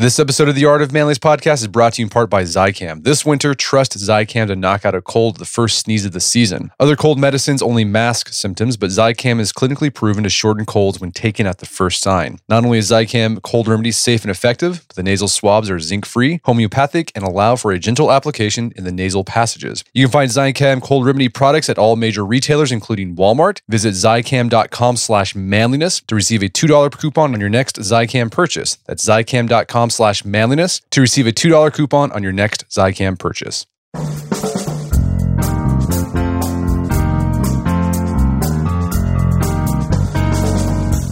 This 0.00 0.20
episode 0.20 0.48
of 0.48 0.54
the 0.54 0.64
Art 0.64 0.80
of 0.80 0.92
Manliness 0.92 1.18
podcast 1.18 1.54
is 1.54 1.66
brought 1.66 1.94
to 1.94 2.02
you 2.02 2.06
in 2.06 2.08
part 2.08 2.30
by 2.30 2.44
Zicam. 2.44 3.02
This 3.02 3.26
winter, 3.26 3.52
trust 3.52 3.98
Zicam 3.98 4.46
to 4.46 4.54
knock 4.54 4.84
out 4.84 4.94
a 4.94 5.02
cold 5.02 5.38
the 5.38 5.44
first 5.44 5.80
sneeze 5.80 6.04
of 6.04 6.12
the 6.12 6.20
season. 6.20 6.70
Other 6.78 6.94
cold 6.94 7.18
medicines 7.18 7.60
only 7.60 7.84
mask 7.84 8.28
symptoms, 8.28 8.76
but 8.76 8.90
Zicam 8.90 9.40
is 9.40 9.52
clinically 9.52 9.92
proven 9.92 10.22
to 10.22 10.30
shorten 10.30 10.66
colds 10.66 11.00
when 11.00 11.10
taken 11.10 11.48
at 11.48 11.58
the 11.58 11.66
first 11.66 12.00
sign. 12.00 12.38
Not 12.48 12.64
only 12.64 12.78
is 12.78 12.92
Zicam 12.92 13.42
cold 13.42 13.66
remedy 13.66 13.90
safe 13.90 14.22
and 14.22 14.30
effective, 14.30 14.84
but 14.86 14.94
the 14.94 15.02
nasal 15.02 15.26
swabs 15.26 15.68
are 15.68 15.80
zinc 15.80 16.06
free, 16.06 16.40
homeopathic, 16.44 17.10
and 17.16 17.24
allow 17.24 17.56
for 17.56 17.72
a 17.72 17.78
gentle 17.80 18.12
application 18.12 18.72
in 18.76 18.84
the 18.84 18.92
nasal 18.92 19.24
passages. 19.24 19.82
You 19.94 20.04
can 20.04 20.12
find 20.12 20.30
Zicam 20.30 20.80
cold 20.80 21.06
remedy 21.06 21.28
products 21.28 21.68
at 21.68 21.76
all 21.76 21.96
major 21.96 22.24
retailers, 22.24 22.70
including 22.70 23.16
Walmart. 23.16 23.62
Visit 23.66 23.94
zicam.com 23.94 24.96
slash 24.96 25.34
manliness 25.34 26.02
to 26.02 26.14
receive 26.14 26.44
a 26.44 26.48
$2 26.48 26.96
coupon 26.96 27.34
on 27.34 27.40
your 27.40 27.50
next 27.50 27.80
Zicam 27.80 28.30
purchase. 28.30 28.76
That's 28.86 29.04
zicam.com 29.04 29.87
slash 29.87 29.87
manliness 30.24 30.82
to 30.90 31.00
receive 31.00 31.26
a 31.26 31.32
$2 31.32 31.72
coupon 31.72 32.12
on 32.12 32.22
your 32.22 32.32
next 32.32 32.68
Zicam 32.68 33.18
purchase. 33.18 33.66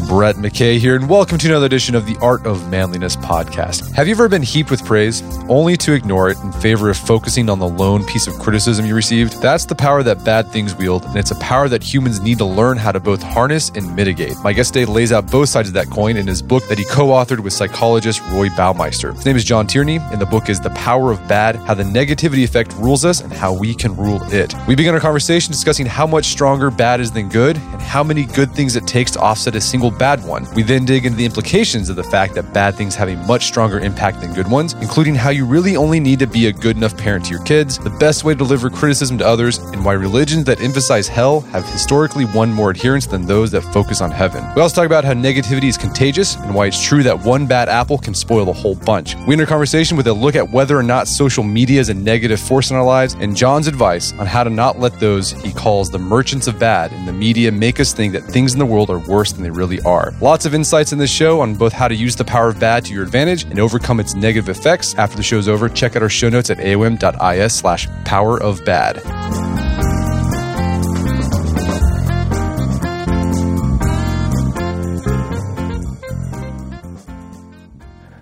Brett 0.06 0.36
McKay 0.36 0.78
here, 0.78 0.94
and 0.94 1.08
welcome 1.08 1.36
to 1.36 1.48
another 1.48 1.66
edition 1.66 1.96
of 1.96 2.06
the 2.06 2.16
Art 2.22 2.46
of 2.46 2.70
Manliness 2.70 3.16
podcast. 3.16 3.92
Have 3.92 4.06
you 4.06 4.14
ever 4.14 4.28
been 4.28 4.40
heaped 4.40 4.70
with 4.70 4.84
praise 4.84 5.20
only 5.48 5.76
to 5.78 5.94
ignore 5.94 6.30
it 6.30 6.38
in 6.44 6.52
favor 6.52 6.88
of 6.88 6.96
focusing 6.96 7.50
on 7.50 7.58
the 7.58 7.68
lone 7.68 8.04
piece 8.04 8.28
of 8.28 8.38
criticism 8.38 8.86
you 8.86 8.94
received? 8.94 9.42
That's 9.42 9.64
the 9.64 9.74
power 9.74 10.04
that 10.04 10.24
bad 10.24 10.46
things 10.52 10.76
wield, 10.76 11.04
and 11.06 11.16
it's 11.16 11.32
a 11.32 11.38
power 11.40 11.68
that 11.70 11.82
humans 11.82 12.20
need 12.20 12.38
to 12.38 12.44
learn 12.44 12.76
how 12.76 12.92
to 12.92 13.00
both 13.00 13.20
harness 13.20 13.70
and 13.74 13.96
mitigate. 13.96 14.36
My 14.44 14.52
guest 14.52 14.74
today 14.74 14.84
lays 14.84 15.10
out 15.10 15.28
both 15.28 15.48
sides 15.48 15.68
of 15.68 15.74
that 15.74 15.90
coin 15.90 16.16
in 16.16 16.28
his 16.28 16.40
book 16.40 16.64
that 16.68 16.78
he 16.78 16.84
co 16.84 17.08
authored 17.08 17.40
with 17.40 17.52
psychologist 17.52 18.20
Roy 18.30 18.48
Baumeister. 18.48 19.12
His 19.12 19.26
name 19.26 19.34
is 19.34 19.44
John 19.44 19.66
Tierney, 19.66 19.96
and 19.96 20.20
the 20.20 20.26
book 20.26 20.48
is 20.48 20.60
The 20.60 20.70
Power 20.70 21.10
of 21.10 21.26
Bad 21.26 21.56
How 21.56 21.74
the 21.74 21.82
Negativity 21.82 22.44
Effect 22.44 22.72
Rules 22.74 23.04
Us 23.04 23.22
and 23.22 23.32
How 23.32 23.52
We 23.52 23.74
Can 23.74 23.96
Rule 23.96 24.22
It. 24.32 24.54
We 24.68 24.76
begin 24.76 24.94
our 24.94 25.00
conversation 25.00 25.50
discussing 25.50 25.86
how 25.86 26.06
much 26.06 26.26
stronger 26.26 26.70
bad 26.70 27.00
is 27.00 27.10
than 27.10 27.28
good 27.28 27.56
and 27.56 27.82
how 27.82 28.04
many 28.04 28.24
good 28.24 28.52
things 28.52 28.76
it 28.76 28.86
takes 28.86 29.10
to 29.12 29.20
offset 29.20 29.56
a 29.56 29.60
single 29.60 29.95
bad 29.98 30.24
one. 30.24 30.46
We 30.54 30.62
then 30.62 30.84
dig 30.84 31.06
into 31.06 31.16
the 31.16 31.24
implications 31.24 31.88
of 31.88 31.96
the 31.96 32.04
fact 32.04 32.34
that 32.34 32.52
bad 32.52 32.74
things 32.74 32.94
have 32.94 33.08
a 33.08 33.16
much 33.26 33.46
stronger 33.46 33.80
impact 33.80 34.20
than 34.20 34.34
good 34.34 34.50
ones, 34.50 34.74
including 34.74 35.14
how 35.14 35.30
you 35.30 35.44
really 35.44 35.76
only 35.76 36.00
need 36.00 36.18
to 36.20 36.26
be 36.26 36.46
a 36.46 36.52
good 36.52 36.76
enough 36.76 36.96
parent 36.96 37.24
to 37.26 37.30
your 37.30 37.42
kids, 37.44 37.78
the 37.78 37.90
best 37.90 38.24
way 38.24 38.34
to 38.34 38.38
deliver 38.38 38.70
criticism 38.70 39.18
to 39.18 39.26
others, 39.26 39.58
and 39.58 39.84
why 39.84 39.92
religions 39.92 40.44
that 40.44 40.60
emphasize 40.60 41.08
hell 41.08 41.40
have 41.52 41.64
historically 41.66 42.24
won 42.26 42.52
more 42.52 42.70
adherents 42.70 43.06
than 43.06 43.26
those 43.26 43.50
that 43.50 43.62
focus 43.72 44.00
on 44.00 44.10
heaven. 44.10 44.44
We 44.54 44.62
also 44.62 44.76
talk 44.76 44.86
about 44.86 45.04
how 45.04 45.12
negativity 45.12 45.64
is 45.64 45.76
contagious 45.76 46.36
and 46.36 46.54
why 46.54 46.66
it's 46.66 46.82
true 46.82 47.02
that 47.02 47.20
one 47.20 47.46
bad 47.46 47.68
apple 47.68 47.98
can 47.98 48.14
spoil 48.14 48.44
the 48.44 48.52
whole 48.52 48.74
bunch. 48.74 49.14
We 49.26 49.32
end 49.32 49.40
our 49.40 49.46
conversation 49.46 49.96
with 49.96 50.06
a 50.06 50.12
look 50.12 50.36
at 50.36 50.50
whether 50.50 50.76
or 50.76 50.82
not 50.82 51.08
social 51.08 51.44
media 51.44 51.80
is 51.80 51.88
a 51.88 51.94
negative 51.94 52.40
force 52.40 52.70
in 52.70 52.76
our 52.76 52.84
lives 52.84 53.14
and 53.14 53.36
John's 53.36 53.66
advice 53.66 54.12
on 54.14 54.26
how 54.26 54.44
to 54.44 54.50
not 54.50 54.78
let 54.78 54.98
those 55.00 55.30
he 55.30 55.52
calls 55.52 55.90
the 55.90 55.98
merchants 55.98 56.46
of 56.46 56.58
bad 56.58 56.92
in 56.92 57.06
the 57.06 57.12
media 57.12 57.50
make 57.50 57.80
us 57.80 57.92
think 57.92 58.12
that 58.12 58.24
things 58.24 58.52
in 58.52 58.58
the 58.58 58.66
world 58.66 58.90
are 58.90 58.98
worse 58.98 59.32
than 59.32 59.42
they 59.42 59.50
really 59.50 59.80
are. 59.86 60.12
Lots 60.20 60.44
of 60.44 60.54
insights 60.54 60.92
in 60.92 60.98
this 60.98 61.10
show 61.10 61.40
on 61.40 61.54
both 61.54 61.72
how 61.72 61.88
to 61.88 61.94
use 61.94 62.16
the 62.16 62.24
power 62.24 62.48
of 62.48 62.60
bad 62.60 62.84
to 62.86 62.92
your 62.92 63.04
advantage 63.04 63.44
and 63.44 63.58
overcome 63.58 64.00
its 64.00 64.14
negative 64.14 64.48
effects. 64.48 64.94
After 64.96 65.16
the 65.16 65.22
show's 65.22 65.48
over, 65.48 65.68
check 65.68 65.96
out 65.96 66.02
our 66.02 66.08
show 66.08 66.28
notes 66.28 66.50
at 66.50 66.58
aom.is 66.58 67.54
slash 67.54 67.88
power 68.04 68.42
of 68.42 68.64
bad. 68.64 69.00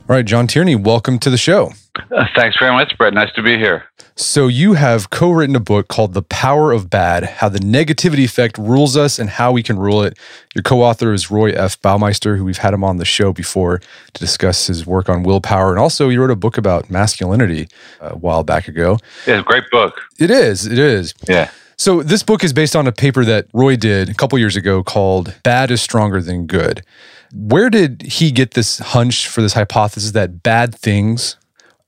All 0.06 0.14
right, 0.14 0.26
John 0.26 0.46
Tierney, 0.46 0.76
welcome 0.76 1.18
to 1.20 1.30
the 1.30 1.38
show. 1.38 1.72
Uh, 1.96 2.24
thanks 2.36 2.56
very 2.60 2.72
much, 2.72 2.92
Brett. 2.98 3.14
Nice 3.14 3.32
to 3.36 3.42
be 3.42 3.56
here. 3.56 3.84
So, 4.16 4.46
you 4.46 4.74
have 4.74 5.10
co 5.10 5.32
written 5.32 5.56
a 5.56 5.60
book 5.60 5.88
called 5.88 6.14
The 6.14 6.22
Power 6.22 6.70
of 6.70 6.88
Bad 6.88 7.24
How 7.24 7.48
the 7.48 7.58
Negativity 7.58 8.22
Effect 8.22 8.56
Rules 8.58 8.96
Us 8.96 9.18
and 9.18 9.28
How 9.28 9.50
We 9.50 9.60
Can 9.60 9.76
Rule 9.76 10.04
It. 10.04 10.16
Your 10.54 10.62
co 10.62 10.82
author 10.82 11.12
is 11.12 11.32
Roy 11.32 11.50
F. 11.50 11.82
Baumeister, 11.82 12.36
who 12.36 12.44
we've 12.44 12.58
had 12.58 12.72
him 12.72 12.84
on 12.84 12.98
the 12.98 13.04
show 13.04 13.32
before 13.32 13.80
to 14.12 14.20
discuss 14.20 14.68
his 14.68 14.86
work 14.86 15.08
on 15.08 15.24
willpower. 15.24 15.70
And 15.70 15.80
also, 15.80 16.10
you 16.10 16.20
wrote 16.20 16.30
a 16.30 16.36
book 16.36 16.56
about 16.56 16.90
masculinity 16.90 17.66
uh, 18.00 18.10
a 18.12 18.16
while 18.16 18.44
back 18.44 18.68
ago. 18.68 18.98
Yeah, 19.26 19.42
great 19.42 19.64
book. 19.72 20.00
It 20.20 20.30
is. 20.30 20.64
It 20.64 20.78
is. 20.78 21.12
Yeah. 21.28 21.50
So, 21.76 22.00
this 22.00 22.22
book 22.22 22.44
is 22.44 22.52
based 22.52 22.76
on 22.76 22.86
a 22.86 22.92
paper 22.92 23.24
that 23.24 23.48
Roy 23.52 23.74
did 23.74 24.10
a 24.10 24.14
couple 24.14 24.38
years 24.38 24.54
ago 24.54 24.84
called 24.84 25.34
Bad 25.42 25.72
is 25.72 25.82
Stronger 25.82 26.22
Than 26.22 26.46
Good. 26.46 26.84
Where 27.32 27.68
did 27.68 28.02
he 28.02 28.30
get 28.30 28.52
this 28.52 28.78
hunch 28.78 29.26
for 29.26 29.42
this 29.42 29.54
hypothesis 29.54 30.12
that 30.12 30.44
bad 30.44 30.72
things 30.72 31.36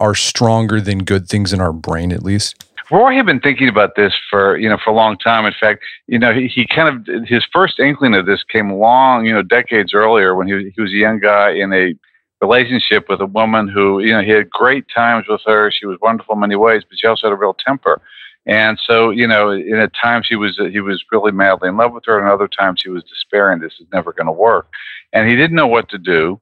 are 0.00 0.14
stronger 0.14 0.80
than 0.80 0.98
good 0.98 1.28
things 1.28 1.52
in 1.52 1.60
our 1.60 1.72
brain, 1.72 2.12
at 2.12 2.22
least? 2.22 2.64
Roy 2.90 3.14
had 3.14 3.26
been 3.26 3.40
thinking 3.40 3.68
about 3.68 3.96
this 3.96 4.14
for 4.30 4.56
you 4.56 4.68
know 4.68 4.78
for 4.82 4.90
a 4.90 4.94
long 4.94 5.18
time. 5.18 5.44
In 5.44 5.54
fact, 5.58 5.82
you 6.06 6.18
know 6.18 6.32
he, 6.32 6.46
he 6.46 6.66
kind 6.66 7.08
of 7.08 7.26
his 7.26 7.44
first 7.52 7.80
inkling 7.80 8.14
of 8.14 8.26
this 8.26 8.44
came 8.44 8.72
long 8.74 9.26
you 9.26 9.32
know 9.34 9.42
decades 9.42 9.92
earlier 9.92 10.34
when 10.34 10.46
he 10.46 10.52
was, 10.52 10.64
he 10.74 10.80
was 10.80 10.92
a 10.92 10.96
young 10.96 11.18
guy 11.18 11.50
in 11.50 11.72
a 11.72 11.94
relationship 12.40 13.08
with 13.08 13.20
a 13.20 13.26
woman 13.26 13.66
who 13.66 14.00
you 14.00 14.12
know 14.12 14.22
he 14.22 14.30
had 14.30 14.48
great 14.50 14.84
times 14.94 15.26
with 15.28 15.40
her. 15.46 15.70
She 15.72 15.86
was 15.86 15.98
wonderful 16.00 16.34
in 16.34 16.40
many 16.40 16.56
ways, 16.56 16.82
but 16.88 16.98
she 16.98 17.08
also 17.08 17.26
had 17.26 17.32
a 17.32 17.36
real 17.36 17.56
temper. 17.66 18.00
And 18.46 18.78
so, 18.86 19.10
you 19.10 19.26
know, 19.26 19.50
in 19.50 19.74
at 19.74 19.90
times 20.00 20.26
he 20.28 20.36
was 20.36 20.56
he 20.70 20.78
was 20.78 21.04
really 21.10 21.32
madly 21.32 21.68
in 21.68 21.76
love 21.76 21.92
with 21.92 22.04
her, 22.06 22.20
and 22.20 22.28
other 22.28 22.46
times 22.46 22.80
he 22.82 22.90
was 22.90 23.02
despairing 23.02 23.58
this 23.58 23.74
is 23.80 23.86
never 23.92 24.12
going 24.12 24.26
to 24.26 24.32
work, 24.32 24.68
and 25.12 25.28
he 25.28 25.34
didn't 25.34 25.56
know 25.56 25.66
what 25.66 25.88
to 25.88 25.98
do. 25.98 26.40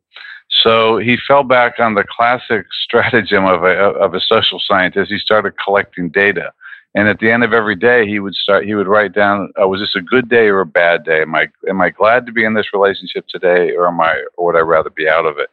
So 0.64 0.96
he 0.96 1.18
fell 1.28 1.42
back 1.42 1.78
on 1.78 1.94
the 1.94 2.04
classic 2.04 2.66
stratagem 2.84 3.44
of 3.44 3.62
a 3.62 3.74
of 3.74 4.14
a 4.14 4.20
social 4.20 4.58
scientist. 4.58 5.12
He 5.12 5.18
started 5.18 5.52
collecting 5.62 6.08
data, 6.08 6.52
and 6.94 7.06
at 7.06 7.18
the 7.18 7.30
end 7.30 7.44
of 7.44 7.52
every 7.52 7.76
day, 7.76 8.06
he 8.06 8.18
would 8.18 8.34
start. 8.34 8.64
He 8.64 8.74
would 8.74 8.88
write 8.88 9.12
down: 9.12 9.52
oh, 9.56 9.68
Was 9.68 9.80
this 9.80 9.94
a 9.94 10.00
good 10.00 10.28
day 10.28 10.46
or 10.48 10.60
a 10.60 10.66
bad 10.66 11.04
day? 11.04 11.20
Am 11.20 11.34
I 11.34 11.48
am 11.68 11.80
I 11.82 11.90
glad 11.90 12.24
to 12.26 12.32
be 12.32 12.44
in 12.44 12.54
this 12.54 12.72
relationship 12.72 13.26
today, 13.28 13.72
or 13.72 13.86
am 13.86 14.00
I 14.00 14.24
or 14.36 14.46
would 14.46 14.56
I 14.56 14.60
rather 14.60 14.90
be 14.90 15.06
out 15.06 15.26
of 15.26 15.38
it? 15.38 15.50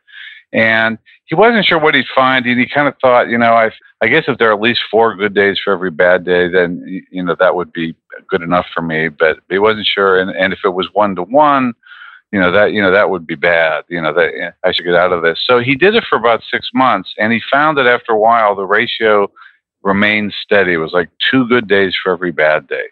And 0.54 0.98
he 1.26 1.36
wasn't 1.36 1.66
sure 1.66 1.80
what 1.80 1.96
he'd 1.96 2.06
find, 2.14 2.46
and 2.46 2.60
he 2.60 2.68
kind 2.68 2.88
of 2.88 2.96
thought, 3.02 3.30
you 3.30 3.38
know, 3.38 3.54
I 3.54 3.72
I 4.02 4.08
guess 4.08 4.26
if 4.28 4.38
there 4.38 4.50
are 4.50 4.54
at 4.54 4.62
least 4.62 4.82
four 4.90 5.16
good 5.16 5.34
days 5.34 5.60
for 5.62 5.74
every 5.74 5.92
bad 5.92 6.24
day, 6.24 6.48
then 6.48 7.04
you 7.12 7.24
know 7.24 7.36
that 7.38 7.56
would 7.56 7.74
be 7.74 7.96
good 8.30 8.42
enough 8.42 8.68
for 8.74 8.82
me. 8.82 9.10
But 9.10 9.40
he 9.50 9.60
wasn't 9.60 9.88
sure, 9.88 10.22
and 10.22 10.32
and 10.32 10.54
if 10.54 10.60
it 10.64 10.70
was 10.70 10.88
one 10.94 11.16
to 11.16 11.24
one, 11.24 11.74
you 12.32 12.40
know 12.40 12.52
that 12.52 12.72
you 12.72 12.82
know 12.82 12.92
that 12.92 13.10
would 13.10 13.28
be 13.28 13.36
bad. 13.36 13.84
You 13.90 14.02
know 14.02 14.14
that 14.14 14.32
eh, 14.40 14.52
I 14.64 14.72
should 14.72 14.86
get 14.86 14.96
out 14.96 15.12
of 15.12 15.22
this. 15.22 15.40
So 15.46 15.60
he 15.60 15.76
did 15.76 15.96
it 15.96 16.06
for 16.10 16.18
about 16.18 16.44
six 16.50 16.70
months, 16.74 17.14
and 17.18 17.34
he 17.34 17.42
found 17.52 17.78
that 17.78 17.88
after 17.88 18.14
a 18.14 18.18
while 18.18 18.56
the 18.56 18.66
ratio 18.66 19.32
remained 19.84 20.34
steady. 20.42 20.74
It 20.74 20.78
was 20.78 20.94
like 20.94 21.10
two 21.30 21.48
good 21.48 21.68
days 21.68 21.96
for 22.02 22.12
every 22.12 22.32
bad 22.32 22.68
day. 22.68 22.86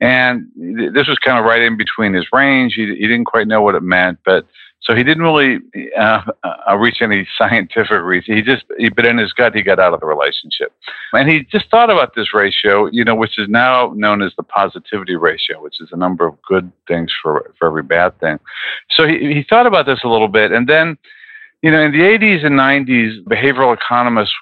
And 0.00 0.48
this 0.56 1.06
was 1.06 1.18
kind 1.18 1.38
of 1.38 1.44
right 1.44 1.62
in 1.62 1.76
between 1.76 2.12
his 2.12 2.26
range. 2.32 2.74
He, 2.74 2.86
he 2.86 3.06
didn't 3.06 3.26
quite 3.26 3.46
know 3.46 3.62
what 3.62 3.76
it 3.76 3.82
meant, 3.82 4.18
but 4.24 4.46
so 4.84 4.96
he 4.96 5.04
didn't 5.04 5.22
really 5.22 5.60
uh, 5.96 6.22
uh, 6.42 6.76
reach 6.76 7.02
any 7.02 7.26
scientific 7.38 8.02
reason. 8.02 8.36
He 8.36 8.42
just, 8.42 8.64
he, 8.78 8.88
but 8.88 9.06
in 9.06 9.16
his 9.16 9.32
gut, 9.32 9.54
he 9.54 9.62
got 9.62 9.78
out 9.78 9.94
of 9.94 10.00
the 10.00 10.06
relationship. 10.06 10.72
And 11.12 11.30
he 11.30 11.44
just 11.44 11.70
thought 11.70 11.88
about 11.88 12.16
this 12.16 12.34
ratio, 12.34 12.86
you 12.86 13.04
know, 13.04 13.14
which 13.14 13.38
is 13.38 13.48
now 13.48 13.92
known 13.94 14.22
as 14.22 14.32
the 14.36 14.42
positivity 14.42 15.14
ratio, 15.14 15.62
which 15.62 15.80
is 15.80 15.90
the 15.90 15.96
number 15.96 16.26
of 16.26 16.40
good 16.42 16.72
things 16.88 17.12
for, 17.22 17.52
for 17.58 17.68
every 17.68 17.84
bad 17.84 18.18
thing. 18.18 18.40
So 18.90 19.06
he, 19.06 19.32
he 19.32 19.46
thought 19.48 19.66
about 19.66 19.86
this 19.86 20.00
a 20.02 20.08
little 20.08 20.28
bit. 20.28 20.50
And 20.50 20.68
then, 20.68 20.98
you 21.62 21.70
know, 21.70 21.80
in 21.80 21.92
the 21.92 22.00
80s 22.00 22.44
and 22.44 22.58
90s, 22.58 23.22
behavioral 23.24 23.72
economists 23.72 24.34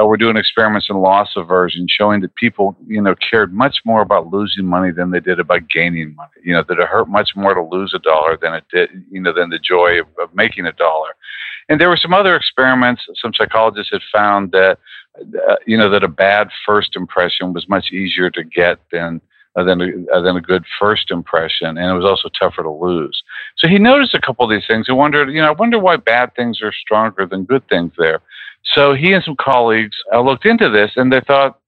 uh, 0.00 0.06
were 0.06 0.16
doing 0.16 0.36
experiments 0.36 0.88
in 0.88 0.96
loss 0.96 1.30
aversion, 1.36 1.86
showing 1.88 2.20
that 2.20 2.34
people, 2.34 2.76
you 2.86 3.00
know, 3.00 3.14
cared 3.14 3.52
much 3.52 3.78
more 3.84 4.00
about 4.00 4.32
losing 4.32 4.64
money 4.64 4.90
than 4.90 5.10
they 5.10 5.20
did 5.20 5.38
about 5.38 5.68
gaining 5.68 6.14
money. 6.14 6.30
You 6.42 6.54
know, 6.54 6.64
that 6.68 6.78
it 6.78 6.88
hurt 6.88 7.08
much 7.08 7.30
more 7.36 7.54
to 7.54 7.62
lose 7.62 7.92
a 7.94 7.98
dollar 7.98 8.38
than 8.40 8.54
it 8.54 8.64
did, 8.72 8.90
you 9.10 9.20
know, 9.20 9.32
than 9.32 9.50
the 9.50 9.58
joy 9.58 10.00
of, 10.00 10.06
of 10.20 10.34
making 10.34 10.66
a 10.66 10.72
dollar. 10.72 11.14
And 11.68 11.80
there 11.80 11.88
were 11.88 11.96
some 11.96 12.14
other 12.14 12.36
experiments. 12.36 13.02
Some 13.20 13.32
psychologists 13.34 13.92
had 13.92 14.02
found 14.12 14.52
that, 14.52 14.78
uh, 15.48 15.56
you 15.66 15.76
know, 15.76 15.90
that 15.90 16.02
a 16.02 16.08
bad 16.08 16.48
first 16.66 16.96
impression 16.96 17.52
was 17.52 17.68
much 17.68 17.92
easier 17.92 18.30
to 18.30 18.44
get 18.44 18.78
than 18.90 19.20
uh, 19.54 19.64
than 19.64 19.82
a, 19.82 20.14
uh, 20.14 20.20
than 20.22 20.36
a 20.36 20.40
good 20.40 20.64
first 20.80 21.10
impression, 21.10 21.76
and 21.76 21.90
it 21.90 21.92
was 21.92 22.06
also 22.06 22.30
tougher 22.30 22.62
to 22.62 22.70
lose. 22.70 23.22
So 23.58 23.68
he 23.68 23.78
noticed 23.78 24.14
a 24.14 24.20
couple 24.20 24.44
of 24.44 24.50
these 24.50 24.66
things 24.66 24.88
and 24.88 24.96
wondered, 24.96 25.30
you 25.30 25.42
know, 25.42 25.48
I 25.48 25.50
wonder 25.50 25.78
why 25.78 25.96
bad 25.96 26.34
things 26.34 26.62
are 26.62 26.72
stronger 26.72 27.26
than 27.26 27.44
good 27.44 27.68
things 27.68 27.92
there. 27.98 28.20
So 28.64 28.94
he 28.94 29.12
and 29.12 29.24
some 29.24 29.36
colleagues 29.36 29.96
uh, 30.12 30.20
looked 30.20 30.46
into 30.46 30.68
this 30.70 30.92
and 30.96 31.12
they 31.12 31.20
thought, 31.20 31.58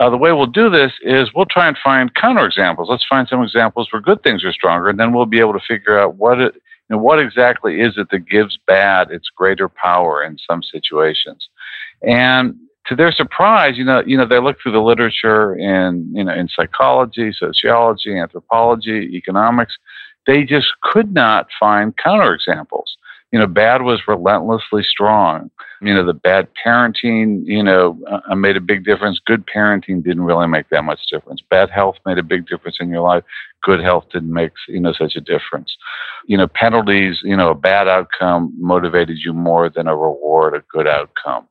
uh, 0.00 0.10
the 0.10 0.16
way 0.16 0.32
we'll 0.32 0.46
do 0.46 0.68
this 0.70 0.92
is 1.02 1.32
we'll 1.34 1.46
try 1.46 1.68
and 1.68 1.78
find 1.82 2.12
counterexamples. 2.14 2.88
Let's 2.88 3.06
find 3.08 3.28
some 3.28 3.42
examples 3.42 3.88
where 3.92 4.02
good 4.02 4.22
things 4.22 4.44
are 4.44 4.52
stronger, 4.52 4.88
and 4.88 4.98
then 4.98 5.12
we'll 5.12 5.26
be 5.26 5.38
able 5.38 5.52
to 5.52 5.60
figure 5.66 5.98
out 5.98 6.16
what 6.16 6.40
it, 6.40 6.54
what 6.88 7.20
exactly 7.20 7.80
is 7.80 7.94
it 7.96 8.08
that 8.10 8.28
gives 8.28 8.58
bad 8.66 9.10
its 9.10 9.28
greater 9.34 9.68
power 9.68 10.22
in 10.24 10.36
some 10.38 10.62
situations. 10.62 11.48
And 12.02 12.56
to 12.86 12.96
their 12.96 13.12
surprise, 13.12 13.78
you 13.78 13.84
know, 13.84 14.02
you 14.04 14.16
know, 14.16 14.26
they 14.26 14.40
looked 14.40 14.62
through 14.62 14.72
the 14.72 14.82
literature 14.82 15.54
in, 15.54 16.10
you 16.12 16.24
know, 16.24 16.34
in 16.34 16.48
psychology, 16.48 17.32
sociology, 17.32 18.18
anthropology, 18.18 19.10
economics. 19.14 19.76
They 20.26 20.44
just 20.44 20.68
could 20.82 21.12
not 21.12 21.48
find 21.58 21.96
counterexamples 21.96 22.96
you 23.34 23.40
know, 23.40 23.48
bad 23.48 23.82
was 23.82 24.00
relentlessly 24.06 24.84
strong. 24.84 25.50
You 25.82 25.92
know, 25.92 26.06
the 26.06 26.14
bad 26.14 26.46
parenting, 26.64 27.44
you 27.44 27.64
know, 27.64 27.98
uh, 28.08 28.36
made 28.36 28.56
a 28.56 28.60
big 28.60 28.84
difference. 28.84 29.18
Good 29.26 29.44
parenting 29.44 30.04
didn't 30.04 30.22
really 30.22 30.46
make 30.46 30.68
that 30.68 30.84
much 30.84 31.00
difference. 31.10 31.42
Bad 31.50 31.68
health 31.68 31.96
made 32.06 32.16
a 32.16 32.22
big 32.22 32.46
difference 32.46 32.76
in 32.78 32.90
your 32.90 33.00
life. 33.00 33.24
Good 33.60 33.80
health 33.80 34.04
didn't 34.12 34.32
make, 34.32 34.52
you 34.68 34.78
know, 34.78 34.92
such 34.92 35.16
a 35.16 35.20
difference. 35.20 35.76
You 36.26 36.36
know, 36.36 36.46
penalties, 36.46 37.22
you 37.24 37.36
know, 37.36 37.50
a 37.50 37.56
bad 37.56 37.88
outcome 37.88 38.54
motivated 38.56 39.18
you 39.18 39.32
more 39.32 39.68
than 39.68 39.88
a 39.88 39.96
reward, 39.96 40.54
a 40.54 40.62
good 40.70 40.86
outcome. 40.86 41.48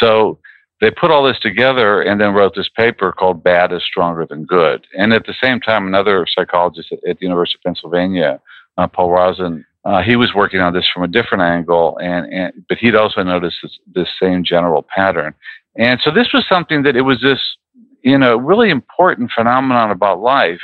So 0.00 0.38
they 0.80 0.90
put 0.90 1.10
all 1.10 1.22
this 1.22 1.38
together 1.40 2.00
and 2.00 2.18
then 2.18 2.32
wrote 2.32 2.54
this 2.56 2.70
paper 2.74 3.12
called 3.12 3.44
Bad 3.44 3.72
is 3.74 3.84
Stronger 3.84 4.24
Than 4.24 4.46
Good. 4.46 4.86
And 4.96 5.12
at 5.12 5.26
the 5.26 5.34
same 5.42 5.60
time, 5.60 5.86
another 5.86 6.26
psychologist 6.26 6.92
at 6.92 7.18
the 7.18 7.26
University 7.26 7.58
of 7.58 7.62
Pennsylvania, 7.62 8.40
uh, 8.78 8.86
Paul 8.86 9.10
Rozin, 9.10 9.66
uh, 9.86 10.02
he 10.02 10.16
was 10.16 10.34
working 10.34 10.60
on 10.60 10.72
this 10.72 10.88
from 10.92 11.04
a 11.04 11.08
different 11.08 11.42
angle, 11.42 11.96
and, 12.02 12.32
and 12.32 12.64
but 12.68 12.76
he'd 12.76 12.96
also 12.96 13.22
noticed 13.22 13.58
this, 13.62 13.78
this 13.94 14.08
same 14.20 14.42
general 14.42 14.84
pattern. 14.92 15.32
And 15.76 16.00
so 16.02 16.10
this 16.10 16.32
was 16.34 16.44
something 16.48 16.82
that 16.82 16.96
it 16.96 17.02
was 17.02 17.20
this, 17.20 17.40
you 18.02 18.18
know, 18.18 18.36
really 18.36 18.70
important 18.70 19.30
phenomenon 19.32 19.92
about 19.92 20.20
life 20.20 20.58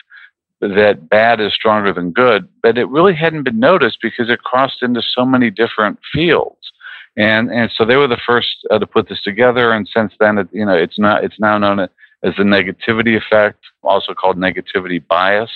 that 0.61 1.09
bad 1.09 1.41
is 1.41 1.55
stronger 1.55 1.93
than 1.93 2.11
good, 2.11 2.49
but 2.65 2.77
it 2.77 2.89
really 2.89 3.15
hadn't 3.15 3.45
been 3.45 3.61
noticed 3.61 3.99
because 4.03 4.29
it 4.29 4.43
crossed 4.43 4.83
into 4.83 5.03
so 5.03 5.25
many 5.25 5.51
different 5.51 6.01
fields. 6.13 6.73
And 7.17 7.49
and 7.53 7.71
so 7.77 7.85
they 7.85 7.97
were 7.97 8.09
the 8.09 8.21
first 8.27 8.49
uh, 8.73 8.79
to 8.81 8.87
put 8.87 9.09
this 9.09 9.23
together. 9.23 9.73
And 9.73 9.89
since 9.95 10.13
then, 10.19 10.39
it, 10.39 10.49
you 10.51 10.67
know, 10.67 10.75
it's 10.75 10.99
not 10.99 11.23
it's 11.23 11.39
now 11.39 11.59
known 11.59 11.79
as 11.79 11.89
the 12.37 12.43
negativity 12.43 13.17
effect, 13.17 13.61
also 13.85 14.15
called 14.15 14.37
negativity 14.37 15.01
bias. 15.07 15.51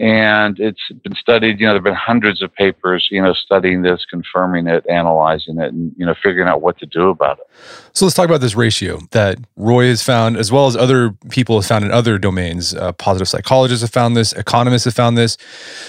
And 0.00 0.58
it's 0.58 0.80
been 1.02 1.14
studied. 1.14 1.60
You 1.60 1.66
know, 1.66 1.74
there've 1.74 1.84
been 1.84 1.94
hundreds 1.94 2.40
of 2.40 2.52
papers, 2.54 3.08
you 3.10 3.22
know, 3.22 3.34
studying 3.34 3.82
this, 3.82 4.06
confirming 4.08 4.66
it, 4.66 4.86
analyzing 4.88 5.58
it, 5.58 5.72
and 5.72 5.92
you 5.98 6.06
know, 6.06 6.14
figuring 6.22 6.48
out 6.48 6.62
what 6.62 6.78
to 6.78 6.86
do 6.86 7.10
about 7.10 7.40
it. 7.40 7.46
So 7.92 8.06
let's 8.06 8.14
talk 8.14 8.24
about 8.24 8.40
this 8.40 8.54
ratio 8.54 9.00
that 9.10 9.38
Roy 9.56 9.88
has 9.88 10.02
found, 10.02 10.38
as 10.38 10.50
well 10.50 10.66
as 10.66 10.76
other 10.76 11.12
people 11.28 11.56
have 11.56 11.66
found 11.66 11.84
in 11.84 11.90
other 11.90 12.16
domains. 12.16 12.74
Uh, 12.74 12.92
positive 12.92 13.28
psychologists 13.28 13.82
have 13.82 13.90
found 13.90 14.16
this, 14.16 14.32
economists 14.32 14.86
have 14.86 14.94
found 14.94 15.18
this. 15.18 15.36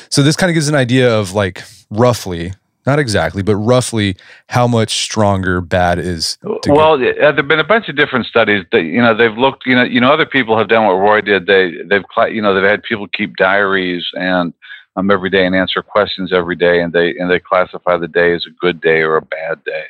So 0.09 0.21
this 0.21 0.35
kind 0.35 0.49
of 0.49 0.53
gives 0.53 0.67
an 0.67 0.75
idea 0.75 1.17
of 1.17 1.33
like 1.33 1.63
roughly 1.89 2.53
not 2.85 2.99
exactly, 2.99 3.43
but 3.43 3.55
roughly 3.55 4.15
how 4.49 4.67
much 4.67 5.03
stronger 5.03 5.61
bad 5.61 5.99
is. 5.99 6.37
To 6.63 6.71
Well, 6.71 6.93
uh, 6.93 7.31
there've 7.31 7.47
been 7.47 7.59
a 7.59 7.63
bunch 7.63 7.87
of 7.89 7.95
different 7.95 8.25
studies 8.25 8.65
that 8.71 8.83
you 8.83 9.01
know 9.01 9.15
they've 9.15 9.37
looked. 9.37 9.65
You 9.65 9.75
know, 9.75 9.83
you 9.83 10.01
know, 10.01 10.11
other 10.11 10.25
people 10.25 10.57
have 10.57 10.67
done 10.67 10.85
what 10.85 10.93
Roy 10.93 11.21
did. 11.21 11.45
They 11.45 11.73
they've 11.89 12.03
you 12.33 12.41
know 12.41 12.53
they've 12.53 12.63
had 12.63 12.83
people 12.83 13.07
keep 13.07 13.37
diaries 13.37 14.05
and 14.13 14.53
um 14.95 15.09
every 15.09 15.29
day 15.29 15.45
and 15.45 15.55
answer 15.55 15.81
questions 15.81 16.33
every 16.33 16.55
day, 16.55 16.81
and 16.81 16.93
they 16.93 17.15
and 17.17 17.29
they 17.29 17.39
classify 17.39 17.97
the 17.97 18.07
day 18.07 18.33
as 18.33 18.45
a 18.45 18.51
good 18.59 18.81
day 18.81 19.01
or 19.01 19.15
a 19.15 19.21
bad 19.21 19.63
day, 19.63 19.85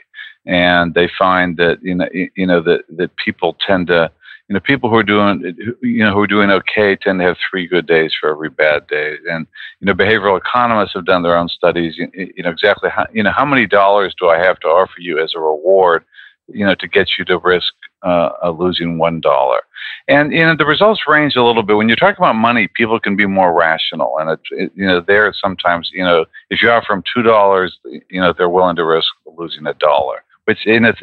and 0.46 0.94
they 0.94 1.10
find 1.18 1.58
that 1.58 1.80
you 1.82 1.96
know 1.96 2.08
you 2.14 2.46
know 2.46 2.62
that 2.62 2.84
that 2.98 3.16
people 3.18 3.56
tend 3.66 3.88
to 3.88 4.12
know, 4.54 4.60
people 4.60 4.90
who 4.90 4.96
are 4.98 5.04
doing, 5.04 5.56
you 5.82 6.04
know, 6.04 6.14
who 6.14 6.22
are 6.22 6.28
doing 6.28 6.50
okay 6.50 6.96
tend 6.96 7.20
to 7.20 7.26
have 7.26 7.38
three 7.50 7.68
good 7.68 7.88
days 7.88 8.14
for 8.20 8.30
every 8.30 8.50
bad 8.50 8.88
day. 8.88 9.18
And 9.30 9.46
you 9.80 9.88
know, 9.88 9.94
behavioral 9.94 10.38
economists 10.38 10.94
have 10.94 11.06
done 11.06 11.24
their 11.24 11.38
own 11.38 11.50
studies. 11.50 11.98
You, 11.98 12.10
you 12.14 12.44
know, 12.44 12.50
exactly 12.50 12.90
how, 12.90 13.06
you 13.14 13.24
know, 13.24 13.32
how 13.32 13.46
many 13.46 13.68
dollars 13.68 14.16
do 14.20 14.28
I 14.30 14.38
have 14.40 14.60
to 14.62 14.68
offer 14.68 15.00
you 15.00 15.22
as 15.22 15.34
a 15.36 15.40
reward, 15.40 16.04
you 16.48 16.66
know, 16.66 16.76
to 16.76 16.88
get 16.88 17.10
you 17.18 17.26
to 17.26 17.38
risk 17.40 17.74
uh, 18.04 18.54
losing 18.58 18.98
one 18.98 19.22
dollar? 19.22 19.62
And 20.08 20.34
you 20.34 20.44
know, 20.44 20.56
the 20.56 20.66
results 20.66 21.02
range 21.08 21.36
a 21.36 21.44
little 21.44 21.64
bit. 21.64 21.78
When 21.78 21.88
you're 21.88 21.96
talking 21.96 22.18
about 22.18 22.36
money, 22.36 22.68
people 22.68 23.00
can 23.00 23.16
be 23.16 23.26
more 23.26 23.54
rational, 23.54 24.18
and 24.20 24.32
it, 24.32 24.40
it 24.52 24.72
you 24.76 24.86
know, 24.86 25.00
there 25.00 25.34
sometimes, 25.42 25.90
you 25.94 26.04
know, 26.04 26.26
if 26.50 26.62
you 26.62 26.70
offer 26.70 26.88
them 26.94 27.04
two 27.14 27.24
dollars, 27.24 27.78
you 28.10 28.20
know, 28.20 28.34
they're 28.38 28.50
willing 28.50 28.76
to 28.76 28.86
risk 28.86 29.08
losing 29.26 29.66
a 29.68 29.74
dollar. 29.76 30.24
Which, 30.46 30.60
and 30.66 30.86
it's 30.86 31.00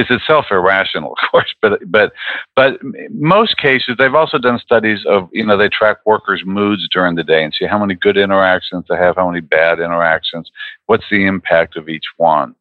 is 0.00 0.06
itself 0.10 0.46
irrational, 0.50 1.12
of 1.22 1.30
course, 1.30 1.54
but 1.60 1.80
but 1.90 2.12
but 2.56 2.78
most 3.10 3.56
cases 3.58 3.96
they've 3.98 4.14
also 4.14 4.38
done 4.38 4.58
studies 4.58 5.00
of 5.06 5.28
you 5.32 5.44
know 5.44 5.56
they 5.56 5.68
track 5.68 5.98
workers' 6.06 6.42
moods 6.44 6.88
during 6.92 7.14
the 7.14 7.24
day 7.24 7.44
and 7.44 7.54
see 7.56 7.66
how 7.66 7.78
many 7.78 7.94
good 7.94 8.16
interactions 8.16 8.84
they 8.88 8.96
have, 8.96 9.16
how 9.16 9.28
many 9.28 9.40
bad 9.40 9.78
interactions, 9.80 10.50
what's 10.86 11.04
the 11.10 11.26
impact 11.26 11.76
of 11.76 11.88
each 11.88 12.06
one. 12.16 12.54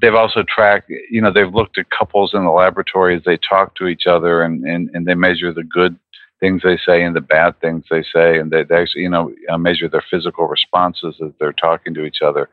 They've 0.00 0.14
also 0.14 0.42
tracked, 0.42 0.90
you 1.10 1.20
know, 1.20 1.32
they've 1.32 1.52
looked 1.52 1.78
at 1.78 1.90
couples 1.90 2.32
in 2.34 2.44
the 2.44 2.50
laboratory 2.50 3.16
as 3.16 3.22
they 3.24 3.36
talk 3.36 3.76
to 3.76 3.86
each 3.86 4.06
other 4.06 4.42
and, 4.42 4.64
and, 4.64 4.90
and 4.92 5.06
they 5.06 5.14
measure 5.14 5.52
the 5.52 5.62
good 5.62 5.96
things 6.40 6.62
they 6.62 6.78
say 6.84 7.02
and 7.02 7.14
the 7.14 7.20
bad 7.20 7.58
things 7.60 7.84
they 7.90 8.02
say, 8.02 8.38
and 8.38 8.50
they, 8.50 8.64
they 8.64 8.76
actually, 8.76 9.02
you 9.02 9.08
know, 9.08 9.32
uh, 9.48 9.56
measure 9.56 9.88
their 9.88 10.04
physical 10.10 10.46
responses 10.46 11.14
as 11.24 11.32
they're 11.38 11.52
talking 11.52 11.94
to 11.94 12.04
each 12.04 12.18
other. 12.22 12.48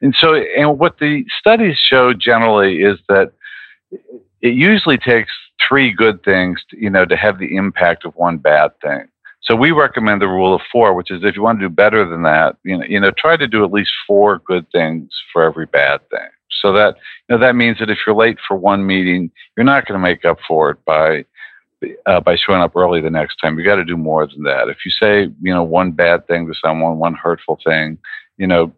And 0.00 0.14
so, 0.18 0.34
and 0.34 0.78
what 0.78 0.98
the 0.98 1.24
studies 1.38 1.76
show 1.76 2.12
generally 2.12 2.78
is 2.78 2.98
that 3.08 3.32
it 4.42 4.54
usually 4.54 4.98
takes 4.98 5.32
three 5.66 5.92
good 5.92 6.22
things, 6.22 6.60
to, 6.70 6.80
you 6.80 6.90
know, 6.90 7.04
to 7.04 7.16
have 7.16 7.38
the 7.38 7.56
impact 7.56 8.04
of 8.04 8.14
one 8.14 8.38
bad 8.38 8.70
thing. 8.80 9.08
So 9.42 9.54
we 9.54 9.70
recommend 9.70 10.20
the 10.20 10.28
rule 10.28 10.54
of 10.54 10.60
four, 10.72 10.92
which 10.94 11.10
is 11.10 11.22
if 11.22 11.36
you 11.36 11.42
want 11.42 11.60
to 11.60 11.68
do 11.68 11.74
better 11.74 12.08
than 12.08 12.22
that, 12.22 12.56
you 12.64 12.76
know, 12.76 12.84
you 12.84 12.98
know, 12.98 13.12
try 13.12 13.36
to 13.36 13.46
do 13.46 13.64
at 13.64 13.72
least 13.72 13.92
four 14.06 14.40
good 14.40 14.70
things 14.72 15.10
for 15.32 15.44
every 15.44 15.66
bad 15.66 16.00
thing. 16.10 16.28
So 16.62 16.72
that 16.72 16.96
you 17.28 17.36
know 17.36 17.38
that 17.38 17.54
means 17.54 17.78
that 17.78 17.90
if 17.90 17.98
you're 18.06 18.16
late 18.16 18.38
for 18.46 18.56
one 18.56 18.86
meeting, 18.86 19.30
you're 19.56 19.64
not 19.64 19.86
going 19.86 19.98
to 19.98 20.02
make 20.02 20.24
up 20.24 20.38
for 20.48 20.70
it 20.70 20.84
by 20.84 21.24
uh, 22.06 22.20
by 22.20 22.36
showing 22.36 22.60
up 22.60 22.74
early 22.74 23.00
the 23.00 23.10
next 23.10 23.36
time. 23.36 23.58
You 23.58 23.64
got 23.64 23.76
to 23.76 23.84
do 23.84 23.96
more 23.96 24.26
than 24.26 24.42
that. 24.44 24.68
If 24.68 24.78
you 24.84 24.90
say 24.90 25.28
you 25.42 25.54
know 25.54 25.62
one 25.62 25.92
bad 25.92 26.26
thing 26.26 26.46
to 26.46 26.54
someone, 26.54 26.98
one 26.98 27.14
hurtful 27.14 27.58
thing, 27.64 27.98
you 28.38 28.46
know, 28.46 28.72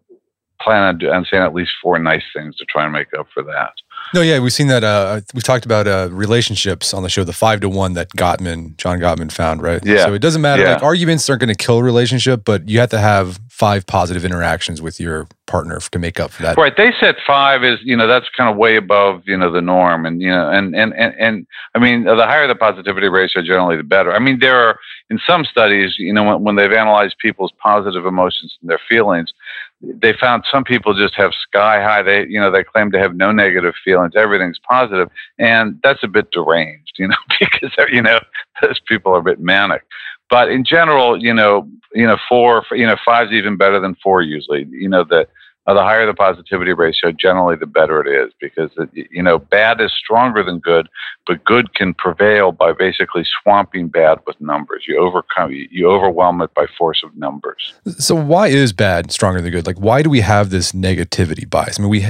plan 0.60 0.82
on, 0.82 1.06
on 1.08 1.26
saying 1.30 1.42
at 1.42 1.54
least 1.54 1.72
four 1.82 1.98
nice 1.98 2.24
things 2.34 2.56
to 2.56 2.64
try 2.64 2.84
and 2.84 2.92
make 2.92 3.08
up 3.18 3.26
for 3.32 3.42
that. 3.42 3.72
No, 4.14 4.22
yeah, 4.22 4.38
we've 4.38 4.52
seen 4.52 4.68
that. 4.68 4.84
Uh, 4.84 5.20
we've 5.34 5.42
talked 5.42 5.66
about 5.66 5.86
uh, 5.86 6.08
relationships 6.10 6.94
on 6.94 7.02
the 7.02 7.08
show, 7.10 7.24
the 7.24 7.32
five 7.32 7.60
to 7.60 7.68
one 7.68 7.92
that 7.94 8.10
Gottman, 8.10 8.76
John 8.76 9.00
Gottman 9.00 9.30
found, 9.30 9.60
right? 9.60 9.84
Yeah. 9.84 10.06
So 10.06 10.14
it 10.14 10.20
doesn't 10.20 10.40
matter. 10.40 10.62
Yeah. 10.62 10.74
Like 10.74 10.82
arguments 10.82 11.28
aren't 11.28 11.40
going 11.40 11.54
to 11.54 11.54
kill 11.54 11.78
a 11.78 11.82
relationship, 11.82 12.44
but 12.44 12.68
you 12.68 12.78
have 12.78 12.90
to 12.90 12.98
have 12.98 13.38
five 13.50 13.86
positive 13.86 14.24
interactions 14.24 14.80
with 14.80 15.00
your 15.00 15.26
partner 15.46 15.80
to 15.80 15.98
make 15.98 16.20
up 16.20 16.30
for 16.30 16.42
that. 16.42 16.56
Right. 16.56 16.76
They 16.76 16.92
said 17.00 17.16
five 17.26 17.64
is, 17.64 17.80
you 17.82 17.96
know, 17.96 18.06
that's 18.06 18.28
kind 18.36 18.48
of 18.48 18.56
way 18.56 18.76
above, 18.76 19.24
you 19.26 19.36
know, 19.36 19.50
the 19.50 19.60
norm. 19.60 20.06
And, 20.06 20.22
you 20.22 20.30
know, 20.30 20.48
and, 20.48 20.76
and, 20.76 20.94
and, 20.94 21.14
and 21.18 21.46
I 21.74 21.78
mean, 21.78 22.04
the 22.04 22.14
higher 22.16 22.46
the 22.46 22.54
positivity 22.54 23.08
ratio, 23.08 23.42
generally 23.42 23.76
the 23.76 23.82
better. 23.82 24.12
I 24.12 24.20
mean, 24.20 24.38
there 24.38 24.56
are, 24.56 24.78
in 25.10 25.18
some 25.26 25.44
studies, 25.44 25.96
you 25.98 26.12
know, 26.12 26.22
when, 26.22 26.44
when 26.44 26.56
they've 26.56 26.72
analyzed 26.72 27.16
people's 27.18 27.52
positive 27.60 28.06
emotions 28.06 28.56
and 28.60 28.70
their 28.70 28.80
feelings, 28.88 29.32
they 29.80 30.12
found 30.12 30.44
some 30.50 30.64
people 30.64 30.94
just 30.94 31.14
have 31.14 31.32
sky 31.34 31.82
high. 31.82 32.02
They, 32.02 32.26
you 32.26 32.40
know, 32.40 32.50
they 32.50 32.64
claim 32.64 32.90
to 32.92 32.98
have 32.98 33.14
no 33.14 33.30
negative 33.30 33.74
feelings. 33.84 34.14
Everything's 34.16 34.58
positive, 34.68 35.08
and 35.38 35.78
that's 35.82 36.02
a 36.02 36.08
bit 36.08 36.30
deranged, 36.32 36.94
you 36.98 37.08
know, 37.08 37.16
because 37.40 37.70
you 37.90 38.02
know 38.02 38.18
those 38.60 38.80
people 38.88 39.14
are 39.14 39.20
a 39.20 39.22
bit 39.22 39.40
manic. 39.40 39.82
But 40.30 40.50
in 40.50 40.64
general, 40.64 41.22
you 41.22 41.32
know, 41.32 41.68
you 41.94 42.06
know, 42.06 42.18
four, 42.28 42.64
you 42.72 42.86
know, 42.86 42.96
five's 43.04 43.32
even 43.32 43.56
better 43.56 43.80
than 43.80 43.96
four 44.02 44.20
usually. 44.20 44.66
You 44.70 44.88
know, 44.88 45.04
the 45.04 45.26
uh, 45.68 45.74
the 45.74 45.82
higher 45.82 46.06
the 46.06 46.14
positivity 46.14 46.72
ratio, 46.72 47.12
generally 47.12 47.54
the 47.54 47.66
better 47.66 48.00
it 48.00 48.08
is 48.08 48.32
because 48.40 48.70
it, 48.78 49.08
you 49.10 49.22
know 49.22 49.38
bad 49.38 49.80
is 49.82 49.92
stronger 49.92 50.42
than 50.42 50.58
good, 50.58 50.88
but 51.26 51.44
good 51.44 51.74
can 51.74 51.92
prevail 51.92 52.52
by 52.52 52.72
basically 52.72 53.22
swamping 53.42 53.86
bad 53.86 54.18
with 54.26 54.40
numbers. 54.40 54.84
You 54.88 54.98
overcome, 54.98 55.52
you 55.52 55.90
overwhelm 55.90 56.40
it 56.40 56.54
by 56.54 56.66
force 56.78 57.02
of 57.04 57.14
numbers. 57.16 57.74
So 57.98 58.14
why 58.14 58.48
is 58.48 58.72
bad 58.72 59.12
stronger 59.12 59.42
than 59.42 59.50
good? 59.50 59.66
Like 59.66 59.78
why 59.78 60.02
do 60.02 60.08
we 60.08 60.20
have 60.20 60.48
this 60.48 60.72
negativity 60.72 61.48
bias? 61.48 61.78
I 61.78 61.82
mean, 61.82 61.90
we 61.90 62.06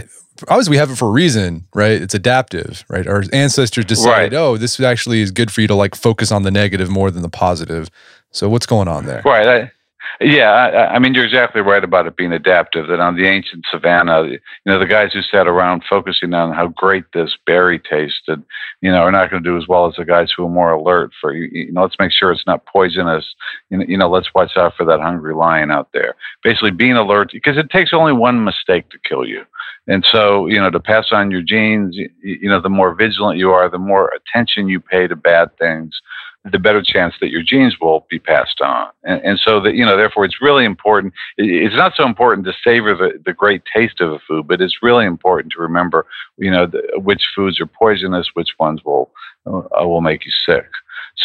obviously 0.46 0.70
we 0.70 0.76
have 0.76 0.90
it 0.92 0.96
for 0.96 1.08
a 1.08 1.10
reason, 1.10 1.66
right? 1.74 2.00
It's 2.00 2.14
adaptive, 2.14 2.84
right? 2.88 3.08
Our 3.08 3.24
ancestors 3.32 3.84
decided, 3.84 4.34
right. 4.34 4.38
oh, 4.40 4.56
this 4.56 4.78
actually 4.78 5.20
is 5.20 5.32
good 5.32 5.50
for 5.50 5.62
you 5.62 5.66
to 5.66 5.74
like 5.74 5.96
focus 5.96 6.30
on 6.30 6.44
the 6.44 6.52
negative 6.52 6.90
more 6.90 7.10
than 7.10 7.22
the 7.22 7.28
positive. 7.28 7.90
So 8.30 8.48
what's 8.48 8.66
going 8.66 8.86
on 8.86 9.06
there? 9.06 9.22
Right. 9.24 9.48
I, 9.48 9.72
yeah, 10.20 10.50
I, 10.50 10.94
I, 10.94 10.98
mean 10.98 11.14
you're 11.14 11.24
exactly 11.24 11.60
right 11.60 11.82
about 11.82 12.06
it 12.06 12.16
being 12.16 12.32
adaptive. 12.32 12.88
That 12.88 13.00
on 13.00 13.16
the 13.16 13.26
ancient 13.26 13.64
savannah, 13.70 14.24
you 14.24 14.38
know, 14.66 14.78
the 14.78 14.86
guys 14.86 15.12
who 15.12 15.22
sat 15.22 15.46
around 15.46 15.84
focusing 15.88 16.34
on 16.34 16.52
how 16.52 16.68
great 16.68 17.04
this 17.12 17.36
berry 17.46 17.78
tasted, 17.78 18.42
you 18.80 18.90
know, 18.90 18.98
are 18.98 19.12
not 19.12 19.30
going 19.30 19.42
to 19.42 19.48
do 19.48 19.56
as 19.56 19.68
well 19.68 19.86
as 19.86 19.94
the 19.96 20.04
guys 20.04 20.32
who 20.36 20.44
are 20.44 20.50
more 20.50 20.72
alert 20.72 21.12
for 21.20 21.32
you. 21.32 21.72
Know, 21.72 21.82
let's 21.82 21.98
make 21.98 22.12
sure 22.12 22.32
it's 22.32 22.46
not 22.46 22.66
poisonous. 22.66 23.24
You 23.70 23.96
know, 23.96 24.10
let's 24.10 24.34
watch 24.34 24.56
out 24.56 24.74
for 24.76 24.84
that 24.86 25.00
hungry 25.00 25.34
lion 25.34 25.70
out 25.70 25.90
there. 25.92 26.14
Basically, 26.42 26.70
being 26.72 26.96
alert 26.96 27.30
because 27.32 27.56
it 27.56 27.70
takes 27.70 27.92
only 27.92 28.12
one 28.12 28.44
mistake 28.44 28.90
to 28.90 28.98
kill 29.08 29.26
you. 29.26 29.44
And 29.86 30.04
so, 30.10 30.46
you 30.46 30.60
know, 30.60 30.70
to 30.70 30.80
pass 30.80 31.06
on 31.12 31.30
your 31.30 31.40
genes, 31.40 31.96
you 31.96 32.48
know, 32.48 32.60
the 32.60 32.68
more 32.68 32.94
vigilant 32.94 33.38
you 33.38 33.52
are, 33.52 33.70
the 33.70 33.78
more 33.78 34.12
attention 34.14 34.68
you 34.68 34.80
pay 34.80 35.06
to 35.06 35.16
bad 35.16 35.56
things 35.58 35.98
the 36.44 36.58
better 36.58 36.82
chance 36.82 37.14
that 37.20 37.30
your 37.30 37.42
genes 37.42 37.76
will 37.80 38.06
be 38.08 38.18
passed 38.18 38.60
on. 38.60 38.88
And, 39.04 39.20
and 39.22 39.40
so 39.40 39.60
that, 39.60 39.74
you 39.74 39.84
know, 39.84 39.96
therefore 39.96 40.24
it's 40.24 40.40
really 40.40 40.64
important. 40.64 41.12
It's 41.36 41.74
not 41.76 41.94
so 41.96 42.06
important 42.06 42.46
to 42.46 42.54
savor 42.64 42.96
the, 42.96 43.20
the 43.24 43.32
great 43.32 43.62
taste 43.74 44.00
of 44.00 44.12
a 44.12 44.18
food, 44.20 44.46
but 44.46 44.60
it's 44.60 44.82
really 44.82 45.04
important 45.04 45.52
to 45.52 45.60
remember, 45.60 46.06
you 46.38 46.50
know, 46.50 46.66
the, 46.66 46.82
which 47.00 47.22
foods 47.34 47.60
are 47.60 47.66
poisonous, 47.66 48.28
which 48.34 48.50
ones 48.58 48.80
will, 48.84 49.10
uh, 49.46 49.86
will 49.86 50.00
make 50.00 50.24
you 50.24 50.32
sick. 50.46 50.66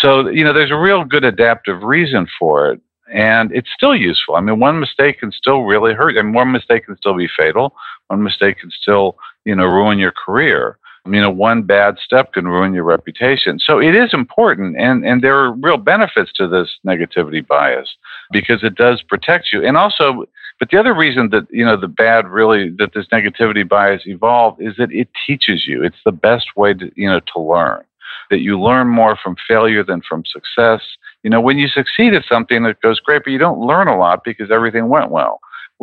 So, 0.02 0.28
you 0.30 0.44
know, 0.44 0.52
there's 0.52 0.72
a 0.72 0.76
real 0.76 1.06
good 1.06 1.24
adaptive 1.24 1.84
reason 1.84 2.28
for 2.40 2.72
it. 2.72 2.82
and 3.12 3.52
it's 3.52 3.70
still 3.74 3.96
useful. 3.96 4.36
I 4.36 4.42
mean, 4.42 4.60
one 4.60 4.80
mistake 4.80 5.20
can 5.20 5.32
still 5.32 5.62
really 5.62 5.94
hurt, 5.94 6.18
and 6.18 6.34
one 6.34 6.52
mistake 6.52 6.86
can 6.86 6.98
still 6.98 7.16
be 7.16 7.30
fatal. 7.38 7.76
One 8.08 8.24
mistake 8.24 8.60
can 8.60 8.72
still, 8.72 9.18
you 9.46 9.56
know, 9.56 9.66
ruin 9.66 10.00
your 10.00 10.12
career. 10.12 10.78
You 11.06 11.20
know, 11.20 11.30
one 11.30 11.64
bad 11.64 11.98
step 12.00 12.32
can 12.34 12.48
ruin 12.48 12.74
your 12.74 12.86
reputation. 12.86 13.60
So 13.60 13.80
it 13.80 13.96
is 13.96 14.14
important, 14.14 14.78
and 14.78 15.06
and 15.06 15.22
there 15.22 15.38
are 15.38 15.52
real 15.52 15.78
benefits 15.78 16.32
to 16.38 16.48
this 16.48 16.78
negativity 16.88 17.46
bias 17.46 17.96
because 18.32 18.64
it 18.64 18.76
does 18.76 19.02
protect 19.02 19.52
you, 19.52 19.66
and 19.66 19.78
also. 19.78 20.26
But 20.60 20.70
the 20.70 20.80
other 20.80 20.94
reason 20.94 21.30
that 21.32 21.48
you 21.50 21.66
know 21.66 21.76
the 21.76 21.90
bad 21.90 22.28
really 22.28 22.70
that 22.78 22.94
this 22.94 23.08
negativity 23.08 23.68
bias 23.68 24.04
evolved 24.06 24.62
is 24.62 24.76
that 24.78 24.92
it 24.94 25.10
teaches 25.26 25.68
you. 25.68 25.84
It's 25.84 26.04
the 26.06 26.12
best 26.12 26.56
way 26.56 26.74
to 26.74 26.92
you 26.96 27.10
know 27.10 27.20
to 27.34 27.40
learn. 27.40 27.84
That 28.30 28.40
you 28.40 28.60
learn 28.60 28.88
more 28.88 29.18
from 29.22 29.36
failure 29.48 29.84
than 29.84 30.02
from 30.08 30.24
success 30.26 30.82
you 31.24 31.30
know, 31.30 31.42
when 31.42 31.58
you 31.58 31.68
succeed 31.68 32.14
at 32.14 32.26
something, 32.26 32.66
it 32.66 32.82
goes 32.82 33.00
great, 33.00 33.24
but 33.24 33.32
you 33.32 33.40
don't 33.40 33.60
learn 33.60 33.88
a 33.88 33.98
lot 33.98 34.24
because 34.24 34.52
everything 34.52 34.90
went 34.90 35.10
well. 35.10 35.40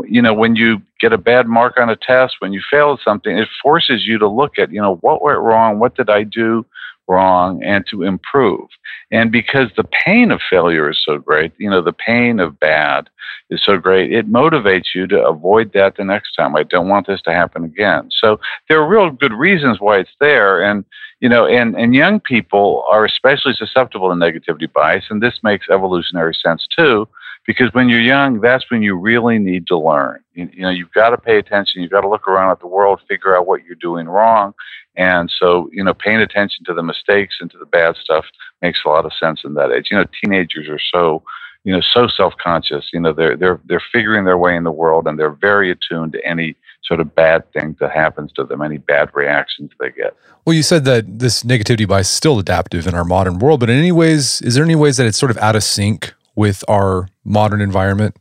You 0.08 0.22
know, 0.22 0.34
when 0.34 0.56
you 0.56 0.82
get 1.00 1.12
a 1.12 1.18
bad 1.18 1.46
mark 1.46 1.78
on 1.78 1.90
a 1.90 1.96
test, 1.96 2.36
when 2.40 2.52
you 2.52 2.60
fail 2.70 2.92
at 2.92 3.04
something, 3.04 3.36
it 3.36 3.48
forces 3.62 4.06
you 4.06 4.18
to 4.18 4.28
look 4.28 4.58
at, 4.58 4.72
you 4.72 4.80
know, 4.80 4.96
what 4.96 5.22
went 5.22 5.38
wrong? 5.38 5.78
What 5.78 5.96
did 5.96 6.10
I 6.10 6.24
do 6.24 6.64
wrong? 7.08 7.62
And 7.62 7.84
to 7.90 8.02
improve. 8.02 8.68
And 9.10 9.32
because 9.32 9.70
the 9.76 9.88
pain 10.04 10.30
of 10.30 10.40
failure 10.48 10.88
is 10.90 11.02
so 11.04 11.18
great, 11.18 11.52
you 11.58 11.68
know, 11.68 11.82
the 11.82 11.92
pain 11.92 12.38
of 12.38 12.60
bad 12.60 13.08
is 13.50 13.60
so 13.64 13.76
great, 13.78 14.12
it 14.12 14.30
motivates 14.30 14.94
you 14.94 15.08
to 15.08 15.26
avoid 15.26 15.72
that 15.72 15.96
the 15.96 16.04
next 16.04 16.34
time. 16.34 16.54
I 16.54 16.62
don't 16.62 16.88
want 16.88 17.08
this 17.08 17.22
to 17.22 17.32
happen 17.32 17.64
again. 17.64 18.08
So 18.10 18.38
there 18.68 18.80
are 18.80 18.88
real 18.88 19.10
good 19.10 19.32
reasons 19.32 19.80
why 19.80 19.98
it's 19.98 20.10
there. 20.20 20.62
And, 20.62 20.84
you 21.18 21.28
know, 21.28 21.46
and, 21.46 21.74
and 21.74 21.94
young 21.94 22.20
people 22.20 22.84
are 22.88 23.04
especially 23.04 23.54
susceptible 23.54 24.08
to 24.08 24.14
negativity 24.14 24.72
bias, 24.72 25.04
and 25.10 25.20
this 25.20 25.40
makes 25.42 25.68
evolutionary 25.68 26.34
sense 26.34 26.66
too, 26.76 27.08
because 27.50 27.74
when 27.74 27.88
you're 27.88 28.00
young, 28.00 28.40
that's 28.40 28.70
when 28.70 28.80
you 28.80 28.94
really 28.94 29.36
need 29.40 29.66
to 29.66 29.76
learn. 29.76 30.22
You, 30.34 30.48
you 30.52 30.62
know, 30.62 30.70
you've 30.70 30.92
got 30.92 31.10
to 31.10 31.18
pay 31.18 31.36
attention, 31.36 31.82
you've 31.82 31.90
got 31.90 32.02
to 32.02 32.08
look 32.08 32.28
around 32.28 32.52
at 32.52 32.60
the 32.60 32.68
world, 32.68 33.00
figure 33.08 33.36
out 33.36 33.44
what 33.44 33.64
you're 33.64 33.74
doing 33.74 34.06
wrong, 34.06 34.54
and 34.94 35.28
so, 35.36 35.68
you 35.72 35.82
know, 35.82 35.92
paying 35.92 36.20
attention 36.20 36.64
to 36.66 36.74
the 36.74 36.84
mistakes 36.84 37.38
and 37.40 37.50
to 37.50 37.58
the 37.58 37.66
bad 37.66 37.96
stuff 37.96 38.24
makes 38.62 38.82
a 38.86 38.88
lot 38.88 39.04
of 39.04 39.12
sense 39.18 39.40
in 39.44 39.54
that 39.54 39.72
age. 39.72 39.88
You 39.90 39.96
know, 39.96 40.04
teenagers 40.22 40.68
are 40.68 40.78
so 40.78 41.24
you 41.64 41.74
know 41.74 41.82
so 41.82 42.08
self-conscious 42.08 42.88
you 42.90 42.98
know 42.98 43.12
they're 43.12 43.36
they're 43.36 43.60
they're 43.66 43.82
figuring 43.92 44.24
their 44.24 44.38
way 44.38 44.56
in 44.56 44.64
the 44.64 44.72
world 44.72 45.06
and 45.06 45.18
they're 45.18 45.28
very 45.28 45.70
attuned 45.70 46.10
to 46.10 46.26
any 46.26 46.56
sort 46.82 47.00
of 47.00 47.14
bad 47.14 47.52
thing 47.52 47.76
that 47.78 47.90
happens 47.90 48.32
to 48.32 48.44
them, 48.44 48.62
any 48.62 48.78
bad 48.78 49.10
reactions 49.14 49.70
they 49.78 49.90
get. 49.90 50.16
Well, 50.46 50.54
you 50.54 50.62
said 50.62 50.84
that 50.86 51.18
this 51.18 51.42
negativity 51.42 51.86
bias 51.86 52.08
is 52.08 52.16
still 52.16 52.38
adaptive 52.38 52.86
in 52.86 52.94
our 52.94 53.04
modern 53.04 53.38
world, 53.38 53.60
but 53.60 53.68
in 53.68 53.78
any 53.78 53.92
ways, 53.92 54.40
is 54.40 54.54
there 54.54 54.64
any 54.64 54.74
ways 54.74 54.96
that 54.96 55.06
it's 55.06 55.18
sort 55.18 55.30
of 55.30 55.36
out 55.38 55.54
of 55.54 55.62
sync 55.62 56.14
with 56.40 56.64
our 56.68 57.06
modern 57.22 57.60
environment? 57.60 58.16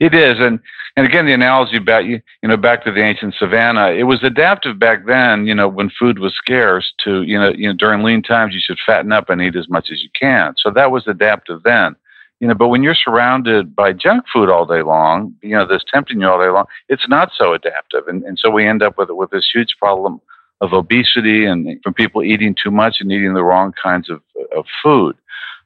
It 0.00 0.14
is, 0.14 0.36
and 0.38 0.58
and 0.96 1.06
again, 1.06 1.26
the 1.26 1.34
analogy 1.34 1.78
back 1.78 2.06
you 2.06 2.22
know 2.42 2.56
back 2.56 2.84
to 2.84 2.90
the 2.90 3.02
ancient 3.02 3.34
savannah, 3.38 3.90
it 3.90 4.04
was 4.04 4.22
adaptive 4.22 4.78
back 4.78 5.04
then. 5.04 5.46
You 5.46 5.54
know, 5.54 5.68
when 5.68 5.90
food 5.90 6.18
was 6.18 6.34
scarce, 6.34 6.90
to 7.04 7.22
you 7.22 7.38
know 7.38 7.50
you 7.50 7.68
know 7.68 7.74
during 7.74 8.02
lean 8.02 8.22
times, 8.22 8.54
you 8.54 8.60
should 8.62 8.78
fatten 8.84 9.12
up 9.12 9.28
and 9.28 9.42
eat 9.42 9.56
as 9.56 9.68
much 9.68 9.90
as 9.92 10.02
you 10.02 10.08
can. 10.18 10.54
So 10.56 10.70
that 10.70 10.90
was 10.90 11.06
adaptive 11.06 11.62
then 11.62 11.96
you 12.40 12.48
know 12.48 12.54
but 12.54 12.68
when 12.68 12.82
you're 12.82 12.94
surrounded 12.94 13.76
by 13.76 13.92
junk 13.92 14.24
food 14.32 14.48
all 14.48 14.64
day 14.64 14.80
long 14.80 15.34
you 15.42 15.54
know 15.54 15.66
that's 15.66 15.84
tempting 15.92 16.20
you 16.22 16.26
all 16.26 16.40
day 16.40 16.48
long 16.48 16.64
it's 16.88 17.06
not 17.06 17.30
so 17.36 17.52
adaptive 17.52 18.08
and, 18.08 18.24
and 18.24 18.38
so 18.38 18.50
we 18.50 18.66
end 18.66 18.82
up 18.82 18.96
with 18.96 19.10
with 19.10 19.30
this 19.30 19.50
huge 19.54 19.76
problem 19.78 20.18
of 20.62 20.72
obesity 20.72 21.44
and 21.44 21.78
from 21.82 21.92
people 21.92 22.22
eating 22.22 22.54
too 22.62 22.70
much 22.70 22.96
and 23.00 23.12
eating 23.12 23.34
the 23.34 23.44
wrong 23.44 23.72
kinds 23.82 24.08
of, 24.08 24.22
of 24.56 24.64
food 24.82 25.14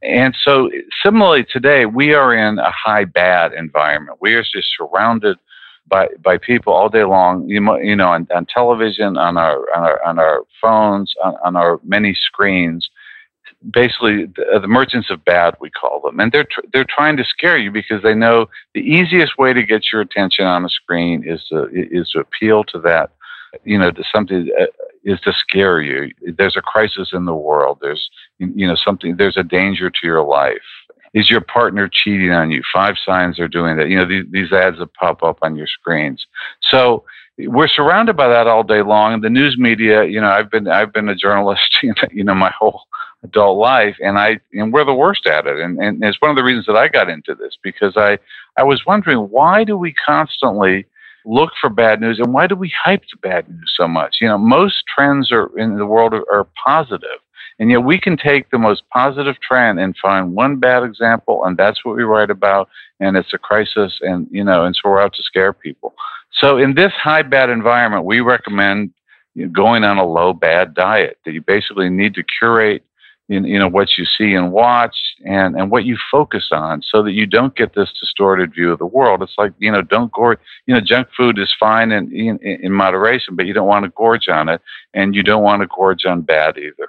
and 0.04 0.36
so 0.42 0.70
similarly 1.02 1.44
today 1.44 1.86
we 1.86 2.14
are 2.14 2.34
in 2.34 2.58
a 2.58 2.70
high 2.70 3.04
bad 3.04 3.52
environment. 3.52 4.18
We 4.20 4.34
are 4.34 4.42
just 4.42 4.68
surrounded 4.76 5.38
by 5.86 6.08
by 6.22 6.38
people 6.38 6.72
all 6.72 6.88
day 6.88 7.04
long. 7.04 7.48
You, 7.48 7.78
you 7.82 7.96
know 7.96 8.08
on, 8.08 8.26
on 8.34 8.46
television 8.46 9.16
on 9.16 9.36
our 9.36 9.56
on 9.74 9.82
our 9.82 10.04
on 10.04 10.18
our 10.18 10.42
phones 10.60 11.14
on, 11.22 11.36
on 11.44 11.56
our 11.56 11.80
many 11.84 12.14
screens. 12.14 12.88
Basically 13.72 14.26
the, 14.26 14.44
uh, 14.54 14.58
the, 14.58 14.68
merchants 14.68 15.10
of 15.10 15.24
bad 15.24 15.54
we 15.58 15.70
call 15.70 16.00
them. 16.00 16.20
And 16.20 16.30
they're 16.30 16.44
tr- 16.44 16.66
they're 16.72 16.86
trying 16.86 17.16
to 17.16 17.24
scare 17.24 17.56
you 17.56 17.70
because 17.70 18.02
they 18.02 18.14
know 18.14 18.46
the 18.74 18.80
easiest 18.80 19.38
way 19.38 19.54
to 19.54 19.62
get 19.62 19.84
your 19.90 20.02
attention 20.02 20.44
on 20.44 20.66
a 20.66 20.68
screen 20.68 21.24
is 21.26 21.42
to 21.48 21.68
is 21.72 22.10
to 22.10 22.20
appeal 22.20 22.64
to 22.64 22.78
that 22.80 23.12
you 23.64 23.78
know 23.78 23.90
to 23.90 24.04
something 24.12 24.50
uh, 24.60 24.66
is 25.04 25.20
to 25.20 25.32
scare 25.32 25.80
you. 25.80 26.12
There's 26.36 26.56
a 26.56 26.62
crisis 26.62 27.10
in 27.12 27.24
the 27.24 27.34
world. 27.34 27.78
There's 27.80 28.10
you 28.38 28.66
know 28.66 28.76
something 28.76 29.16
there's 29.16 29.36
a 29.36 29.42
danger 29.42 29.90
to 29.90 29.98
your 30.02 30.22
life. 30.22 30.62
Is 31.12 31.30
your 31.30 31.40
partner 31.40 31.88
cheating 31.88 32.32
on 32.32 32.50
you? 32.50 32.62
Five 32.72 32.96
signs 33.04 33.38
are 33.38 33.46
doing 33.46 33.76
that. 33.76 33.88
You 33.88 33.98
know 33.98 34.08
these, 34.08 34.24
these 34.30 34.52
ads 34.52 34.78
that 34.78 34.94
pop 34.94 35.22
up 35.22 35.38
on 35.42 35.56
your 35.56 35.68
screens. 35.68 36.26
So 36.62 37.04
we're 37.38 37.68
surrounded 37.68 38.16
by 38.16 38.28
that 38.28 38.46
all 38.46 38.62
day 38.62 38.82
long. 38.82 39.14
And 39.14 39.22
the 39.22 39.30
news 39.30 39.56
media 39.58 40.04
you 40.04 40.20
know 40.20 40.28
i've 40.28 40.50
been 40.50 40.68
i've 40.68 40.92
been 40.92 41.08
a 41.08 41.14
journalist 41.14 41.62
you 42.12 42.24
know 42.24 42.34
my 42.34 42.52
whole 42.58 42.82
adult 43.22 43.58
life 43.58 43.96
and 44.00 44.18
i 44.18 44.38
and 44.52 44.72
we're 44.72 44.84
the 44.84 44.94
worst 44.94 45.26
at 45.26 45.46
it. 45.46 45.58
And, 45.58 45.78
and 45.78 46.04
it's 46.04 46.20
one 46.20 46.30
of 46.30 46.36
the 46.36 46.44
reasons 46.44 46.66
that 46.66 46.76
i 46.76 46.88
got 46.88 47.08
into 47.08 47.34
this 47.34 47.56
because 47.62 47.96
i 47.96 48.18
i 48.56 48.62
was 48.62 48.82
wondering 48.86 49.18
why 49.30 49.64
do 49.64 49.76
we 49.76 49.94
constantly 50.06 50.86
look 51.24 51.52
for 51.60 51.70
bad 51.70 52.00
news 52.00 52.18
and 52.18 52.32
why 52.34 52.46
do 52.46 52.54
we 52.54 52.72
hype 52.84 53.02
the 53.10 53.16
bad 53.26 53.48
news 53.48 53.72
so 53.76 53.88
much? 53.88 54.16
You 54.20 54.28
know 54.28 54.38
most 54.38 54.84
trends 54.94 55.32
are 55.32 55.50
in 55.58 55.76
the 55.76 55.86
world 55.86 56.12
are, 56.14 56.30
are 56.32 56.46
positive 56.64 57.20
and 57.58 57.70
yet 57.70 57.84
we 57.84 57.98
can 57.98 58.16
take 58.16 58.50
the 58.50 58.58
most 58.58 58.82
positive 58.92 59.40
trend 59.40 59.78
and 59.78 59.96
find 60.00 60.34
one 60.34 60.56
bad 60.56 60.82
example 60.82 61.44
and 61.44 61.56
that's 61.56 61.84
what 61.84 61.96
we 61.96 62.02
write 62.02 62.30
about 62.30 62.68
and 63.00 63.16
it's 63.16 63.32
a 63.32 63.38
crisis 63.38 63.98
and 64.00 64.26
you 64.30 64.44
know 64.44 64.64
and 64.64 64.74
so 64.74 64.90
we're 64.90 65.00
out 65.00 65.14
to 65.14 65.22
scare 65.22 65.52
people. 65.52 65.94
So 66.32 66.58
in 66.58 66.74
this 66.74 66.92
high 66.92 67.22
bad 67.22 67.50
environment 67.50 68.04
we 68.04 68.20
recommend 68.20 68.90
going 69.52 69.84
on 69.84 69.98
a 69.98 70.06
low 70.06 70.32
bad 70.32 70.74
diet 70.74 71.18
that 71.24 71.32
you 71.32 71.40
basically 71.40 71.90
need 71.90 72.14
to 72.14 72.22
curate 72.22 72.84
in, 73.28 73.44
you 73.44 73.58
know 73.58 73.68
what 73.68 73.96
you 73.96 74.04
see 74.04 74.34
and 74.34 74.52
watch 74.52 74.96
and 75.24 75.56
and 75.56 75.70
what 75.70 75.84
you 75.84 75.96
focus 76.10 76.48
on 76.52 76.82
so 76.82 77.02
that 77.02 77.12
you 77.12 77.24
don't 77.24 77.56
get 77.56 77.74
this 77.74 77.90
distorted 77.98 78.52
view 78.52 78.70
of 78.70 78.78
the 78.78 78.86
world. 78.86 79.22
It's 79.22 79.34
like 79.38 79.52
you 79.58 79.72
know 79.72 79.80
don't 79.80 80.12
gorge 80.12 80.38
you 80.66 80.74
know 80.74 80.80
junk 80.80 81.08
food 81.16 81.38
is 81.38 81.54
fine 81.58 81.90
in, 81.90 82.12
in, 82.14 82.38
in 82.38 82.72
moderation 82.72 83.34
but 83.34 83.46
you 83.46 83.54
don't 83.54 83.66
want 83.66 83.84
to 83.84 83.92
gorge 83.96 84.28
on 84.28 84.50
it 84.50 84.60
and 84.92 85.14
you 85.14 85.22
don't 85.22 85.42
want 85.42 85.62
to 85.62 85.68
gorge 85.74 86.04
on 86.04 86.20
bad 86.20 86.58
either 86.58 86.88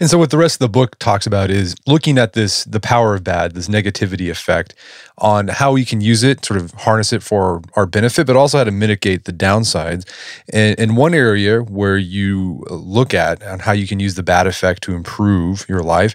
and 0.00 0.10
so, 0.10 0.18
what 0.18 0.30
the 0.30 0.38
rest 0.38 0.56
of 0.56 0.58
the 0.60 0.68
book 0.68 0.98
talks 0.98 1.26
about 1.26 1.50
is 1.50 1.74
looking 1.86 2.18
at 2.18 2.32
this, 2.32 2.64
the 2.64 2.80
power 2.80 3.14
of 3.14 3.24
bad, 3.24 3.54
this 3.54 3.68
negativity 3.68 4.30
effect, 4.30 4.74
on 5.18 5.48
how 5.48 5.72
we 5.72 5.84
can 5.84 6.00
use 6.00 6.22
it, 6.22 6.44
sort 6.44 6.60
of 6.60 6.72
harness 6.72 7.12
it 7.12 7.22
for 7.22 7.62
our 7.74 7.86
benefit, 7.86 8.26
but 8.26 8.36
also 8.36 8.58
how 8.58 8.64
to 8.64 8.70
mitigate 8.70 9.24
the 9.24 9.32
downsides. 9.32 10.06
And, 10.52 10.78
and 10.78 10.96
one 10.96 11.14
area 11.14 11.60
where 11.60 11.96
you 11.96 12.64
look 12.70 13.14
at 13.14 13.42
on 13.42 13.60
how 13.60 13.72
you 13.72 13.86
can 13.86 14.00
use 14.00 14.14
the 14.14 14.22
bad 14.22 14.46
effect 14.46 14.82
to 14.84 14.94
improve 14.94 15.66
your 15.68 15.82
life 15.82 16.14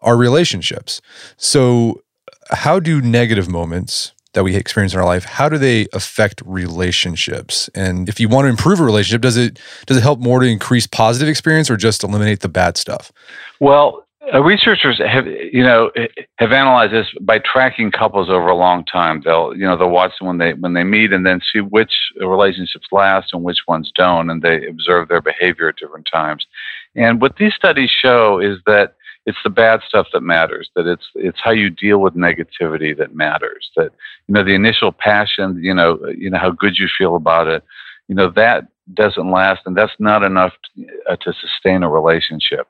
are 0.00 0.16
relationships. 0.16 1.00
So, 1.36 2.02
how 2.50 2.80
do 2.80 3.00
negative 3.00 3.48
moments 3.48 4.12
that 4.38 4.44
we 4.44 4.54
experience 4.54 4.94
in 4.94 5.00
our 5.00 5.04
life 5.04 5.24
how 5.24 5.48
do 5.48 5.58
they 5.58 5.88
affect 5.92 6.40
relationships? 6.46 7.68
And 7.74 8.08
if 8.08 8.20
you 8.20 8.28
want 8.28 8.44
to 8.44 8.50
improve 8.50 8.78
a 8.78 8.84
relationship 8.84 9.20
does 9.20 9.36
it 9.36 9.58
does 9.86 9.96
it 9.96 10.02
help 10.02 10.20
more 10.20 10.38
to 10.38 10.46
increase 10.46 10.86
positive 10.86 11.28
experience 11.28 11.68
or 11.68 11.76
just 11.76 12.04
eliminate 12.04 12.40
the 12.40 12.48
bad 12.48 12.76
stuff? 12.76 13.10
Well 13.58 14.04
uh, 14.32 14.42
researchers 14.42 15.00
have 15.04 15.26
you 15.26 15.62
know 15.64 15.90
have 16.36 16.52
analyzed 16.52 16.92
this 16.92 17.06
by 17.20 17.38
tracking 17.38 17.90
couples 17.90 18.28
over 18.28 18.46
a 18.46 18.54
long 18.54 18.84
time. 18.84 19.22
They'll 19.24 19.56
you 19.56 19.64
know 19.64 19.76
they'll 19.76 19.90
watch 19.90 20.12
them 20.20 20.28
when 20.28 20.38
they 20.38 20.54
when 20.54 20.74
they 20.74 20.84
meet 20.84 21.12
and 21.12 21.26
then 21.26 21.40
see 21.52 21.60
which 21.60 21.92
relationships 22.16 22.86
last 22.92 23.32
and 23.32 23.42
which 23.42 23.58
ones 23.66 23.90
don't 23.96 24.30
and 24.30 24.40
they 24.40 24.68
observe 24.68 25.08
their 25.08 25.20
behavior 25.20 25.68
at 25.68 25.76
different 25.76 26.08
times. 26.12 26.46
And 26.94 27.20
what 27.20 27.36
these 27.38 27.54
studies 27.54 27.90
show 27.90 28.38
is 28.38 28.58
that 28.66 28.94
it's 29.28 29.42
the 29.44 29.50
bad 29.50 29.80
stuff 29.86 30.06
that 30.12 30.22
matters 30.22 30.70
that 30.74 30.86
it's 30.86 31.08
it's 31.14 31.38
how 31.42 31.50
you 31.50 31.68
deal 31.68 31.98
with 31.98 32.14
negativity 32.14 32.96
that 32.96 33.14
matters 33.14 33.70
that 33.76 33.90
you 34.26 34.34
know 34.34 34.42
the 34.42 34.54
initial 34.54 34.90
passion 34.90 35.58
you 35.62 35.74
know 35.74 35.98
you 36.16 36.30
know 36.30 36.38
how 36.38 36.50
good 36.50 36.78
you 36.78 36.88
feel 36.98 37.14
about 37.14 37.46
it 37.46 37.62
you 38.08 38.14
know 38.14 38.30
that 38.30 38.66
doesn't 38.94 39.30
last 39.30 39.62
and 39.66 39.76
that's 39.76 39.92
not 39.98 40.22
enough 40.22 40.52
to, 40.76 40.86
uh, 41.10 41.16
to 41.16 41.32
sustain 41.40 41.82
a 41.82 41.88
relationship. 41.88 42.66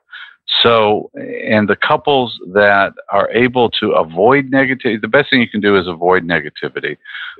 So 0.63 1.11
and 1.15 1.69
the 1.69 1.75
couples 1.75 2.39
that 2.53 2.93
are 3.11 3.29
able 3.29 3.69
to 3.79 3.91
avoid 3.91 4.49
negativity 4.49 4.99
the 4.99 5.07
best 5.07 5.29
thing 5.29 5.41
you 5.41 5.47
can 5.47 5.61
do 5.61 5.75
is 5.75 5.87
avoid 5.87 6.23
negativity 6.23 6.97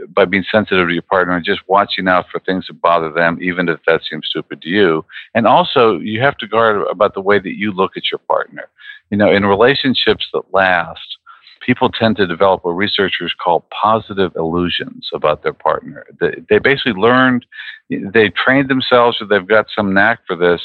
by 0.09 0.25
being 0.25 0.45
sensitive 0.51 0.87
to 0.87 0.93
your 0.93 1.01
partner 1.01 1.35
and 1.35 1.43
just 1.43 1.61
watching 1.67 2.07
out 2.07 2.27
for 2.31 2.39
things 2.39 2.67
that 2.67 2.79
bother 2.81 3.11
them 3.11 3.39
even 3.41 3.67
if 3.67 3.79
that 3.87 4.01
seems 4.09 4.27
stupid 4.27 4.61
to 4.61 4.69
you. 4.69 5.03
And 5.33 5.47
also 5.47 5.97
you 5.97 6.21
have 6.21 6.37
to 6.37 6.47
guard 6.47 6.85
about 6.87 7.15
the 7.15 7.21
way 7.21 7.39
that 7.39 7.57
you 7.57 7.71
look 7.71 7.97
at 7.97 8.11
your 8.11 8.19
partner 8.19 8.69
you 9.09 9.17
know, 9.17 9.31
in 9.31 9.45
relationships 9.45 10.27
that 10.33 10.53
last, 10.53 11.17
people 11.65 11.89
tend 11.89 12.15
to 12.17 12.25
develop 12.25 12.63
what 12.63 12.71
researchers 12.71 13.33
call 13.43 13.67
positive 13.81 14.31
illusions 14.35 15.09
about 15.13 15.43
their 15.43 15.53
partner. 15.53 16.05
They, 16.19 16.35
they 16.49 16.59
basically 16.59 16.93
learned, 16.93 17.45
they 17.89 18.29
trained 18.29 18.69
themselves, 18.69 19.21
or 19.21 19.27
they've 19.27 19.45
got 19.45 19.67
some 19.75 19.93
knack 19.93 20.19
for 20.25 20.35
this, 20.35 20.61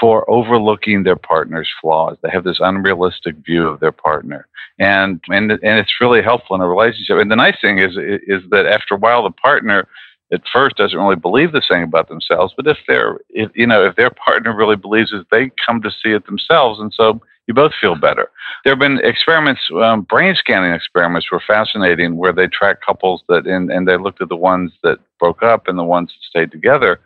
for 0.00 0.28
overlooking 0.30 1.02
their 1.02 1.16
partner's 1.16 1.68
flaws. 1.80 2.16
They 2.22 2.30
have 2.30 2.44
this 2.44 2.58
unrealistic 2.60 3.36
view 3.44 3.68
of 3.68 3.80
their 3.80 3.92
partner. 3.92 4.46
And, 4.78 5.20
and, 5.28 5.52
and 5.52 5.78
it's 5.78 6.00
really 6.00 6.22
helpful 6.22 6.56
in 6.56 6.62
a 6.62 6.68
relationship. 6.68 7.18
And 7.18 7.30
the 7.30 7.36
nice 7.36 7.56
thing 7.60 7.78
is, 7.78 7.92
is 7.92 8.42
that 8.50 8.66
after 8.66 8.94
a 8.94 8.98
while, 8.98 9.22
the 9.22 9.30
partner 9.30 9.86
at 10.32 10.42
first 10.52 10.76
doesn't 10.76 10.98
really 10.98 11.16
believe 11.16 11.52
the 11.52 11.62
same 11.68 11.82
about 11.82 12.08
themselves. 12.08 12.54
But 12.56 12.66
if 12.66 12.78
they're, 12.88 13.18
if, 13.30 13.50
you 13.54 13.66
know, 13.66 13.84
if 13.84 13.96
their 13.96 14.10
partner 14.10 14.54
really 14.54 14.76
believes 14.76 15.12
it, 15.12 15.26
they 15.30 15.50
come 15.64 15.82
to 15.82 15.90
see 15.90 16.10
it 16.10 16.26
themselves. 16.26 16.80
And 16.80 16.92
so 16.92 17.20
you 17.46 17.54
both 17.54 17.72
feel 17.78 17.94
better. 17.94 18.30
There 18.64 18.72
have 18.72 18.78
been 18.78 18.98
experiments, 19.04 19.60
um, 19.82 20.02
brain 20.02 20.34
scanning 20.34 20.72
experiments 20.72 21.30
were 21.30 21.42
fascinating 21.46 22.16
where 22.16 22.32
they 22.32 22.46
tracked 22.46 22.84
couples 22.84 23.22
that, 23.28 23.46
and, 23.46 23.70
and 23.70 23.86
they 23.86 23.98
looked 23.98 24.22
at 24.22 24.30
the 24.30 24.36
ones 24.36 24.72
that 24.82 24.98
broke 25.18 25.42
up 25.42 25.68
and 25.68 25.78
the 25.78 25.84
ones 25.84 26.08
that 26.08 26.28
stayed 26.28 26.50
together. 26.50 27.00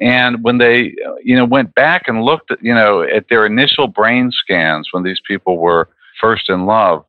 And 0.00 0.42
when 0.44 0.58
they, 0.58 0.94
you 1.24 1.36
know, 1.36 1.44
went 1.44 1.74
back 1.74 2.06
and 2.06 2.22
looked 2.22 2.50
at, 2.52 2.62
you 2.62 2.74
know, 2.74 3.02
at 3.02 3.28
their 3.28 3.44
initial 3.44 3.88
brain 3.88 4.30
scans 4.30 4.88
when 4.92 5.02
these 5.02 5.20
people 5.26 5.58
were 5.58 5.88
first 6.20 6.48
in 6.48 6.66
love, 6.66 7.04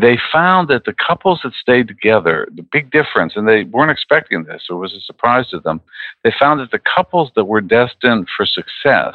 they 0.00 0.18
found 0.32 0.68
that 0.68 0.84
the 0.84 0.94
couples 0.94 1.40
that 1.44 1.52
stayed 1.54 1.88
together, 1.88 2.48
the 2.54 2.62
big 2.62 2.90
difference, 2.90 3.34
and 3.36 3.48
they 3.48 3.64
weren't 3.64 3.90
expecting 3.90 4.44
this, 4.44 4.62
it 4.68 4.74
was 4.74 4.92
a 4.92 5.00
surprise 5.00 5.48
to 5.48 5.60
them. 5.60 5.80
They 6.24 6.32
found 6.38 6.60
that 6.60 6.70
the 6.70 6.80
couples 6.80 7.30
that 7.36 7.44
were 7.44 7.60
destined 7.60 8.28
for 8.36 8.46
success, 8.46 9.14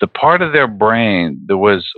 the 0.00 0.06
part 0.06 0.42
of 0.42 0.52
their 0.52 0.68
brain 0.68 1.40
that 1.46 1.58
was 1.58 1.92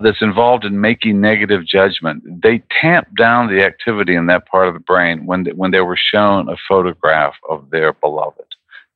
that's 0.00 0.22
involved 0.22 0.64
in 0.64 0.80
making 0.80 1.20
negative 1.20 1.64
judgment, 1.64 2.22
they 2.42 2.62
tamped 2.80 3.16
down 3.16 3.46
the 3.46 3.64
activity 3.64 4.16
in 4.16 4.26
that 4.26 4.46
part 4.46 4.66
of 4.66 4.74
the 4.74 4.80
brain 4.80 5.24
when 5.24 5.44
they, 5.44 5.52
when 5.52 5.70
they 5.70 5.80
were 5.80 5.96
shown 5.96 6.48
a 6.48 6.56
photograph 6.68 7.34
of 7.48 7.70
their 7.70 7.92
beloved. 7.92 8.44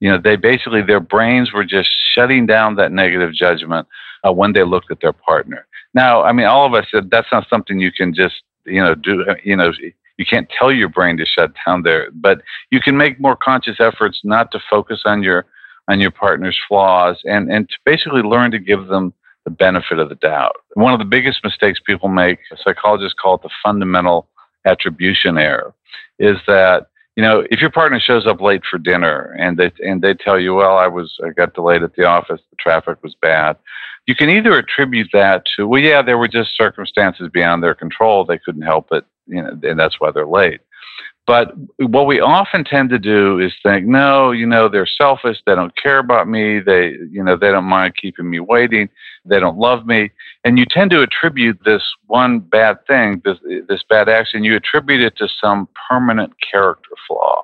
You 0.01 0.11
know, 0.11 0.21
they 0.23 0.35
basically 0.35 0.83
their 0.83 1.01
brains 1.01 1.53
were 1.53 1.65
just 1.65 1.89
shutting 2.15 2.47
down 2.47 2.75
that 2.77 2.93
negative 2.93 3.33
judgment 3.33 3.87
uh, 4.25 4.33
when 4.33 4.53
they 4.53 4.65
looked 4.65 4.91
at 4.91 5.01
their 5.01 5.13
partner. 5.13 5.68
Now, 5.95 6.23
I 6.23 6.33
mean, 6.33 6.47
all 6.47 6.67
of 6.67 6.75
us 6.75 6.87
said 6.91 7.11
that's 7.11 7.29
not 7.33 7.49
something 7.49 7.81
you 7.81 7.93
can 7.93 8.15
just 8.15 8.43
you 8.65 8.83
know 8.83 8.95
do. 8.95 9.25
Uh, 9.29 9.35
you 9.45 9.57
know, 9.57 9.73
you 10.17 10.27
can't 10.27 10.49
tell 10.59 10.73
your 10.73 10.89
brain 10.89 11.17
to 11.19 11.27
shut 11.27 11.53
down 11.67 11.83
there, 11.83 12.11
but 12.13 12.43
you 12.71 12.81
can 12.81 12.97
make 12.97 13.21
more 13.21 13.37
conscious 13.37 13.77
efforts 13.81 14.21
not 14.25 14.51
to 14.53 14.61
focus 14.71 15.03
on 15.05 15.23
your 15.23 15.47
on 15.89 16.01
your 16.01 16.11
partner's 16.11 16.59
flaws 16.69 17.19
and 17.25 17.51
and 17.51 17.69
to 17.69 17.77
basically 17.85 18.23
learn 18.23 18.51
to 18.51 18.59
give 18.59 18.89
them 18.89 19.13
the 19.45 19.51
benefit 19.51 19.99
of 19.99 20.09
the 20.09 20.15
doubt. 20.17 20.57
One 20.75 20.93
of 20.93 20.99
the 20.99 21.05
biggest 21.05 21.43
mistakes 21.43 21.81
people 21.85 22.09
make, 22.09 22.39
psychologists 22.63 23.17
call 23.21 23.37
it 23.37 23.43
the 23.43 23.51
fundamental 23.65 24.29
attribution 24.67 25.39
error, 25.39 25.75
is 26.19 26.37
that 26.47 26.89
you 27.19 27.25
know 27.25 27.45
if 27.51 27.61
your 27.61 27.71
partner 27.71 27.99
shows 27.99 28.29
up 28.29 28.41
late 28.41 28.63
for 28.71 28.79
dinner 28.79 29.35
and 29.41 29.57
they 29.57 29.73
and 29.81 30.01
they 30.01 30.15
tell 30.15 30.39
you, 30.39 30.55
well, 30.55 30.77
I 30.79 30.87
was 30.87 31.19
I 31.27 31.31
got 31.31 31.53
delayed 31.53 31.83
at 31.83 31.97
the 31.97 32.05
office, 32.05 32.41
the 32.49 32.57
traffic 32.61 33.03
was 33.03 33.17
bad, 33.21 33.57
you 34.07 34.15
can 34.15 34.31
either 34.31 34.53
attribute 34.53 35.09
that 35.13 35.43
to, 35.57 35.67
well, 35.67 35.83
yeah, 35.83 36.01
there 36.01 36.17
were 36.17 36.29
just 36.29 36.57
circumstances 36.57 37.29
beyond 37.33 37.65
their 37.65 37.75
control, 37.75 38.25
they 38.25 38.39
couldn't 38.39 38.63
help 38.63 38.93
it, 38.93 39.05
you 39.27 39.43
know, 39.43 39.59
and 39.65 39.77
that's 39.77 39.99
why 39.99 40.13
they're 40.13 40.29
late. 40.29 40.61
But 41.29 41.53
what 41.77 42.07
we 42.07 42.21
often 42.21 42.65
tend 42.65 42.89
to 42.89 42.99
do 42.99 43.39
is 43.39 43.53
think, 43.63 43.85
no, 43.87 44.31
you 44.31 44.47
know, 44.47 44.67
they're 44.67 44.87
selfish. 44.87 45.37
They 45.45 45.55
don't 45.55 45.77
care 45.77 45.99
about 45.99 46.27
me. 46.27 46.59
They, 46.59 46.93
you 47.11 47.23
know, 47.23 47.37
they 47.37 47.51
don't 47.51 47.67
mind 47.67 47.99
keeping 48.01 48.31
me 48.31 48.41
waiting. 48.41 48.89
They 49.27 49.39
don't 49.39 49.59
love 49.59 49.85
me. 49.85 50.11
And 50.45 50.59
you 50.59 50.65
tend 50.65 50.91
to 50.93 51.03
attribute 51.03 51.59
this 51.67 51.83
one 52.07 52.39
bad 52.39 52.79
thing, 52.87 53.21
this, 53.27 53.37
this 53.69 53.83
bad 53.91 54.09
action, 54.09 54.43
you 54.43 54.57
attribute 54.57 55.03
it 55.03 55.19
to 55.19 55.29
some 55.39 55.69
permanent 55.91 56.33
character 56.41 56.89
flaw. 57.07 57.43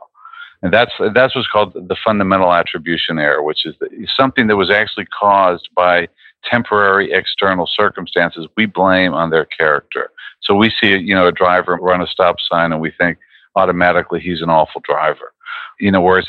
And 0.62 0.72
that's, 0.72 0.92
that's 1.14 1.36
what's 1.36 1.48
called 1.48 1.74
the 1.74 1.96
fundamental 2.02 2.54
attribution 2.54 3.18
error, 3.18 3.42
which 3.42 3.66
is 3.66 3.74
something 4.16 4.46
that 4.46 4.56
was 4.56 4.70
actually 4.70 5.04
caused 5.06 5.68
by 5.76 6.08
temporary 6.50 7.12
external 7.12 7.66
circumstances 7.66 8.46
we 8.56 8.64
blame 8.64 9.12
on 9.12 9.28
their 9.28 9.44
character. 9.44 10.10
So 10.42 10.54
we 10.54 10.72
see, 10.80 10.96
you 10.96 11.14
know, 11.14 11.26
a 11.26 11.32
driver 11.32 11.76
run 11.76 12.00
a 12.00 12.06
stop 12.06 12.36
sign 12.50 12.72
and 12.72 12.80
we 12.80 12.90
think, 12.90 13.18
automatically 13.56 14.20
he's 14.20 14.42
an 14.42 14.50
awful 14.50 14.80
driver. 14.84 15.32
You 15.80 15.90
know, 15.90 16.00
whereas, 16.00 16.28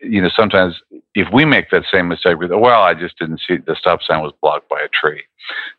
you 0.00 0.20
know, 0.20 0.30
sometimes 0.34 0.80
if 1.14 1.28
we 1.32 1.44
make 1.44 1.70
that 1.70 1.84
same 1.92 2.08
mistake, 2.08 2.38
go, 2.38 2.58
well, 2.58 2.82
I 2.82 2.94
just 2.94 3.18
didn't 3.18 3.40
see 3.46 3.56
the 3.58 3.76
stop 3.76 4.02
sign 4.02 4.22
was 4.22 4.32
blocked 4.40 4.68
by 4.68 4.80
a 4.80 4.88
tree. 4.88 5.22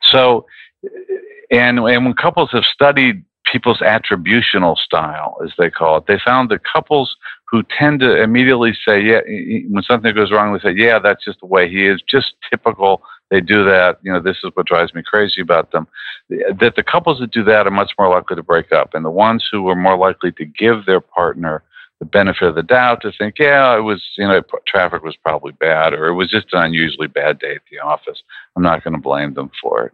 So, 0.02 0.46
and, 1.52 1.80
and 1.80 2.06
when 2.06 2.14
couples 2.14 2.50
have 2.52 2.66
studied 2.66 3.24
people's 3.52 3.80
attributional 3.80 4.78
style, 4.78 5.38
as 5.44 5.52
they 5.58 5.70
call 5.70 5.98
it, 5.98 6.06
they 6.08 6.20
found 6.24 6.50
that 6.50 6.62
couples 6.64 7.16
who 7.50 7.64
tend 7.78 8.00
to 8.00 8.22
immediately 8.22 8.74
say, 8.88 9.02
yeah, 9.02 9.20
when 9.70 9.84
something 9.84 10.14
goes 10.16 10.32
wrong, 10.32 10.54
they 10.54 10.60
say, 10.60 10.76
yeah, 10.76 11.00
that's 11.00 11.26
just 11.26 11.40
the 11.42 11.46
way 11.46 11.70
he 11.70 11.86
is, 11.86 12.02
just 12.08 12.34
typical 12.50 13.02
they 13.32 13.42
do 13.42 13.64
that. 13.64 13.98
You 14.04 14.14
know, 14.14 14.20
this 14.20 14.38
is 14.44 14.52
what 14.54 14.68
drives 14.68 14.94
me 14.94 15.02
crazy 15.02 15.42
about 15.42 15.72
them. 15.72 15.88
That 16.30 16.74
the 16.76 16.84
couples 16.84 17.20
that 17.20 17.32
do 17.32 17.44
that 17.46 17.66
are 17.66 17.72
much 17.72 17.94
more 17.98 18.10
likely 18.10 18.36
to 18.36 18.44
break 18.44 18.72
up, 18.72 18.94
and 18.94 19.04
the 19.04 19.10
ones 19.10 19.48
who 19.52 19.68
are 19.70 19.76
more 19.76 19.98
likely 19.98 20.32
to 20.34 20.46
give 20.46 20.86
their 20.86 21.02
partner 21.02 21.64
the 22.00 22.06
benefit 22.06 22.48
of 22.48 22.56
the 22.56 22.64
doubt 22.64 23.02
to 23.02 23.12
think, 23.12 23.36
yeah, 23.40 23.78
it 23.78 23.82
was, 23.82 24.04
you 24.18 24.28
know, 24.28 24.42
traffic 24.68 25.04
was 25.04 25.16
probably 25.18 25.52
bad, 25.54 25.94
or 25.94 26.08
it 26.08 26.16
was 26.16 26.30
just 26.30 26.48
an 26.52 26.64
unusually 26.64 27.08
bad 27.08 27.40
day 27.40 27.56
at 27.56 27.62
the 27.72 27.80
office. 27.80 28.24
I'm 28.56 28.64
not 28.64 28.84
going 28.84 28.96
to 28.96 29.00
blame 29.00 29.36
them 29.36 29.52
for 29.62 29.86
it. 29.86 29.94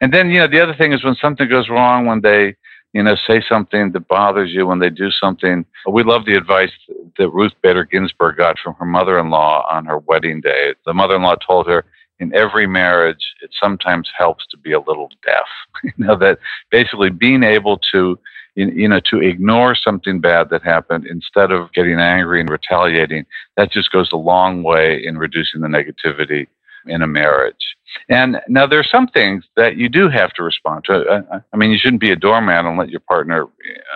And 0.00 0.12
then, 0.12 0.30
you 0.30 0.40
know, 0.40 0.48
the 0.48 0.60
other 0.60 0.74
thing 0.74 0.92
is 0.92 1.04
when 1.04 1.14
something 1.14 1.48
goes 1.48 1.68
wrong, 1.68 2.04
when 2.06 2.20
they, 2.20 2.56
you 2.92 3.02
know, 3.02 3.14
say 3.28 3.42
something 3.48 3.92
that 3.92 4.08
bothers 4.08 4.50
you, 4.52 4.66
when 4.66 4.80
they 4.80 4.90
do 4.90 5.10
something. 5.10 5.64
We 5.88 6.02
love 6.02 6.24
the 6.24 6.34
advice 6.34 6.72
that 7.18 7.28
Ruth 7.28 7.52
Bader 7.62 7.84
Ginsburg 7.84 8.38
got 8.38 8.58
from 8.58 8.74
her 8.74 8.86
mother 8.86 9.18
in 9.18 9.30
law 9.30 9.66
on 9.70 9.84
her 9.84 9.98
wedding 9.98 10.40
day. 10.40 10.74
The 10.84 10.94
mother 10.94 11.16
in 11.16 11.22
law 11.22 11.36
told 11.36 11.68
her, 11.68 11.84
in 12.18 12.34
every 12.34 12.66
marriage, 12.66 13.34
it 13.42 13.50
sometimes 13.60 14.10
helps 14.16 14.46
to 14.48 14.56
be 14.56 14.72
a 14.72 14.80
little 14.80 15.10
deaf. 15.24 15.46
you 15.84 15.92
know, 15.98 16.16
that 16.16 16.38
basically 16.70 17.10
being 17.10 17.42
able 17.42 17.78
to, 17.92 18.18
you 18.54 18.88
know, 18.88 19.00
to 19.10 19.20
ignore 19.20 19.74
something 19.74 20.20
bad 20.20 20.48
that 20.50 20.62
happened 20.62 21.06
instead 21.06 21.52
of 21.52 21.72
getting 21.72 21.98
angry 21.98 22.40
and 22.40 22.48
retaliating, 22.48 23.26
that 23.56 23.70
just 23.70 23.92
goes 23.92 24.10
a 24.12 24.16
long 24.16 24.62
way 24.62 25.04
in 25.04 25.18
reducing 25.18 25.60
the 25.60 25.68
negativity 25.68 26.46
in 26.86 27.02
a 27.02 27.06
marriage. 27.06 27.76
And 28.08 28.40
now 28.48 28.66
there 28.66 28.78
are 28.78 28.84
some 28.84 29.08
things 29.08 29.44
that 29.56 29.76
you 29.76 29.88
do 29.88 30.08
have 30.08 30.32
to 30.34 30.42
respond 30.42 30.84
to. 30.84 31.42
I 31.52 31.56
mean, 31.56 31.70
you 31.70 31.78
shouldn't 31.78 32.00
be 32.00 32.12
a 32.12 32.16
doorman 32.16 32.66
and 32.66 32.78
let 32.78 32.90
your 32.90 33.00
partner 33.00 33.46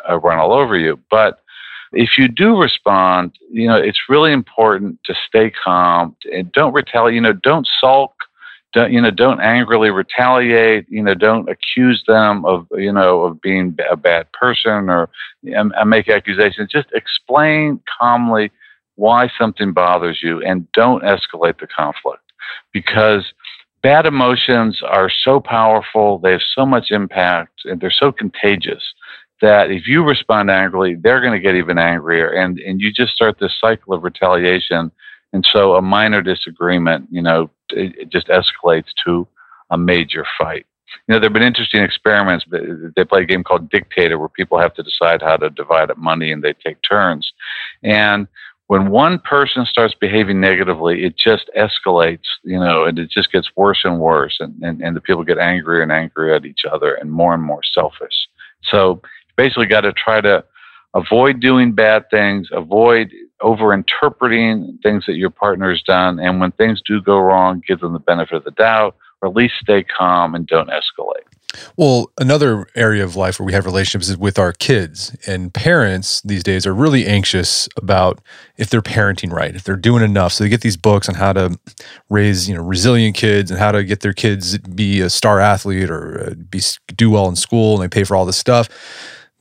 uh, 0.09 0.19
run 0.19 0.39
all 0.39 0.53
over 0.53 0.77
you, 0.77 0.99
but 1.11 1.41
if 1.93 2.17
you 2.17 2.29
do 2.29 2.57
respond, 2.57 3.33
you 3.51 3.67
know, 3.67 3.77
it's 3.77 4.09
really 4.09 4.33
important 4.33 4.99
to 5.05 5.15
stay 5.27 5.51
calm 5.51 6.17
and 6.33 6.51
don't 6.53 6.73
retaliate, 6.73 7.15
you 7.15 7.21
know, 7.21 7.33
don't 7.33 7.69
sulk, 7.81 8.15
don't, 8.73 8.93
you 8.93 9.01
know, 9.01 9.11
don't 9.11 9.41
angrily 9.41 9.91
retaliate, 9.91 10.87
you 10.89 11.03
know, 11.03 11.15
don't 11.15 11.49
accuse 11.49 12.03
them 12.07 12.45
of, 12.45 12.67
you 12.73 12.93
know, 12.93 13.23
of 13.23 13.41
being 13.41 13.77
a 13.91 13.97
bad 13.97 14.31
person 14.33 14.89
or 14.89 15.09
and, 15.45 15.73
and 15.77 15.91
make 15.91 16.09
accusations. 16.09 16.71
Just 16.71 16.89
explain 16.93 17.81
calmly 17.99 18.53
why 18.95 19.31
something 19.39 19.73
bothers 19.73 20.21
you 20.23 20.43
and 20.43 20.71
don't 20.73 21.03
escalate 21.03 21.59
the 21.59 21.67
conflict 21.67 22.23
because 22.73 23.25
bad 23.83 24.07
emotions 24.07 24.81
are 24.87 25.11
so 25.11 25.41
powerful, 25.41 26.19
they 26.19 26.33
have 26.33 26.43
so 26.55 26.67
much 26.67 26.91
impact, 26.91 27.63
and 27.65 27.81
they're 27.81 27.91
so 27.91 28.13
contagious 28.13 28.83
that 29.41 29.71
if 29.71 29.87
you 29.87 30.05
respond 30.05 30.51
angrily, 30.51 30.95
they're 30.95 31.21
going 31.21 31.33
to 31.33 31.41
get 31.41 31.55
even 31.55 31.79
angrier, 31.79 32.31
and 32.31 32.59
and 32.59 32.81
you 32.81 32.93
just 32.93 33.13
start 33.13 33.39
this 33.39 33.57
cycle 33.61 33.95
of 33.95 34.03
retaliation. 34.03 34.91
And 35.33 35.47
so 35.53 35.77
a 35.77 35.83
minor 35.83 36.23
disagreement, 36.23 37.07
you 37.11 37.23
know, 37.23 37.51
it, 37.71 37.95
it 37.97 38.09
just 38.11 38.27
escalates 38.29 38.89
to 39.05 39.29
a 39.71 39.79
major 39.79 40.25
fight. 40.39 40.67
You 41.07 41.15
know, 41.15 41.21
there 41.21 41.29
have 41.29 41.35
been 41.35 41.43
interesting 41.43 41.83
experiments. 41.83 42.45
They 42.97 43.05
play 43.05 43.23
a 43.23 43.27
game 43.27 43.45
called 43.45 43.71
Dictator, 43.71 44.19
where 44.19 44.29
people 44.29 44.59
have 44.59 44.75
to 44.75 44.83
decide 44.83 45.23
how 45.23 45.37
to 45.37 45.51
divide 45.51 45.91
up 45.91 45.99
money, 45.99 46.33
and 46.33 46.43
they 46.43 46.53
take 46.53 46.79
turns. 46.83 47.33
And 47.85 48.27
when 48.67 48.91
one 48.91 49.19
person 49.21 49.67
starts 49.67 49.95
behaving 50.01 50.41
negatively, 50.41 51.05
it 51.05 51.17
just 51.17 51.51
escalates, 51.57 52.27
you 52.45 52.59
know, 52.59 52.85
and 52.85 52.99
it 52.99 53.11
just 53.11 53.33
gets 53.33 53.49
worse 53.57 53.81
and 53.85 53.99
worse. 53.99 54.37
And, 54.39 54.63
and, 54.63 54.81
and 54.81 54.95
the 54.95 55.01
people 55.01 55.25
get 55.25 55.39
angrier 55.39 55.83
and 55.83 55.91
angrier 55.91 56.35
at 56.35 56.45
each 56.45 56.63
other 56.71 56.95
and 56.95 57.11
more 57.11 57.35
and 57.35 57.43
more 57.43 57.63
selfish. 57.75 58.15
So 58.63 59.03
basically 59.41 59.65
got 59.65 59.81
to 59.81 59.93
try 59.95 60.21
to 60.21 60.45
avoid 60.93 61.41
doing 61.41 61.73
bad 61.73 62.05
things, 62.11 62.49
avoid 62.53 63.11
over 63.41 63.73
interpreting 63.73 64.79
things 64.83 65.05
that 65.07 65.15
your 65.15 65.31
partner 65.31 65.71
has 65.71 65.81
done. 65.83 66.19
And 66.19 66.41
when 66.41 66.53
things 66.53 66.83
do 66.87 67.01
go 67.01 67.19
wrong, 67.19 67.63
give 67.67 67.81
them 67.81 67.95
the 67.95 68.01
benefit 68.01 68.35
of 68.35 68.45
the 68.45 68.51
doubt, 68.51 68.97
or 69.23 69.31
at 69.31 69.35
least 69.35 69.55
stay 69.63 69.83
calm 69.83 70.35
and 70.35 70.47
don't 70.47 70.69
escalate. 70.69 71.25
Well, 71.77 72.13
another 72.19 72.67
area 72.75 73.03
of 73.03 73.17
life 73.17 73.41
where 73.41 73.47
we 73.47 73.53
have 73.55 73.65
relationships 73.65 74.09
is 74.09 74.17
with 74.17 74.39
our 74.39 74.53
kids. 74.53 75.17
And 75.27 75.53
parents 75.53 76.21
these 76.21 76.43
days 76.43 76.67
are 76.67 76.75
really 76.75 77.07
anxious 77.07 77.69
about 77.77 78.21
if 78.57 78.69
they're 78.69 78.83
parenting 78.83 79.33
right, 79.33 79.55
if 79.55 79.65
they're 79.65 79.77
doing 79.77 80.05
enough. 80.05 80.35
So 80.35 80.45
they 80.45 80.51
get 80.51 80.61
these 80.61 80.77
books 80.77 81.09
on 81.09 81.17
how 81.17 81.33
to 81.33 81.59
raise, 82.09 82.49
you 82.49 82.55
know, 82.55 82.63
resilient 82.63 83.17
kids 83.17 83.51
and 83.51 83.59
how 83.59 83.73
to 83.73 83.83
get 83.83 84.01
their 84.01 84.13
kids 84.13 84.59
be 84.59 85.01
a 85.01 85.11
star 85.11 85.41
athlete 85.41 85.91
or 85.91 86.31
uh, 86.31 86.35
be 86.35 86.61
do 86.95 87.11
well 87.11 87.29
in 87.29 87.37
school 87.37 87.75
and 87.75 87.83
they 87.83 87.89
pay 87.89 88.05
for 88.05 88.15
all 88.15 88.27
this 88.27 88.39
stuff. 88.39 88.69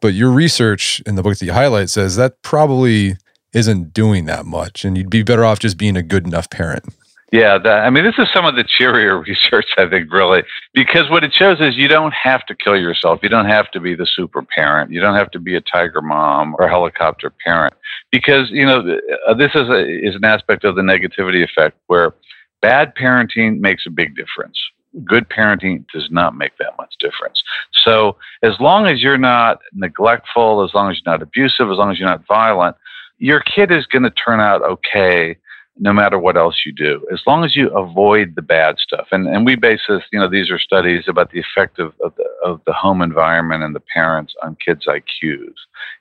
But 0.02 0.14
your 0.14 0.32
research 0.32 1.02
in 1.06 1.16
the 1.16 1.24
book 1.24 1.38
that 1.38 1.46
you 1.46 1.54
highlight 1.54 1.90
says 1.90 2.16
that 2.16 2.42
probably 2.42 3.18
isn't 3.54 3.94
doing 3.94 4.26
that 4.26 4.46
much 4.46 4.86
and 4.86 4.98
you'd 4.98 5.10
be 5.10 5.24
better 5.24 5.44
off 5.44 5.60
just 5.60 5.78
being 5.78 5.98
a 5.98 6.04
good 6.04 6.26
enough 6.26 6.50
parent. 6.50 6.86
Yeah, 7.32 7.58
I 7.58 7.92
mean, 7.92 8.06
this 8.06 8.16
is 8.18 8.28
some 8.34 8.46
of 8.46 8.56
the 8.56 8.64
cheerier 8.64 9.20
research, 9.28 9.68
I 9.78 9.88
think, 9.88 10.12
really, 10.12 10.44
because 10.74 11.10
what 11.12 11.24
it 11.24 11.32
shows 11.32 11.62
is 11.62 11.78
you 11.78 11.88
don't 11.88 12.14
have 12.14 12.44
to 12.48 12.56
kill 12.56 12.76
yourself. 12.76 13.20
You 13.22 13.30
don't 13.30 13.46
have 13.46 13.70
to 13.72 13.80
be 13.80 13.94
the 13.94 14.08
super 14.08 14.42
parent. 14.42 14.92
You 14.92 15.00
don't 15.00 15.16
have 15.16 15.30
to 15.32 15.40
be 15.40 15.56
a 15.56 15.62
tiger 15.62 16.02
mom 16.02 16.56
or 16.58 16.68
helicopter 16.68 17.32
parent, 17.46 17.76
because 18.12 18.50
you 18.50 18.66
know 18.66 18.98
uh, 19.28 19.34
this 19.36 19.52
is 19.54 19.70
a, 19.70 19.80
is 19.80 20.16
an 20.16 20.26
aspect 20.26 20.64
of 20.64 20.76
the 20.76 20.82
negativity 20.82 21.44
effect 21.44 21.78
where 21.86 22.16
bad 22.64 22.94
parenting 22.96 23.60
makes 23.60 23.86
a 23.86 23.92
big 23.92 24.16
difference. 24.16 24.58
Good 25.04 25.30
parenting 25.30 25.86
does 25.93 26.10
not 26.10 26.36
make 26.36 26.58
that 26.58 26.78
much 26.78 26.95
difference. 26.99 27.43
So 27.84 28.17
as 28.41 28.60
long 28.60 28.88
as 28.88 29.02
you're 29.02 29.17
not 29.17 29.60
neglectful, 29.73 30.63
as 30.63 30.73
long 30.73 30.91
as 30.91 30.97
you're 30.97 31.13
not 31.13 31.21
abusive, 31.21 31.69
as 31.69 31.78
long 31.78 31.91
as 31.91 31.99
you're 31.99 32.10
not 32.10 32.25
violent, 32.28 32.75
your 33.17 33.41
kid 33.41 33.71
is 33.71 33.86
going 33.86 34.04
to 34.04 34.10
turn 34.10 34.39
out 34.39 34.63
okay 34.63 35.38
no 35.82 35.93
matter 35.93 36.19
what 36.19 36.36
else 36.36 36.63
you 36.65 36.73
do, 36.73 37.06
as 37.12 37.21
long 37.25 37.45
as 37.45 37.56
you 37.56 37.69
avoid 37.69 38.36
the 38.36 38.41
bad 38.41 38.78
stuff. 38.80 39.08
And, 39.12 39.28
and 39.28 39.45
we 39.45 39.56
base 39.56 39.80
this, 39.88 40.04
you 40.12 40.19
know, 40.19 40.28
these 40.28 40.52
are 40.52 40.60
studies 40.60 41.06
about 41.08 41.32
the 41.32 41.39
effect 41.39 41.80
of, 41.80 41.93
of, 42.04 42.13
the, 42.17 42.25
of 42.43 42.60
the 42.65 42.73
home 42.73 43.02
environment 43.02 43.63
and 43.63 43.73
the 43.73 43.80
parents 43.80 44.34
on 44.43 44.58
kids' 44.63 44.88
IQs. 44.88 45.54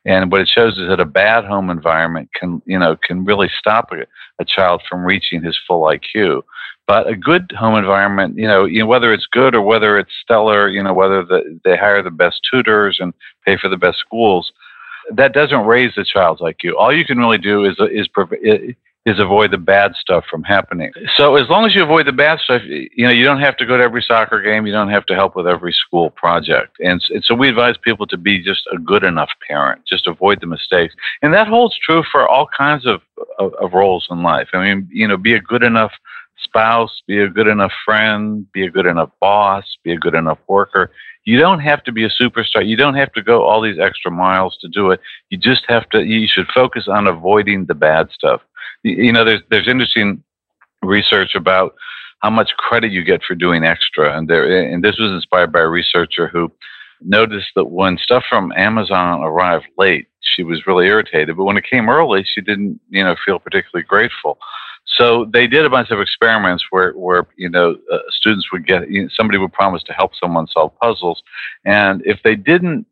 And 0.04 0.32
what 0.32 0.40
it 0.40 0.48
shows 0.48 0.76
is 0.78 0.88
that 0.88 0.98
a 0.98 1.04
bad 1.04 1.44
home 1.44 1.70
environment 1.70 2.28
can, 2.34 2.60
you 2.66 2.78
know, 2.78 2.96
can 2.96 3.24
really 3.24 3.48
stop 3.56 3.92
a, 3.92 4.04
a 4.40 4.44
child 4.44 4.82
from 4.88 5.04
reaching 5.04 5.44
his 5.44 5.58
full 5.66 5.82
IQ. 5.82 6.42
But 6.88 7.06
a 7.06 7.14
good 7.14 7.52
home 7.52 7.76
environment, 7.76 8.36
you 8.36 8.48
know, 8.48 8.64
you 8.64 8.80
know, 8.80 8.86
whether 8.86 9.12
it's 9.12 9.26
good 9.26 9.54
or 9.54 9.60
whether 9.60 9.98
it's 9.98 10.10
stellar, 10.22 10.68
you 10.68 10.82
know, 10.82 10.94
whether 10.94 11.22
the, 11.22 11.60
they 11.62 11.76
hire 11.76 12.02
the 12.02 12.10
best 12.10 12.40
tutors 12.50 12.96
and 12.98 13.12
pay 13.44 13.58
for 13.58 13.68
the 13.68 13.76
best 13.76 13.98
schools, 13.98 14.50
that 15.14 15.34
doesn't 15.34 15.66
raise 15.66 15.94
the 15.94 16.36
like 16.40 16.62
you. 16.62 16.76
All 16.76 16.92
you 16.92 17.04
can 17.04 17.18
really 17.18 17.38
do 17.38 17.64
is 17.64 17.76
is 17.92 18.08
is 19.06 19.18
avoid 19.18 19.50
the 19.50 19.58
bad 19.58 19.92
stuff 19.98 20.24
from 20.30 20.42
happening. 20.42 20.92
So 21.16 21.36
as 21.36 21.48
long 21.48 21.64
as 21.64 21.74
you 21.74 21.82
avoid 21.82 22.06
the 22.06 22.12
bad 22.12 22.40
stuff, 22.40 22.60
you 22.66 23.06
know, 23.06 23.10
you 23.10 23.24
don't 23.24 23.40
have 23.40 23.56
to 23.56 23.64
go 23.64 23.78
to 23.78 23.82
every 23.82 24.02
soccer 24.02 24.42
game. 24.42 24.66
You 24.66 24.72
don't 24.72 24.90
have 24.90 25.06
to 25.06 25.14
help 25.14 25.34
with 25.34 25.46
every 25.46 25.72
school 25.72 26.10
project. 26.10 26.76
And, 26.80 27.02
and 27.08 27.24
so 27.24 27.34
we 27.34 27.48
advise 27.48 27.76
people 27.82 28.06
to 28.06 28.18
be 28.18 28.42
just 28.42 28.68
a 28.70 28.78
good 28.78 29.04
enough 29.04 29.30
parent, 29.46 29.82
just 29.86 30.06
avoid 30.06 30.40
the 30.42 30.46
mistakes. 30.46 30.94
And 31.22 31.32
that 31.32 31.48
holds 31.48 31.78
true 31.78 32.02
for 32.10 32.28
all 32.28 32.48
kinds 32.56 32.86
of, 32.86 33.00
of, 33.38 33.54
of 33.54 33.72
roles 33.72 34.06
in 34.10 34.22
life. 34.22 34.48
I 34.52 34.62
mean, 34.62 34.88
you 34.92 35.08
know, 35.08 35.16
be 35.16 35.32
a 35.32 35.40
good 35.40 35.62
enough 35.62 35.92
spouse, 36.42 37.02
be 37.06 37.20
a 37.20 37.28
good 37.28 37.46
enough 37.46 37.72
friend, 37.84 38.50
be 38.52 38.64
a 38.64 38.70
good 38.70 38.86
enough 38.86 39.10
boss, 39.20 39.64
be 39.84 39.92
a 39.92 39.98
good 39.98 40.14
enough 40.14 40.38
worker. 40.48 40.90
You 41.24 41.38
don't 41.38 41.60
have 41.60 41.84
to 41.84 41.92
be 41.92 42.04
a 42.04 42.10
superstar. 42.10 42.66
You 42.66 42.76
don't 42.76 42.94
have 42.94 43.12
to 43.12 43.22
go 43.22 43.42
all 43.42 43.60
these 43.60 43.78
extra 43.78 44.10
miles 44.10 44.56
to 44.62 44.68
do 44.68 44.90
it. 44.90 45.00
You 45.28 45.36
just 45.36 45.64
have 45.68 45.88
to, 45.90 46.02
you 46.02 46.26
should 46.26 46.46
focus 46.54 46.88
on 46.88 47.06
avoiding 47.06 47.66
the 47.66 47.74
bad 47.74 48.10
stuff 48.10 48.40
you 48.82 49.12
know, 49.12 49.24
there's 49.24 49.42
there's 49.50 49.68
interesting 49.68 50.22
research 50.82 51.34
about 51.34 51.74
how 52.20 52.30
much 52.30 52.50
credit 52.56 52.90
you 52.90 53.04
get 53.04 53.22
for 53.22 53.34
doing 53.34 53.64
extra, 53.64 54.16
and 54.16 54.28
there 54.28 54.70
and 54.70 54.82
this 54.82 54.98
was 54.98 55.10
inspired 55.10 55.52
by 55.52 55.60
a 55.60 55.68
researcher 55.68 56.28
who 56.28 56.50
noticed 57.00 57.48
that 57.54 57.66
when 57.66 57.96
stuff 57.98 58.24
from 58.28 58.52
Amazon 58.56 59.22
arrived 59.22 59.66
late, 59.76 60.08
she 60.20 60.42
was 60.42 60.66
really 60.66 60.86
irritated, 60.86 61.36
but 61.36 61.44
when 61.44 61.56
it 61.56 61.64
came 61.68 61.88
early, 61.88 62.24
she 62.24 62.40
didn't, 62.40 62.80
you 62.90 63.04
know, 63.04 63.14
feel 63.24 63.38
particularly 63.38 63.86
grateful. 63.86 64.38
So 64.96 65.26
they 65.32 65.46
did 65.46 65.64
a 65.64 65.70
bunch 65.70 65.90
of 65.90 66.00
experiments 66.00 66.64
where, 66.70 66.92
where 66.92 67.26
you 67.36 67.48
know, 67.48 67.76
uh, 67.92 67.98
students 68.10 68.50
would 68.52 68.66
get 68.66 68.90
you 68.90 69.04
know, 69.04 69.08
somebody 69.14 69.38
would 69.38 69.52
promise 69.52 69.82
to 69.84 69.92
help 69.92 70.12
someone 70.20 70.46
solve 70.48 70.72
puzzles, 70.80 71.22
and 71.64 72.02
if 72.04 72.20
they 72.24 72.34
didn't 72.34 72.86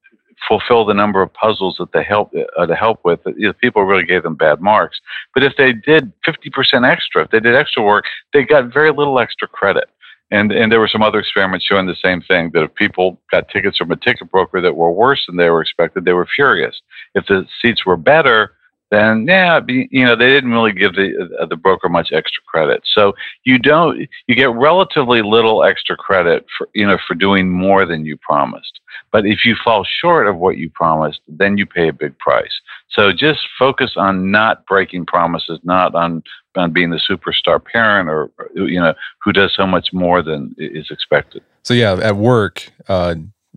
fulfill 0.46 0.85
the 0.85 0.94
number 0.94 1.22
of 1.22 1.32
puzzles 1.32 1.76
that 1.78 1.92
they 1.92 2.04
help 2.04 2.32
uh, 2.56 2.66
to 2.66 2.74
help 2.74 3.00
with, 3.04 3.20
you 3.37 3.46
know, 3.46 3.52
people 3.54 3.85
really 3.85 4.04
gave 4.04 4.22
them 4.22 4.35
bad 4.35 4.61
marks. 4.61 5.00
But 5.35 5.42
if 5.42 5.54
they 5.56 5.72
did 5.72 6.12
50% 6.26 6.88
extra, 6.88 7.24
if 7.24 7.30
they 7.30 7.40
did 7.40 7.54
extra 7.54 7.82
work, 7.82 8.04
they 8.32 8.44
got 8.44 8.72
very 8.72 8.92
little 8.92 9.18
extra 9.18 9.48
credit. 9.48 9.88
And 10.32 10.50
and 10.50 10.72
there 10.72 10.80
were 10.80 10.88
some 10.88 11.02
other 11.02 11.20
experiments 11.20 11.64
showing 11.64 11.87
the 11.87 11.96
same 12.04 12.20
thing 12.20 12.50
that 12.52 12.64
if 12.64 12.74
people 12.74 13.20
got 13.30 13.48
tickets 13.48 13.78
from 13.78 13.92
a 13.92 13.96
ticket 13.96 14.28
broker 14.28 14.61
that 14.61 14.74
were 14.74 14.90
worse 14.90 15.24
than 15.26 15.37
they 15.37 15.50
were 15.50 15.62
expected, 15.62 16.04
they 16.04 16.12
were 16.12 16.26
furious. 16.26 16.80
If 17.14 17.26
the 17.26 17.46
seats 17.62 17.87
were 17.87 17.96
better, 17.96 18.56
then 18.90 19.27
yeah, 19.27 19.61
you 19.68 20.05
know 20.05 20.16
they 20.16 20.29
didn't 20.29 20.53
really 20.53 20.72
give 20.72 20.94
the 20.94 21.29
uh, 21.40 21.46
the 21.46 21.57
broker 21.57 21.88
much 21.88 22.12
extra 22.12 22.42
credit. 22.46 22.83
So 22.85 23.14
you 23.44 23.59
don't 23.59 24.09
you 24.27 24.35
get 24.35 24.53
relatively 24.53 25.22
little 25.22 25.64
extra 25.64 25.96
credit 25.96 26.46
for 26.57 26.68
you 26.75 26.87
know 26.87 26.99
for 27.07 27.14
doing 27.14 27.51
more 27.51 27.85
than 27.85 28.05
you 28.05 28.16
promised. 28.16 28.81
But 29.12 29.27
if 29.27 29.44
you 29.44 29.57
fall 29.62 29.85
short 29.85 30.27
of 30.27 30.37
what 30.37 30.59
you 30.59 30.70
promised, 30.70 31.20
then 31.29 31.59
you 31.59 31.66
pay 31.66 31.88
a 31.88 31.92
big 31.92 32.18
price. 32.18 32.61
So 32.90 33.12
just 33.12 33.40
focus 33.59 33.92
on 33.96 34.31
not 34.31 34.66
breaking 34.66 35.07
promises, 35.07 35.59
not 35.62 35.94
on, 35.94 36.22
on 36.55 36.72
being 36.72 36.90
the 36.90 37.01
superstar 37.09 37.62
parent 37.62 38.09
or, 38.09 38.31
you 38.55 38.81
know, 38.81 38.94
who 39.22 39.33
does 39.33 39.55
so 39.55 39.66
much 39.66 39.92
more 39.92 40.22
than 40.22 40.55
is 40.59 40.90
expected. 40.90 41.42
So 41.64 41.75
yeah, 41.75 41.99
at 42.03 42.16
work, 42.16 42.70
uh, 42.88 43.16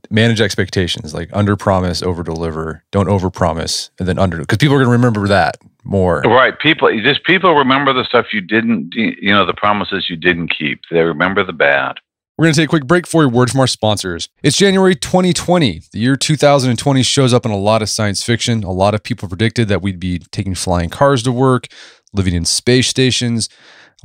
manage 0.09 0.41
expectations, 0.41 1.13
like 1.13 1.29
under 1.33 1.55
promise, 1.55 2.01
over 2.01 2.23
deliver. 2.23 2.83
Don't 2.91 3.07
over 3.09 3.29
promise 3.29 3.91
and 3.99 4.07
then 4.07 4.19
under, 4.19 4.37
because 4.37 4.57
people 4.57 4.75
are 4.75 4.79
going 4.79 4.87
to 4.87 4.91
remember 4.91 5.27
that 5.27 5.57
more. 5.83 6.21
Right. 6.21 6.57
People, 6.59 6.89
just 7.01 7.23
people 7.23 7.53
remember 7.55 7.93
the 7.93 8.03
stuff 8.03 8.27
you 8.33 8.41
didn't, 8.41 8.93
you 8.93 9.31
know, 9.31 9.45
the 9.45 9.53
promises 9.53 10.09
you 10.09 10.15
didn't 10.15 10.49
keep. 10.49 10.81
They 10.91 11.01
remember 11.01 11.43
the 11.43 11.53
bad. 11.53 11.97
We're 12.37 12.45
going 12.45 12.53
to 12.53 12.61
take 12.61 12.69
a 12.69 12.69
quick 12.69 12.87
break 12.87 13.05
for 13.05 13.25
a 13.25 13.27
word 13.27 13.51
from 13.51 13.59
our 13.59 13.67
sponsors. 13.67 14.29
It's 14.43 14.55
January 14.55 14.95
2020. 14.95 15.81
The 15.91 15.99
year 15.99 16.15
2020 16.15 17.03
shows 17.03 17.33
up 17.33 17.45
in 17.45 17.51
a 17.51 17.57
lot 17.57 17.81
of 17.81 17.89
science 17.89 18.23
fiction. 18.23 18.63
A 18.63 18.71
lot 18.71 18.95
of 18.95 19.03
people 19.03 19.27
predicted 19.27 19.67
that 19.67 19.81
we'd 19.81 19.99
be 19.99 20.19
taking 20.31 20.55
flying 20.55 20.89
cars 20.89 21.21
to 21.23 21.33
work, 21.33 21.67
living 22.13 22.33
in 22.33 22.45
space 22.45 22.87
stations. 22.87 23.49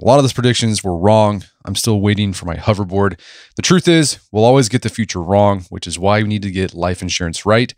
A 0.01 0.05
lot 0.05 0.19
of 0.19 0.25
those 0.25 0.33
predictions 0.33 0.83
were 0.83 0.97
wrong. 0.97 1.45
I'm 1.65 1.77
still 1.77 2.01
waiting 2.01 2.33
for 2.33 2.47
my 2.47 2.57
hoverboard. 2.57 3.19
The 3.57 3.63
truth 3.63 3.87
is, 3.87 4.19
we'll 4.33 4.45
always 4.45 4.69
get 4.69 4.83
the 4.83 4.89
future 4.89 5.23
wrong, 5.23 5.63
which 5.71 5.87
is 5.87 5.99
why 5.99 6.21
we 6.21 6.29
need 6.29 6.43
to 6.43 6.51
get 6.51 6.75
life 6.75 7.01
insurance 7.01 7.47
right. 7.47 7.73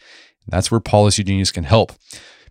And 0.44 0.52
that's 0.52 0.70
where 0.70 0.80
Policy 0.80 1.22
Genius 1.24 1.52
can 1.52 1.64
help. 1.64 1.92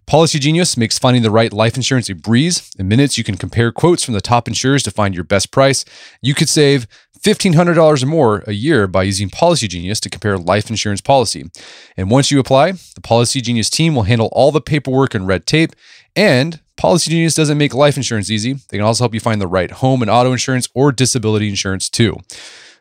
Policy 0.06 0.38
Genius 0.38 0.78
makes 0.78 1.00
finding 1.00 1.24
the 1.24 1.32
right 1.32 1.52
life 1.52 1.76
insurance 1.76 2.10
a 2.12 2.16
breeze. 2.16 2.70
In 2.78 2.88
minutes, 2.88 3.18
you 3.18 3.24
can 3.24 3.38
compare 3.38 3.72
quotes 3.72 4.04
from 4.04 4.14
the 4.14 4.22
top 4.22 4.48
insurers 4.48 4.84
to 4.84 4.92
find 4.92 5.16
your 5.16 5.24
best 5.24 5.52
price. 5.52 5.84
You 6.22 6.36
could 6.36 6.48
save 6.48 6.86
$1,500 7.24 8.04
or 8.04 8.06
more 8.06 8.44
a 8.46 8.52
year 8.52 8.86
by 8.86 9.02
using 9.02 9.32
Policy 9.32 9.68
Genius 9.68 10.00
to 10.02 10.12
compare 10.12 10.38
life 10.38 10.70
insurance 10.70 11.02
policy. 11.02 11.50
And 11.98 12.12
once 12.12 12.30
you 12.30 12.40
apply, 12.40 12.74
the 12.94 13.02
Policy 13.02 13.42
Genius 13.42 13.72
team 13.72 13.96
will 13.96 14.04
handle 14.04 14.30
all 14.32 14.52
the 14.52 14.62
paperwork 14.62 15.16
and 15.16 15.28
red 15.28 15.48
tape. 15.48 15.72
And 16.16 16.60
Policy 16.78 17.12
Genius 17.12 17.36
doesn't 17.36 17.58
make 17.58 17.74
life 17.74 17.98
insurance 17.98 18.30
easy. 18.30 18.54
They 18.54 18.78
can 18.78 18.86
also 18.86 19.04
help 19.04 19.14
you 19.14 19.20
find 19.20 19.42
the 19.42 19.48
right 19.48 19.72
home 19.72 20.02
and 20.02 20.12
auto 20.12 20.32
insurance 20.32 20.68
or 20.74 20.92
disability 20.92 21.48
insurance 21.50 21.90
too. 21.90 22.18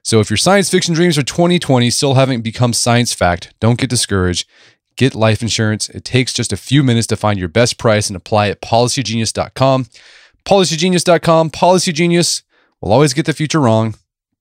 So 0.02 0.20
if 0.20 0.30
your 0.30 0.36
science 0.36 0.68
fiction 0.68 0.94
dreams 0.94 1.16
for 1.16 1.22
2020 1.22 1.88
still 1.90 2.14
haven't 2.14 2.42
become 2.42 2.72
science 2.72 3.12
fact, 3.12 3.54
don't 3.60 3.78
get 3.78 3.90
discouraged. 3.90 4.48
Get 4.96 5.14
life 5.14 5.42
insurance. 5.42 5.88
It 5.88 6.04
takes 6.04 6.32
just 6.32 6.52
a 6.52 6.56
few 6.56 6.82
minutes 6.82 7.06
to 7.08 7.16
find 7.16 7.38
your 7.38 7.48
best 7.48 7.78
price 7.78 8.08
and 8.08 8.16
apply 8.16 8.48
at 8.48 8.60
policygenius.com. 8.60 9.86
Policygenius.com. 10.44 11.50
Policy 11.50 11.92
Genius 11.92 12.42
will 12.80 12.92
always 12.92 13.14
get 13.14 13.26
the 13.26 13.32
future 13.32 13.60
wrong 13.60 13.94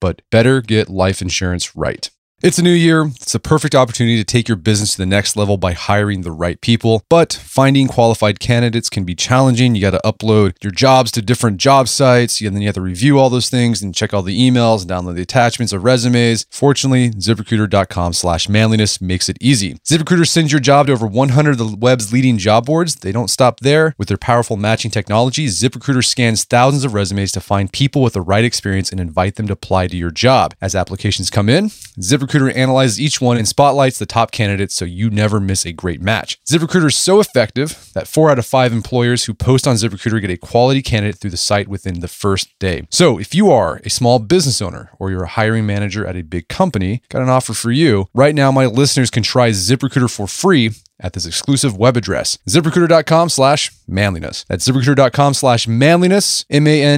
but 0.04 0.22
better 0.30 0.60
get 0.60 0.90
life 0.90 1.22
insurance 1.22 1.78
right. 1.78 2.10
It's 2.44 2.60
a 2.60 2.62
new 2.62 2.72
year. 2.72 3.06
It's 3.06 3.34
a 3.34 3.40
perfect 3.40 3.74
opportunity 3.74 4.18
to 4.18 4.26
take 4.26 4.50
your 4.50 4.58
business 4.58 4.92
to 4.92 4.98
the 4.98 5.06
next 5.06 5.38
level 5.38 5.56
by 5.56 5.72
hiring 5.72 6.24
the 6.24 6.32
right 6.34 6.60
people. 6.60 7.06
But 7.08 7.32
finding 7.32 7.88
qualified 7.88 8.42
candidates 8.42 8.90
can 8.90 9.06
be 9.06 9.16
challenging. 9.16 9.76
You 9.76 9.82
got 9.82 9.92
to 9.92 10.02
upload 10.04 10.62
your 10.62 10.74
jobs 10.74 11.10
to 11.14 11.22
different 11.22 11.56
job 11.56 11.88
sites, 11.88 12.42
and 12.42 12.54
then 12.54 12.62
you 12.62 12.68
have 12.68 12.76
to 12.76 12.82
review 12.82 13.18
all 13.18 13.30
those 13.30 13.48
things 13.48 13.82
and 13.82 13.96
check 13.96 14.14
all 14.14 14.24
the 14.24 14.38
emails 14.38 14.82
and 14.82 14.92
download 14.92 15.16
the 15.16 15.22
attachments 15.22 15.72
of 15.72 15.86
resumes. 15.86 16.46
Fortunately, 16.50 17.12
ziprecruiter.com 17.12 18.12
slash 18.12 18.50
manliness 18.50 19.00
makes 19.00 19.30
it 19.30 19.38
easy. 19.40 19.76
ZipRecruiter 19.86 20.28
sends 20.28 20.52
your 20.52 20.60
job 20.60 20.88
to 20.88 20.92
over 20.92 21.08
100 21.08 21.52
of 21.52 21.58
the 21.60 21.78
web's 21.78 22.12
leading 22.12 22.38
job 22.38 22.66
boards. 22.66 22.96
They 22.96 23.14
don't 23.14 23.30
stop 23.30 23.62
there. 23.62 23.96
With 23.98 24.10
their 24.10 24.18
powerful 24.18 24.58
matching 24.58 24.92
technology, 24.92 25.48
ZipRecruiter 25.48 26.04
scans 26.04 26.44
thousands 26.44 26.84
of 26.84 26.94
resumes 26.94 27.32
to 27.32 27.40
find 27.40 27.72
people 27.72 28.02
with 28.02 28.16
the 28.16 28.22
right 28.22 28.44
experience 28.44 28.92
and 28.92 29.00
invite 29.00 29.36
them 29.36 29.48
to 29.48 29.54
apply 29.54 29.88
to 29.88 29.96
your 29.96 30.12
job. 30.12 30.56
As 30.60 30.76
applications 30.76 31.30
come 31.30 31.48
in, 31.48 31.70
ZipRecruiter 32.02 32.33
ZipRecruiter 32.34 32.56
analyzes 32.56 33.00
each 33.00 33.22
one 33.22 33.38
and 33.38 33.48
spotlights 33.48 34.00
the 34.00 34.06
top 34.06 34.32
candidates 34.32 34.74
so 34.74 34.86
you 34.86 35.10
never 35.10 35.40
miss 35.40 35.66
a 35.66 35.72
great 35.72 36.02
match. 36.02 36.40
ZipRecruiter 36.46 36.88
is 36.88 36.96
so 36.96 37.20
effective 37.20 37.92
that 37.94 38.08
four 38.08 38.30
out 38.30 38.40
of 38.40 38.46
five 38.46 38.74
employers 38.74 39.26
who 39.26 39.34
post 39.34 39.68
on 39.68 39.76
ZipRecruiter 39.76 40.22
get 40.22 40.30
a 40.30 40.38
quality 40.38 40.82
candidate 40.82 41.20
through 41.20 41.32
the 41.32 41.38
site 41.38 41.68
within 41.68 42.00
the 42.00 42.08
first 42.08 42.48
day. 42.60 42.88
So 42.90 43.20
if 43.20 43.36
you 43.36 43.52
are 43.52 43.82
a 43.84 43.90
small 43.90 44.20
business 44.20 44.62
owner 44.62 44.92
or 45.00 45.12
you're 45.12 45.24
a 45.24 45.28
hiring 45.28 45.66
manager 45.66 46.06
at 46.06 46.16
a 46.16 46.24
big 46.24 46.48
company, 46.48 47.02
got 47.10 47.22
an 47.22 47.30
offer 47.30 47.54
for 47.54 47.72
you. 47.72 48.08
Right 48.14 48.36
now, 48.36 48.52
my 48.52 48.66
listeners 48.66 49.10
can 49.10 49.24
try 49.24 49.50
ZipRecruiter 49.52 50.14
for 50.14 50.28
free 50.28 50.72
at 51.00 51.14
this 51.14 51.26
exclusive 51.26 51.76
web 51.78 51.98
address, 51.98 52.38
ziprecruiter.com 52.48 53.30
slash 53.30 53.72
manliness. 53.88 54.46
That's 54.48 54.68
ziprecruiter.com 54.68 55.34
slash 55.34 55.68
manliness, 55.68 56.46
M-A-N-L-I-N-E-S-S, 56.50 56.96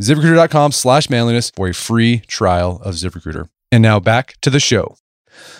ziprecruiter.com 0.00 0.72
slash 0.72 1.08
manliness 1.08 1.52
for 1.54 1.68
a 1.68 1.74
free 1.74 2.20
trial 2.26 2.80
of 2.82 2.96
ZipRecruiter. 2.96 3.48
And 3.72 3.82
now 3.82 3.98
back 3.98 4.36
to 4.42 4.50
the 4.50 4.60
show. 4.60 4.96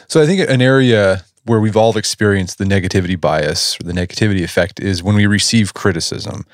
So 0.07 0.23
I 0.23 0.27
think 0.27 0.49
an 0.49 0.63
area 0.63 1.25
where 1.45 1.59
we've 1.59 1.77
all 1.77 1.97
experienced 1.97 2.59
the 2.59 2.65
negativity 2.65 3.21
bias 3.21 3.77
or 3.81 3.85
the 3.85 3.93
negativity 3.93 4.45
effect 4.45 4.79
is 4.79 5.03
when 5.03 5.17
we 5.17 5.27
receive 5.27 5.75
criticism. 5.75 6.45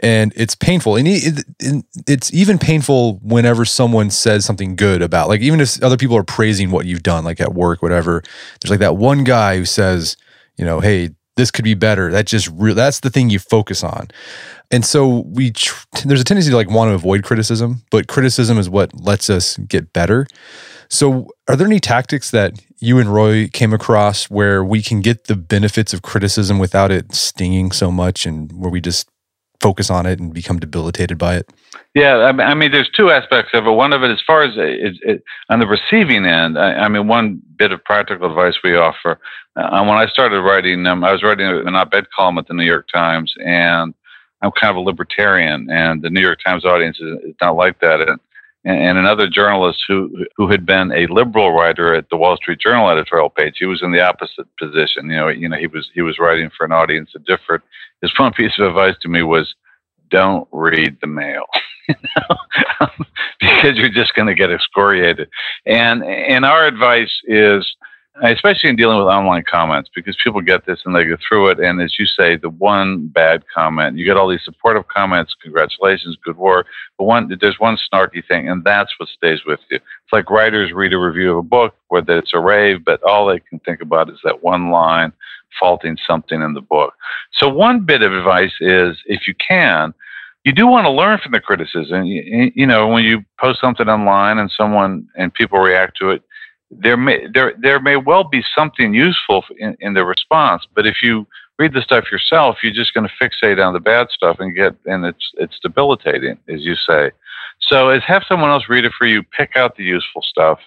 And 0.00 0.32
it's 0.36 0.54
painful. 0.54 0.94
And 0.94 1.08
it's 1.08 2.32
even 2.32 2.58
painful 2.58 3.18
whenever 3.22 3.64
someone 3.64 4.10
says 4.10 4.44
something 4.44 4.76
good 4.76 5.02
about 5.02 5.28
like 5.28 5.40
even 5.40 5.60
if 5.60 5.82
other 5.82 5.96
people 5.96 6.16
are 6.16 6.22
praising 6.22 6.70
what 6.70 6.86
you've 6.86 7.02
done 7.02 7.24
like 7.24 7.40
at 7.40 7.54
work 7.54 7.82
whatever 7.82 8.22
there's 8.60 8.70
like 8.70 8.80
that 8.80 8.96
one 8.96 9.24
guy 9.24 9.56
who 9.56 9.64
says 9.64 10.16
you 10.56 10.64
know 10.64 10.80
hey 10.80 11.10
this 11.36 11.50
could 11.50 11.64
be 11.64 11.74
better. 11.74 12.10
That 12.10 12.26
just 12.26 12.48
re- 12.54 12.72
that's 12.72 13.00
the 13.00 13.10
thing 13.10 13.30
you 13.30 13.38
focus 13.38 13.84
on. 13.84 14.08
And 14.70 14.84
so 14.84 15.20
we 15.26 15.52
tr- 15.52 15.86
there's 16.04 16.20
a 16.20 16.24
tendency 16.24 16.50
to 16.50 16.56
like 16.56 16.70
want 16.70 16.90
to 16.90 16.94
avoid 16.94 17.22
criticism 17.22 17.82
but 17.90 18.08
criticism 18.08 18.58
is 18.58 18.68
what 18.68 18.98
lets 19.00 19.30
us 19.30 19.56
get 19.58 19.92
better 19.92 20.26
so 20.88 21.28
are 21.48 21.56
there 21.56 21.66
any 21.66 21.80
tactics 21.80 22.30
that 22.30 22.60
you 22.78 22.98
and 22.98 23.12
Roy 23.12 23.48
came 23.48 23.72
across 23.72 24.30
where 24.30 24.64
we 24.64 24.82
can 24.82 25.00
get 25.00 25.24
the 25.24 25.36
benefits 25.36 25.92
of 25.92 26.02
criticism 26.02 26.58
without 26.58 26.90
it 26.90 27.14
stinging 27.14 27.72
so 27.72 27.90
much 27.90 28.26
and 28.26 28.52
where 28.52 28.70
we 28.70 28.80
just 28.80 29.08
focus 29.60 29.90
on 29.90 30.06
it 30.06 30.20
and 30.20 30.32
become 30.32 30.58
debilitated 30.58 31.18
by 31.18 31.36
it? 31.36 31.50
Yeah, 31.94 32.16
I 32.16 32.54
mean, 32.54 32.72
there's 32.72 32.90
two 32.90 33.10
aspects 33.10 33.52
of 33.54 33.66
it. 33.66 33.70
One 33.70 33.92
of 33.92 34.02
it, 34.02 34.10
as 34.10 34.20
far 34.26 34.42
as 34.42 34.54
it, 34.56 34.96
it, 35.02 35.24
on 35.48 35.60
the 35.60 35.66
receiving 35.66 36.26
end, 36.26 36.58
I, 36.58 36.74
I, 36.74 36.88
mean, 36.88 37.08
one 37.08 37.40
bit 37.56 37.72
of 37.72 37.82
practical 37.84 38.28
advice 38.28 38.54
we 38.62 38.76
offer. 38.76 39.18
Uh, 39.56 39.82
when 39.84 39.96
I 39.96 40.06
started 40.06 40.42
writing, 40.42 40.86
um, 40.86 41.02
I 41.02 41.12
was 41.12 41.22
writing 41.22 41.46
an 41.46 41.74
op-ed 41.74 42.04
column 42.14 42.36
at 42.36 42.48
the 42.48 42.54
New 42.54 42.64
York 42.64 42.88
Times, 42.92 43.32
and 43.42 43.94
I'm 44.42 44.50
kind 44.52 44.70
of 44.70 44.76
a 44.76 44.80
libertarian, 44.80 45.70
and 45.70 46.02
the 46.02 46.10
New 46.10 46.20
York 46.20 46.40
Times 46.44 46.66
audience 46.66 46.98
is, 47.00 47.34
not 47.40 47.56
like 47.56 47.80
that. 47.80 48.02
And 48.02 48.20
and 48.66 48.98
another 48.98 49.28
journalist 49.28 49.78
who 49.86 50.26
who 50.36 50.48
had 50.48 50.66
been 50.66 50.90
a 50.92 51.06
liberal 51.06 51.52
writer 51.52 51.94
at 51.94 52.08
the 52.10 52.16
Wall 52.16 52.36
Street 52.36 52.58
Journal 52.58 52.90
editorial 52.90 53.30
page. 53.30 53.54
He 53.58 53.66
was 53.66 53.82
in 53.82 53.92
the 53.92 54.00
opposite 54.00 54.48
position. 54.58 55.08
You 55.08 55.16
know, 55.16 55.28
you 55.28 55.48
know, 55.48 55.56
he 55.56 55.68
was 55.68 55.88
he 55.94 56.02
was 56.02 56.18
writing 56.18 56.50
for 56.56 56.66
an 56.66 56.72
audience 56.72 57.10
that 57.12 57.24
differed. 57.24 57.62
His 58.02 58.12
one 58.18 58.32
piece 58.32 58.58
of 58.58 58.66
advice 58.66 58.96
to 59.02 59.08
me 59.08 59.22
was, 59.22 59.54
"Don't 60.10 60.48
read 60.50 60.98
the 61.00 61.06
mail." 61.06 61.44
you 61.88 61.94
know? 62.16 62.36
because 63.40 63.76
you're 63.76 63.88
just 63.88 64.14
going 64.14 64.26
to 64.26 64.34
get 64.34 64.50
excoriated. 64.50 65.28
And 65.64 66.02
and 66.04 66.44
our 66.44 66.66
advice 66.66 67.12
is 67.24 67.64
especially 68.22 68.70
in 68.70 68.76
dealing 68.76 68.98
with 68.98 69.06
online 69.06 69.44
comments 69.50 69.90
because 69.94 70.16
people 70.22 70.40
get 70.40 70.64
this 70.64 70.80
and 70.84 70.94
they 70.94 71.04
go 71.04 71.16
through 71.28 71.48
it 71.48 71.58
and 71.58 71.80
as 71.80 71.98
you 71.98 72.06
say 72.06 72.36
the 72.36 72.48
one 72.48 73.06
bad 73.08 73.44
comment 73.54 73.96
you 73.98 74.04
get 74.04 74.16
all 74.16 74.28
these 74.28 74.44
supportive 74.44 74.86
comments 74.88 75.34
congratulations 75.42 76.16
good 76.24 76.36
work 76.36 76.66
but 76.96 77.04
one 77.04 77.30
there's 77.40 77.58
one 77.58 77.76
snarky 77.92 78.26
thing 78.26 78.48
and 78.48 78.64
that's 78.64 78.92
what 78.98 79.08
stays 79.10 79.40
with 79.46 79.60
you. 79.70 79.76
It's 79.76 80.12
like 80.12 80.30
writers 80.30 80.72
read 80.72 80.92
a 80.92 80.98
review 80.98 81.32
of 81.32 81.38
a 81.38 81.42
book 81.42 81.74
whether 81.88 82.18
it's 82.18 82.32
a 82.32 82.40
rave 82.40 82.84
but 82.84 83.02
all 83.02 83.26
they 83.26 83.40
can 83.40 83.58
think 83.60 83.82
about 83.82 84.08
is 84.08 84.18
that 84.24 84.42
one 84.42 84.70
line 84.70 85.12
faulting 85.60 85.96
something 86.06 86.42
in 86.42 86.54
the 86.54 86.60
book. 86.60 86.94
So 87.32 87.48
one 87.48 87.84
bit 87.84 88.02
of 88.02 88.12
advice 88.12 88.52
is 88.60 88.96
if 89.06 89.26
you 89.26 89.34
can 89.34 89.92
you 90.44 90.52
do 90.52 90.66
want 90.68 90.84
to 90.84 90.90
learn 90.92 91.18
from 91.18 91.32
the 91.32 91.40
criticism. 91.40 92.04
You, 92.04 92.52
you 92.54 92.66
know 92.66 92.86
when 92.86 93.04
you 93.04 93.24
post 93.38 93.60
something 93.60 93.88
online 93.88 94.38
and 94.38 94.50
someone 94.56 95.08
and 95.16 95.34
people 95.34 95.58
react 95.58 95.98
to 95.98 96.10
it 96.10 96.22
there 96.70 96.96
may 96.96 97.26
there 97.32 97.54
there 97.58 97.80
may 97.80 97.96
well 97.96 98.24
be 98.24 98.42
something 98.54 98.92
useful 98.92 99.44
in, 99.58 99.76
in 99.80 99.94
the 99.94 100.04
response, 100.04 100.66
but 100.74 100.86
if 100.86 101.02
you 101.02 101.26
read 101.58 101.72
the 101.72 101.80
stuff 101.80 102.10
yourself, 102.10 102.58
you're 102.62 102.72
just 102.72 102.92
going 102.92 103.08
to 103.08 103.24
fixate 103.24 103.64
on 103.64 103.72
the 103.72 103.80
bad 103.80 104.08
stuff 104.10 104.36
and 104.40 104.54
get 104.54 104.74
and 104.84 105.04
it's 105.04 105.30
it's 105.34 105.58
debilitating, 105.60 106.38
as 106.48 106.62
you 106.62 106.74
say. 106.74 107.10
So, 107.60 107.88
as 107.88 108.02
have 108.06 108.22
someone 108.28 108.50
else 108.50 108.64
read 108.68 108.84
it 108.84 108.92
for 108.98 109.06
you. 109.06 109.22
Pick 109.22 109.56
out 109.56 109.76
the 109.76 109.84
useful 109.84 110.22
stuff. 110.22 110.58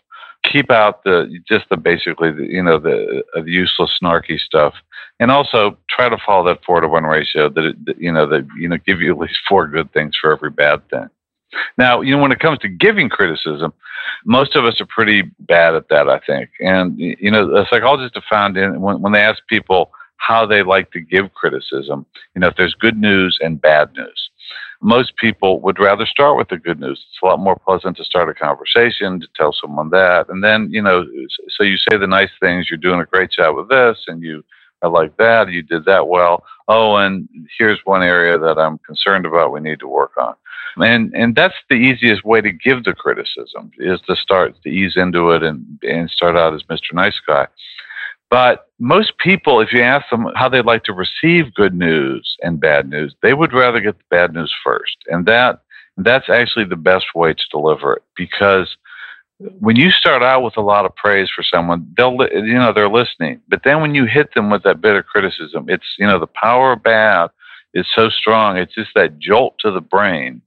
Keep 0.43 0.71
out 0.71 1.03
the 1.03 1.29
just 1.47 1.65
the 1.69 1.77
basically 1.77 2.31
the, 2.31 2.45
you 2.45 2.63
know 2.63 2.79
the, 2.79 3.23
uh, 3.35 3.41
the 3.41 3.51
useless 3.51 3.91
snarky 4.01 4.39
stuff, 4.39 4.73
and 5.19 5.31
also 5.31 5.77
try 5.89 6.07
to 6.07 6.17
follow 6.25 6.45
that 6.45 6.63
four 6.65 6.79
to 6.79 6.88
one 6.88 7.03
ratio. 7.03 7.49
That, 7.49 7.65
it, 7.65 7.85
that 7.85 8.01
you 8.01 8.12
know 8.12 8.25
that 8.27 8.47
you 8.57 8.69
know 8.69 8.77
give 8.77 9.01
you 9.01 9.12
at 9.12 9.19
least 9.19 9.38
four 9.47 9.67
good 9.67 9.91
things 9.91 10.15
for 10.19 10.31
every 10.31 10.49
bad 10.49 10.88
thing. 10.89 11.09
Now, 11.77 12.01
you 12.01 12.15
know, 12.15 12.21
when 12.21 12.31
it 12.31 12.39
comes 12.39 12.59
to 12.59 12.67
giving 12.67 13.09
criticism, 13.09 13.73
most 14.25 14.55
of 14.55 14.65
us 14.65 14.79
are 14.81 14.88
pretty 14.88 15.23
bad 15.39 15.75
at 15.75 15.89
that, 15.89 16.09
I 16.09 16.19
think. 16.19 16.49
And, 16.59 16.97
you 16.97 17.31
know, 17.31 17.55
a 17.55 17.65
psychologist 17.69 18.15
have 18.15 18.23
found 18.29 18.57
in 18.57 18.81
when, 18.81 19.01
when 19.01 19.13
they 19.13 19.21
ask 19.21 19.41
people 19.47 19.91
how 20.17 20.45
they 20.45 20.63
like 20.63 20.91
to 20.91 20.99
give 20.99 21.33
criticism, 21.33 22.05
you 22.35 22.41
know, 22.41 22.47
if 22.47 22.55
there's 22.57 22.75
good 22.75 22.97
news 22.97 23.38
and 23.41 23.62
bad 23.62 23.93
news, 23.93 24.29
most 24.81 25.15
people 25.17 25.59
would 25.62 25.79
rather 25.79 26.05
start 26.05 26.38
with 26.38 26.49
the 26.49 26.57
good 26.57 26.79
news. 26.79 27.03
It's 27.09 27.19
a 27.21 27.25
lot 27.25 27.39
more 27.39 27.55
pleasant 27.55 27.97
to 27.97 28.03
start 28.03 28.29
a 28.29 28.33
conversation, 28.33 29.19
to 29.19 29.27
tell 29.35 29.53
someone 29.53 29.89
that. 29.89 30.29
And 30.29 30.43
then, 30.43 30.69
you 30.71 30.81
know, 30.81 31.05
so 31.49 31.63
you 31.63 31.77
say 31.77 31.97
the 31.97 32.07
nice 32.07 32.29
things, 32.39 32.69
you're 32.69 32.77
doing 32.77 33.01
a 33.01 33.05
great 33.05 33.31
job 33.31 33.55
with 33.55 33.69
this, 33.69 33.97
and 34.07 34.21
you, 34.23 34.43
I 34.82 34.88
like 34.88 35.18
that, 35.18 35.50
you 35.50 35.62
did 35.62 35.86
that 35.86 36.08
well. 36.08 36.44
Oh, 36.68 36.96
and 36.96 37.28
here's 37.58 37.80
one 37.84 38.04
area 38.04 38.38
that 38.38 38.58
I'm 38.58 38.78
concerned 38.80 39.26
about 39.26 39.52
we 39.52 39.60
need 39.60 39.80
to 39.80 39.88
work 39.88 40.12
on. 40.18 40.36
And 40.78 41.13
and 41.13 41.36
that's 41.36 41.56
the 41.70 41.76
easiest 41.76 42.24
way 42.24 42.42
to 42.42 42.52
give 42.52 42.84
the 42.84 42.94
criticism 42.94 43.72
is 43.80 44.00
to 44.08 44.15
start 44.15 44.56
to 44.63 44.70
ease 44.70 44.94
into 44.96 45.32
it 45.32 45.44
and 45.44 45.65
and 45.84 46.10
start 46.10 46.38
out 46.38 46.54
as 46.54 46.63
Mr. 46.63 46.94
Nice 46.94 47.20
Guy. 47.28 47.48
But 48.30 48.68
most 48.80 49.18
people, 49.18 49.60
if 49.60 49.74
you 49.74 49.82
ask 49.82 50.08
them 50.12 50.28
how 50.36 50.50
they'd 50.50 50.65
like 50.65 50.84
to 50.84 50.94
receive 50.94 51.54
good 51.56 51.74
news 51.74 52.38
and 52.44 52.60
bad 52.60 52.88
news, 52.88 53.15
they 53.24 53.34
would 53.34 53.54
rather 53.54 53.80
get 53.80 53.98
the 53.98 54.04
bad 54.12 54.34
news 54.34 54.54
first. 54.63 54.98
And 55.08 55.26
that 55.26 55.63
that's 55.98 56.30
actually 56.30 56.65
the 56.65 56.76
best 56.76 57.08
way 57.15 57.34
to 57.34 57.44
deliver 57.52 57.94
it 57.94 58.04
because 58.15 58.78
when 59.60 59.75
you 59.75 59.91
start 59.91 60.21
out 60.21 60.43
with 60.43 60.58
a 60.58 60.62
lot 60.62 60.86
of 60.86 60.95
praise 60.95 61.30
for 61.34 61.43
someone, 61.43 61.93
they'll 61.97 62.17
you 62.32 62.54
know 62.54 62.73
they're 62.73 62.89
listening. 62.89 63.41
But 63.47 63.62
then 63.63 63.82
when 63.82 63.95
you 63.95 64.06
hit 64.06 64.34
them 64.34 64.49
with 64.49 64.63
that 64.63 64.82
bit 64.82 64.95
of 64.95 65.06
criticism, 65.06 65.65
it's 65.69 65.95
you 65.97 66.06
know 66.06 66.19
the 66.19 66.28
power 66.28 66.73
of 66.73 66.84
bad 66.84 67.30
is 67.73 67.86
so 67.95 68.10
strong. 68.10 68.58
It's 68.58 68.73
just 68.73 68.91
that 68.95 69.19
jolt 69.19 69.56
to 69.60 69.71
the 69.71 69.82
brain 69.82 70.41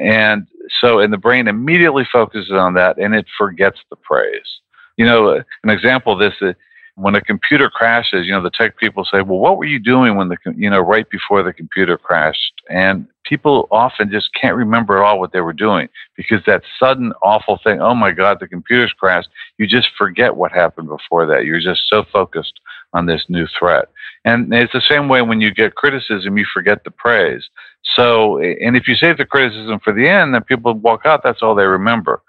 and 0.00 0.46
so, 0.80 1.00
and 1.00 1.12
the 1.12 1.18
brain 1.18 1.48
immediately 1.48 2.06
focuses 2.10 2.52
on 2.52 2.74
that 2.74 2.98
and 2.98 3.14
it 3.14 3.26
forgets 3.36 3.78
the 3.90 3.96
praise. 3.96 4.60
You 4.96 5.06
know, 5.06 5.42
an 5.62 5.70
example 5.70 6.12
of 6.12 6.18
this 6.18 6.34
is 6.40 6.54
when 6.94 7.14
a 7.14 7.20
computer 7.20 7.70
crashes, 7.70 8.26
you 8.26 8.32
know, 8.32 8.42
the 8.42 8.50
tech 8.50 8.76
people 8.76 9.04
say, 9.04 9.22
well, 9.22 9.38
what 9.38 9.56
were 9.56 9.64
you 9.64 9.78
doing 9.78 10.16
when 10.16 10.28
the, 10.28 10.36
you 10.54 10.68
know, 10.68 10.80
right 10.80 11.08
before 11.08 11.42
the 11.42 11.52
computer 11.52 11.96
crashed? 11.96 12.52
And 12.68 13.06
people 13.24 13.66
often 13.70 14.10
just 14.10 14.28
can't 14.38 14.56
remember 14.56 14.98
at 14.98 15.04
all 15.04 15.18
what 15.18 15.32
they 15.32 15.40
were 15.40 15.54
doing 15.54 15.88
because 16.16 16.42
that 16.46 16.62
sudden 16.78 17.12
awful 17.22 17.58
thing, 17.64 17.80
oh 17.80 17.94
my 17.94 18.10
God, 18.10 18.38
the 18.40 18.48
computer's 18.48 18.92
crashed, 18.92 19.30
you 19.58 19.66
just 19.66 19.88
forget 19.96 20.36
what 20.36 20.52
happened 20.52 20.88
before 20.88 21.24
that. 21.26 21.46
You're 21.46 21.60
just 21.60 21.82
so 21.88 22.04
focused 22.12 22.60
on 22.92 23.06
this 23.06 23.24
new 23.28 23.46
threat. 23.58 23.88
And 24.24 24.52
it's 24.52 24.72
the 24.72 24.82
same 24.86 25.08
way 25.08 25.22
when 25.22 25.40
you 25.40 25.52
get 25.52 25.74
criticism, 25.74 26.36
you 26.36 26.44
forget 26.52 26.84
the 26.84 26.90
praise. 26.90 27.48
So, 27.96 28.38
and 28.38 28.76
if 28.76 28.86
you 28.86 28.96
save 28.96 29.16
the 29.16 29.24
criticism 29.24 29.80
for 29.82 29.94
the 29.94 30.08
end, 30.08 30.34
then 30.34 30.44
people 30.44 30.74
walk 30.74 31.06
out, 31.06 31.22
that's 31.22 31.42
all 31.42 31.54
they 31.54 31.64
remember. 31.64 32.22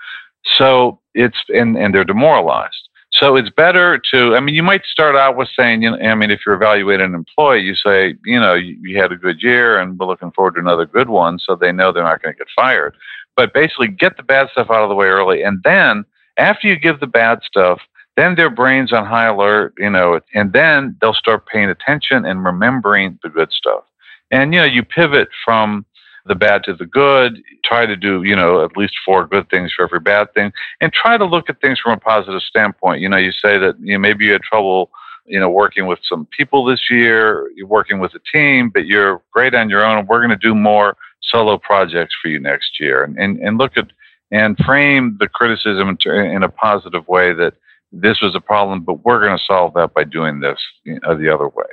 So 0.58 0.99
it's, 1.13 1.38
and, 1.49 1.78
and 1.78 1.93
they're 1.93 2.04
demoralized. 2.06 2.89
So 3.13 3.36
it's 3.36 3.49
better 3.49 4.02
to, 4.12 4.36
I 4.36 4.39
mean, 4.39 4.56
you 4.56 4.63
might 4.63 4.86
start 4.86 5.15
out 5.15 5.38
with 5.38 5.47
saying, 5.56 5.84
you 5.84 5.91
know, 5.91 5.97
I 5.97 6.15
mean, 6.15 6.32
if 6.32 6.41
you're 6.45 6.56
evaluating 6.56 7.06
an 7.06 7.13
employee, 7.13 7.62
you 7.62 7.76
say, 7.76 8.15
you 8.26 8.39
know, 8.39 8.56
you, 8.56 8.76
you 8.82 8.99
had 8.99 9.12
a 9.12 9.15
good 9.15 9.41
year 9.41 9.80
and 9.80 9.99
we're 9.99 10.08
looking 10.08 10.32
forward 10.32 10.56
to 10.56 10.60
another 10.60 10.88
good 10.88 11.10
one. 11.10 11.38
So 11.38 11.56
they 11.56 11.71
know 11.71 11.91
they're 11.91 12.04
not 12.04 12.23
going 12.23 12.34
to 12.34 12.38
get 12.38 12.47
fired. 12.56 12.95
But 13.36 13.54
basically 13.54 13.88
get 13.88 14.17
the 14.17 14.23
bad 14.23 14.49
stuff 14.52 14.71
out 14.71 14.84
of 14.84 14.89
the 14.89 14.95
way 14.95 15.08
early. 15.08 15.43
And 15.43 15.62
then 15.63 16.06
after 16.38 16.67
you 16.67 16.78
give 16.78 16.99
the 16.99 17.08
bad 17.08 17.39
stuff, 17.45 17.82
then 18.15 18.36
their 18.36 18.49
brain's 18.49 18.93
on 18.93 19.06
high 19.06 19.26
alert, 19.26 19.73
you 19.78 19.89
know, 19.89 20.19
and 20.34 20.54
then 20.54 20.95
they'll 21.02 21.13
start 21.13 21.47
paying 21.47 21.69
attention 21.69 22.26
and 22.26 22.43
remembering 22.43 23.19
the 23.23 23.30
good 23.30 23.52
stuff. 23.52 23.84
And, 24.32 24.54
you 24.54 24.60
know, 24.60 24.65
you 24.65 24.84
pivot 24.84 25.30
from 25.45 25.86
the 26.25 26.36
bad 26.36 26.63
to 26.63 26.73
the 26.73 26.86
good, 26.86 27.41
try 27.65 27.86
to 27.86 27.95
do, 27.95 28.23
you 28.23 28.36
know, 28.36 28.63
at 28.63 28.77
least 28.77 28.93
four 29.05 29.27
good 29.27 29.49
things 29.49 29.73
for 29.73 29.83
every 29.83 29.99
bad 29.99 30.33
thing, 30.33 30.51
and 30.79 30.93
try 30.93 31.17
to 31.17 31.25
look 31.25 31.49
at 31.49 31.59
things 31.59 31.79
from 31.79 31.93
a 31.93 31.97
positive 31.97 32.41
standpoint. 32.41 33.01
You 33.01 33.09
know, 33.09 33.17
you 33.17 33.31
say 33.31 33.57
that, 33.57 33.75
you 33.79 33.93
know, 33.93 33.99
maybe 33.99 34.25
you 34.25 34.31
had 34.31 34.41
trouble, 34.41 34.89
you 35.25 35.39
know, 35.39 35.49
working 35.49 35.86
with 35.86 35.99
some 36.07 36.25
people 36.38 36.65
this 36.65 36.89
year, 36.89 37.51
you're 37.55 37.67
working 37.67 37.99
with 37.99 38.13
a 38.15 38.21
team, 38.31 38.69
but 38.69 38.86
you're 38.86 39.21
great 39.31 39.53
on 39.53 39.69
your 39.69 39.86
own, 39.86 39.97
and 39.97 40.07
we're 40.07 40.19
going 40.19 40.29
to 40.29 40.36
do 40.38 40.55
more 40.55 40.95
solo 41.21 41.57
projects 41.57 42.15
for 42.21 42.29
you 42.29 42.39
next 42.39 42.79
year. 42.79 43.03
And, 43.03 43.17
and, 43.17 43.39
and 43.39 43.57
look 43.57 43.77
at, 43.77 43.88
and 44.31 44.57
frame 44.59 45.17
the 45.19 45.27
criticism 45.27 45.97
in 46.05 46.43
a 46.43 46.49
positive 46.49 47.07
way 47.07 47.33
that 47.33 47.53
this 47.93 48.21
was 48.21 48.36
a 48.36 48.41
problem, 48.41 48.82
but 48.82 49.06
we're 49.06 49.19
going 49.19 49.38
to 49.38 49.43
solve 49.43 49.73
that 49.75 49.93
by 49.93 50.03
doing 50.03 50.39
this 50.39 50.60
you 50.84 50.99
know, 51.01 51.15
the 51.15 51.34
other 51.34 51.47
way. 51.47 51.65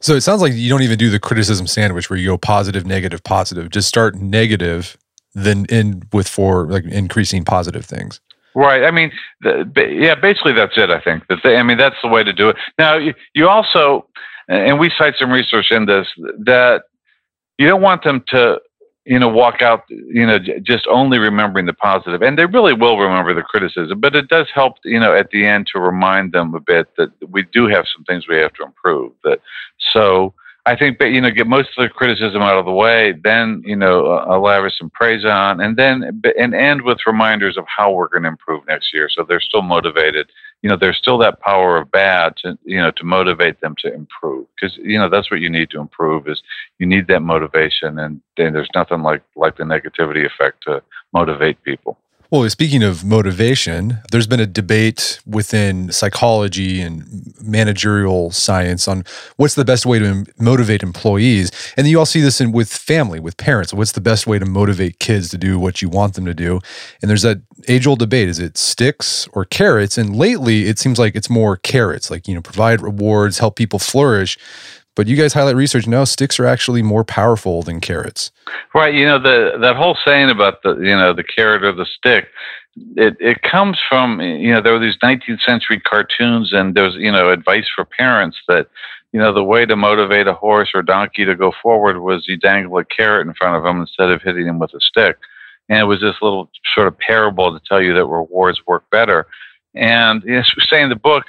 So 0.00 0.14
it 0.14 0.22
sounds 0.22 0.40
like 0.40 0.54
you 0.54 0.70
don't 0.70 0.82
even 0.82 0.98
do 0.98 1.10
the 1.10 1.20
criticism 1.20 1.66
sandwich 1.66 2.08
where 2.08 2.18
you 2.18 2.28
go 2.28 2.38
positive, 2.38 2.86
negative, 2.86 3.22
positive. 3.22 3.68
Just 3.68 3.86
start 3.86 4.16
negative, 4.16 4.96
then 5.34 5.66
end 5.68 6.06
with 6.12 6.26
for 6.26 6.66
like 6.66 6.84
increasing 6.84 7.44
positive 7.44 7.84
things. 7.84 8.20
Right. 8.54 8.84
I 8.84 8.90
mean, 8.90 9.12
the, 9.42 9.70
yeah, 9.90 10.14
basically 10.14 10.54
that's 10.54 10.76
it. 10.76 10.90
I 10.90 11.00
think 11.00 11.26
that. 11.28 11.40
They, 11.44 11.56
I 11.56 11.62
mean, 11.62 11.76
that's 11.76 11.96
the 12.02 12.08
way 12.08 12.24
to 12.24 12.32
do 12.32 12.48
it. 12.48 12.56
Now, 12.78 12.96
you, 12.96 13.14
you 13.34 13.48
also, 13.48 14.08
and 14.48 14.80
we 14.80 14.90
cite 14.96 15.14
some 15.18 15.30
research 15.30 15.70
in 15.70 15.84
this 15.84 16.08
that 16.44 16.84
you 17.58 17.68
don't 17.68 17.82
want 17.82 18.04
them 18.04 18.24
to 18.28 18.58
you 19.08 19.18
know, 19.18 19.28
walk 19.28 19.62
out, 19.62 19.84
you 19.88 20.26
know, 20.26 20.38
just 20.62 20.86
only 20.86 21.18
remembering 21.18 21.64
the 21.64 21.72
positive. 21.72 22.20
And 22.20 22.38
they 22.38 22.44
really 22.44 22.74
will 22.74 22.98
remember 22.98 23.32
the 23.32 23.42
criticism, 23.42 24.00
but 24.00 24.14
it 24.14 24.28
does 24.28 24.48
help, 24.54 24.74
you 24.84 25.00
know, 25.00 25.14
at 25.14 25.30
the 25.30 25.46
end 25.46 25.66
to 25.72 25.80
remind 25.80 26.32
them 26.32 26.54
a 26.54 26.60
bit 26.60 26.94
that 26.98 27.10
we 27.30 27.44
do 27.44 27.66
have 27.68 27.86
some 27.94 28.04
things 28.04 28.28
we 28.28 28.36
have 28.36 28.52
to 28.54 28.64
improve. 28.64 29.12
That 29.24 29.40
so 29.94 30.34
I 30.66 30.76
think, 30.76 31.00
you 31.00 31.20
know, 31.20 31.30
get 31.30 31.46
most 31.46 31.70
of 31.76 31.82
the 31.82 31.88
criticism 31.88 32.42
out 32.42 32.58
of 32.58 32.66
the 32.66 32.72
way, 32.72 33.14
then, 33.24 33.62
you 33.64 33.76
know, 33.76 34.06
uh, 34.06 34.70
some 34.78 34.90
praise 34.90 35.24
on, 35.24 35.60
and 35.60 35.76
then 35.76 36.22
and 36.38 36.54
end 36.54 36.82
with 36.82 36.98
reminders 37.06 37.56
of 37.56 37.64
how 37.74 37.90
we're 37.92 38.08
going 38.08 38.24
to 38.24 38.28
improve 38.28 38.66
next 38.66 38.92
year, 38.92 39.08
so 39.08 39.24
they're 39.26 39.40
still 39.40 39.62
motivated 39.62 40.28
you 40.62 40.68
know, 40.68 40.76
there's 40.76 40.96
still 40.96 41.18
that 41.18 41.40
power 41.40 41.78
of 41.78 41.90
bad 41.90 42.36
to, 42.38 42.58
you 42.64 42.78
know, 42.78 42.90
to 42.92 43.04
motivate 43.04 43.60
them 43.60 43.76
to 43.80 43.92
improve. 43.92 44.46
Because, 44.54 44.76
you 44.82 44.98
know, 44.98 45.08
that's 45.08 45.30
what 45.30 45.40
you 45.40 45.48
need 45.48 45.70
to 45.70 45.80
improve 45.80 46.26
is 46.26 46.42
you 46.78 46.86
need 46.86 47.06
that 47.08 47.20
motivation. 47.20 47.98
And, 47.98 48.20
and 48.36 48.54
there's 48.54 48.70
nothing 48.74 49.02
like, 49.02 49.22
like 49.36 49.56
the 49.56 49.64
negativity 49.64 50.26
effect 50.26 50.64
to 50.64 50.82
motivate 51.12 51.62
people. 51.62 51.96
Well, 52.30 52.46
speaking 52.50 52.82
of 52.82 53.06
motivation, 53.06 54.00
there's 54.12 54.26
been 54.26 54.38
a 54.38 54.46
debate 54.46 55.18
within 55.24 55.90
psychology 55.90 56.82
and 56.82 57.32
managerial 57.40 58.32
science 58.32 58.86
on 58.86 59.04
what's 59.36 59.54
the 59.54 59.64
best 59.64 59.86
way 59.86 59.98
to 59.98 60.26
motivate 60.38 60.82
employees. 60.82 61.50
And 61.78 61.88
you 61.88 61.98
all 61.98 62.04
see 62.04 62.20
this 62.20 62.38
in 62.38 62.52
with 62.52 62.70
family, 62.70 63.18
with 63.18 63.38
parents. 63.38 63.72
What's 63.72 63.92
the 63.92 64.02
best 64.02 64.26
way 64.26 64.38
to 64.38 64.44
motivate 64.44 64.98
kids 64.98 65.30
to 65.30 65.38
do 65.38 65.58
what 65.58 65.80
you 65.80 65.88
want 65.88 66.16
them 66.16 66.26
to 66.26 66.34
do? 66.34 66.60
And 67.00 67.08
there's 67.08 67.22
that 67.22 67.40
age 67.66 67.86
old 67.86 67.98
debate 67.98 68.28
is 68.28 68.38
it 68.38 68.58
sticks 68.58 69.26
or 69.32 69.46
carrots? 69.46 69.96
And 69.96 70.14
lately, 70.14 70.66
it 70.66 70.78
seems 70.78 70.98
like 70.98 71.16
it's 71.16 71.30
more 71.30 71.56
carrots, 71.56 72.10
like, 72.10 72.28
you 72.28 72.34
know, 72.34 72.42
provide 72.42 72.82
rewards, 72.82 73.38
help 73.38 73.56
people 73.56 73.78
flourish. 73.78 74.36
But 74.98 75.06
you 75.06 75.14
guys 75.14 75.32
highlight 75.32 75.54
research. 75.54 75.86
No, 75.86 76.04
sticks 76.04 76.40
are 76.40 76.46
actually 76.46 76.82
more 76.82 77.04
powerful 77.04 77.62
than 77.62 77.80
carrots. 77.80 78.32
Right. 78.74 78.92
You 78.92 79.06
know 79.06 79.20
the 79.20 79.56
that 79.60 79.76
whole 79.76 79.96
saying 80.04 80.28
about 80.28 80.64
the 80.64 80.74
you 80.74 80.96
know 80.96 81.14
the 81.14 81.22
carrot 81.22 81.62
or 81.62 81.70
the 81.70 81.86
stick. 81.86 82.26
It 82.96 83.16
it 83.20 83.42
comes 83.42 83.78
from 83.88 84.20
you 84.20 84.52
know 84.52 84.60
there 84.60 84.72
were 84.72 84.80
these 84.80 84.98
19th 85.00 85.40
century 85.42 85.78
cartoons 85.78 86.52
and 86.52 86.74
there's 86.74 86.96
you 86.96 87.12
know 87.12 87.30
advice 87.30 87.66
for 87.72 87.84
parents 87.84 88.38
that 88.48 88.70
you 89.12 89.20
know 89.20 89.32
the 89.32 89.44
way 89.44 89.64
to 89.66 89.76
motivate 89.76 90.26
a 90.26 90.34
horse 90.34 90.70
or 90.74 90.82
donkey 90.82 91.24
to 91.24 91.36
go 91.36 91.52
forward 91.62 92.00
was 92.00 92.26
you 92.26 92.36
dangle 92.36 92.76
a 92.78 92.84
carrot 92.84 93.24
in 93.24 93.34
front 93.34 93.54
of 93.54 93.62
them 93.62 93.80
instead 93.80 94.10
of 94.10 94.20
hitting 94.22 94.46
them 94.46 94.58
with 94.58 94.74
a 94.74 94.80
stick. 94.80 95.16
And 95.68 95.78
it 95.78 95.84
was 95.84 96.00
this 96.00 96.16
little 96.20 96.50
sort 96.74 96.88
of 96.88 96.98
parable 96.98 97.56
to 97.56 97.64
tell 97.68 97.80
you 97.80 97.94
that 97.94 98.04
rewards 98.04 98.66
work 98.66 98.90
better. 98.90 99.28
And 99.76 100.28
as 100.28 100.50
we 100.56 100.64
say 100.68 100.82
in 100.82 100.88
the 100.88 100.96
book, 100.96 101.26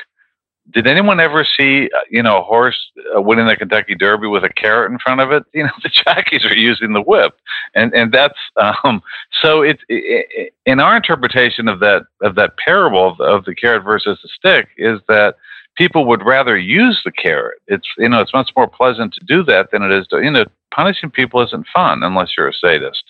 did 0.71 0.87
anyone 0.87 1.19
ever 1.19 1.45
see 1.57 1.85
uh, 1.85 1.99
you 2.09 2.21
know 2.21 2.39
a 2.39 2.43
horse 2.43 2.77
uh, 3.15 3.21
winning 3.21 3.47
the 3.47 3.55
Kentucky 3.55 3.95
Derby 3.95 4.27
with 4.27 4.43
a 4.43 4.49
carrot 4.49 4.91
in 4.91 4.99
front 4.99 5.21
of 5.21 5.31
it? 5.31 5.43
You 5.53 5.63
know 5.63 5.71
the 5.83 5.89
jockeys 5.89 6.45
are 6.45 6.55
using 6.55 6.93
the 6.93 7.01
whip, 7.01 7.35
and 7.75 7.93
and 7.93 8.11
that's 8.11 8.39
um, 8.55 9.01
so 9.41 9.61
it, 9.61 9.79
it, 9.89 10.53
in 10.65 10.79
our 10.79 10.95
interpretation 10.95 11.67
of 11.67 11.79
that 11.79 12.03
of 12.21 12.35
that 12.35 12.57
parable 12.57 13.11
of, 13.11 13.19
of 13.19 13.45
the 13.45 13.55
carrot 13.55 13.83
versus 13.83 14.19
the 14.21 14.29
stick 14.29 14.69
is 14.77 14.99
that 15.07 15.35
people 15.75 16.05
would 16.05 16.25
rather 16.25 16.57
use 16.57 17.01
the 17.03 17.11
carrot. 17.11 17.59
It's 17.67 17.87
you 17.97 18.09
know 18.09 18.21
it's 18.21 18.33
much 18.33 18.51
more 18.55 18.67
pleasant 18.67 19.13
to 19.15 19.25
do 19.25 19.43
that 19.43 19.71
than 19.71 19.83
it 19.83 19.91
is 19.91 20.07
to 20.07 20.21
you 20.21 20.31
know 20.31 20.45
punishing 20.73 21.11
people 21.11 21.41
isn't 21.41 21.67
fun 21.73 22.03
unless 22.03 22.29
you're 22.37 22.49
a 22.49 22.53
sadist, 22.53 23.03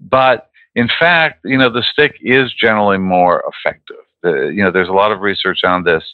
but 0.00 0.50
in 0.74 0.88
fact 0.98 1.40
you 1.44 1.58
know 1.58 1.70
the 1.70 1.82
stick 1.82 2.16
is 2.20 2.52
generally 2.54 2.98
more 2.98 3.44
effective. 3.52 3.96
Uh, 4.24 4.46
you 4.46 4.62
know 4.62 4.70
there's 4.70 4.88
a 4.88 4.92
lot 4.92 5.12
of 5.12 5.20
research 5.20 5.64
on 5.64 5.84
this 5.84 6.04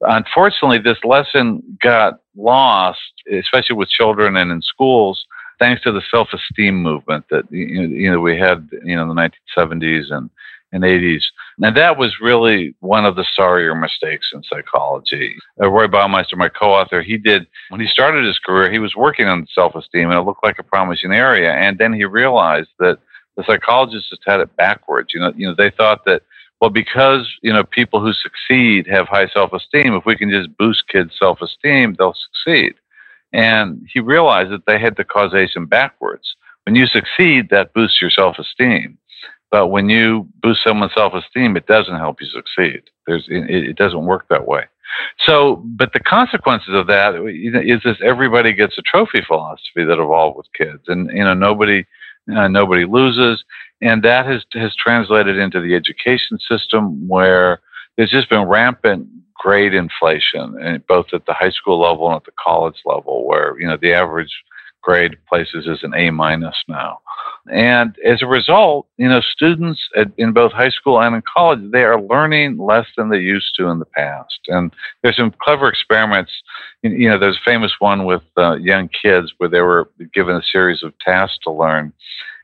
Unfortunately, 0.00 0.78
this 0.78 1.02
lesson 1.04 1.62
got 1.82 2.20
lost, 2.36 3.00
especially 3.32 3.76
with 3.76 3.88
children 3.88 4.36
and 4.36 4.50
in 4.52 4.62
schools, 4.62 5.26
thanks 5.58 5.82
to 5.82 5.92
the 5.92 6.02
self-esteem 6.10 6.76
movement 6.76 7.24
that 7.30 7.50
you 7.50 8.10
know 8.10 8.20
we 8.20 8.38
had 8.38 8.68
you 8.84 8.94
know 8.94 9.02
in 9.02 9.08
the 9.08 9.30
1970s 9.58 10.12
and 10.12 10.30
and 10.72 10.84
80s. 10.84 11.22
And 11.62 11.76
that 11.76 11.96
was 11.96 12.20
really 12.20 12.74
one 12.80 13.06
of 13.06 13.16
the 13.16 13.24
sorrier 13.34 13.74
mistakes 13.74 14.30
in 14.34 14.42
psychology. 14.42 15.34
Uh, 15.60 15.70
Roy 15.70 15.86
Baumeister, 15.86 16.36
my 16.36 16.50
co-author, 16.50 17.02
he 17.02 17.16
did 17.16 17.46
when 17.70 17.80
he 17.80 17.86
started 17.86 18.26
his 18.26 18.38
career, 18.38 18.70
he 18.70 18.78
was 18.78 18.94
working 18.94 19.26
on 19.26 19.46
self-esteem, 19.54 20.10
and 20.10 20.18
it 20.18 20.22
looked 20.22 20.44
like 20.44 20.58
a 20.58 20.62
promising 20.62 21.12
area. 21.12 21.52
And 21.52 21.78
then 21.78 21.92
he 21.92 22.04
realized 22.04 22.68
that 22.78 22.98
the 23.36 23.44
psychologists 23.44 24.10
just 24.10 24.22
had 24.26 24.40
it 24.40 24.54
backwards. 24.56 25.14
You 25.14 25.20
know, 25.20 25.32
you 25.36 25.48
know, 25.48 25.54
they 25.56 25.70
thought 25.70 26.04
that 26.04 26.22
well, 26.60 26.70
because 26.70 27.28
you 27.42 27.52
know 27.52 27.64
people 27.64 28.00
who 28.00 28.12
succeed 28.12 28.86
have 28.86 29.06
high 29.08 29.28
self-esteem. 29.28 29.94
If 29.94 30.04
we 30.06 30.16
can 30.16 30.30
just 30.30 30.56
boost 30.56 30.88
kids' 30.88 31.16
self-esteem, 31.18 31.96
they'll 31.98 32.14
succeed. 32.14 32.74
And 33.32 33.86
he 33.92 34.00
realized 34.00 34.50
that 34.52 34.66
they 34.66 34.78
had 34.78 34.96
the 34.96 35.04
causation 35.04 35.66
backwards. 35.66 36.34
When 36.64 36.74
you 36.74 36.86
succeed, 36.86 37.50
that 37.50 37.74
boosts 37.74 38.00
your 38.00 38.10
self-esteem. 38.10 38.98
But 39.50 39.68
when 39.68 39.88
you 39.88 40.28
boost 40.42 40.62
someone's 40.64 40.92
self-esteem, 40.94 41.56
it 41.56 41.66
doesn't 41.66 41.96
help 41.96 42.20
you 42.20 42.26
succeed. 42.26 42.82
There's, 43.06 43.26
it, 43.28 43.50
it 43.50 43.76
doesn't 43.76 44.04
work 44.04 44.26
that 44.28 44.46
way. 44.46 44.64
So, 45.26 45.62
but 45.64 45.92
the 45.92 46.00
consequences 46.00 46.74
of 46.74 46.86
that 46.88 47.14
is 47.14 47.82
this: 47.82 47.98
everybody 48.02 48.52
gets 48.52 48.78
a 48.78 48.82
trophy 48.82 49.22
philosophy 49.26 49.84
that 49.84 49.98
evolved 49.98 50.36
with 50.36 50.52
kids, 50.54 50.82
and 50.88 51.10
you 51.10 51.24
know 51.24 51.34
nobody, 51.34 51.84
uh, 52.34 52.48
nobody 52.48 52.84
loses. 52.84 53.44
And 53.80 54.02
that 54.02 54.26
has 54.26 54.44
has 54.54 54.74
translated 54.74 55.38
into 55.38 55.60
the 55.60 55.74
education 55.74 56.38
system 56.38 57.06
where 57.08 57.60
there's 57.96 58.10
just 58.10 58.28
been 58.28 58.42
rampant 58.42 59.08
grade 59.34 59.72
inflation, 59.72 60.56
and 60.60 60.84
both 60.86 61.06
at 61.12 61.26
the 61.26 61.32
high 61.32 61.50
school 61.50 61.80
level 61.80 62.08
and 62.08 62.16
at 62.16 62.24
the 62.24 62.32
college 62.44 62.80
level, 62.84 63.26
where 63.26 63.58
you 63.60 63.66
know 63.66 63.76
the 63.80 63.92
average 63.92 64.42
grade 64.82 65.16
places 65.28 65.66
is 65.66 65.82
an 65.82 65.94
A 65.94 66.10
minus 66.10 66.56
now. 66.68 67.00
And 67.50 67.96
as 68.04 68.22
a 68.22 68.26
result, 68.26 68.86
you 68.96 69.08
know, 69.08 69.20
students 69.20 69.80
at, 69.96 70.08
in 70.18 70.32
both 70.32 70.52
high 70.52 70.70
school 70.70 71.00
and 71.00 71.14
in 71.14 71.22
college, 71.22 71.60
they 71.72 71.84
are 71.84 72.00
learning 72.00 72.58
less 72.58 72.86
than 72.96 73.08
they 73.08 73.18
used 73.18 73.54
to 73.56 73.68
in 73.68 73.78
the 73.78 73.86
past. 73.86 74.38
And 74.48 74.72
there's 75.02 75.16
some 75.16 75.34
clever 75.42 75.68
experiments. 75.68 76.32
You 76.82 77.08
know, 77.08 77.18
there's 77.18 77.36
a 77.36 77.50
famous 77.50 77.72
one 77.78 78.04
with 78.04 78.22
uh, 78.36 78.56
young 78.56 78.88
kids 78.88 79.32
where 79.38 79.48
they 79.48 79.60
were 79.60 79.90
given 80.12 80.36
a 80.36 80.42
series 80.42 80.82
of 80.82 80.98
tasks 80.98 81.38
to 81.44 81.50
learn. 81.50 81.92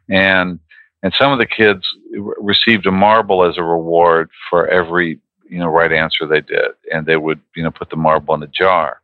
And 0.09 0.59
and 1.03 1.13
some 1.19 1.33
of 1.33 1.39
the 1.39 1.47
kids 1.47 1.87
received 2.41 2.87
a 2.87 2.91
marble 2.91 3.45
as 3.45 3.59
a 3.59 3.63
reward 3.63 4.31
for 4.49 4.67
every 4.69 5.21
you 5.49 5.59
know 5.59 5.67
right 5.67 5.93
answer 5.93 6.27
they 6.27 6.41
did 6.41 6.69
and 6.91 7.07
they 7.07 7.17
would 7.17 7.41
you 7.55 7.63
know 7.63 7.71
put 7.71 7.91
the 7.91 7.97
marble 7.97 8.35
in 8.35 8.43
a 8.43 8.47
jar 8.49 9.03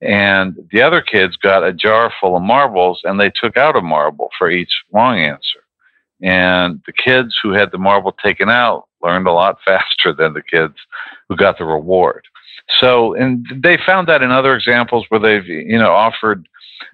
and 0.00 0.56
the 0.70 0.82
other 0.82 1.00
kids 1.00 1.36
got 1.36 1.64
a 1.64 1.72
jar 1.72 2.12
full 2.20 2.36
of 2.36 2.42
marbles 2.42 3.00
and 3.04 3.18
they 3.18 3.30
took 3.30 3.56
out 3.56 3.76
a 3.76 3.80
marble 3.80 4.30
for 4.38 4.50
each 4.50 4.82
wrong 4.92 5.18
answer 5.18 5.60
and 6.22 6.80
the 6.86 6.92
kids 6.92 7.38
who 7.42 7.52
had 7.52 7.70
the 7.70 7.78
marble 7.78 8.12
taken 8.12 8.48
out 8.48 8.86
learned 9.02 9.26
a 9.26 9.32
lot 9.32 9.58
faster 9.64 10.12
than 10.12 10.32
the 10.32 10.42
kids 10.42 10.74
who 11.28 11.36
got 11.36 11.58
the 11.58 11.64
reward 11.64 12.24
so 12.80 13.14
and 13.14 13.46
they 13.62 13.78
found 13.86 14.08
that 14.08 14.22
in 14.22 14.30
other 14.30 14.54
examples 14.54 15.04
where 15.08 15.20
they've 15.20 15.46
you 15.46 15.78
know 15.78 15.92
offered 15.92 16.46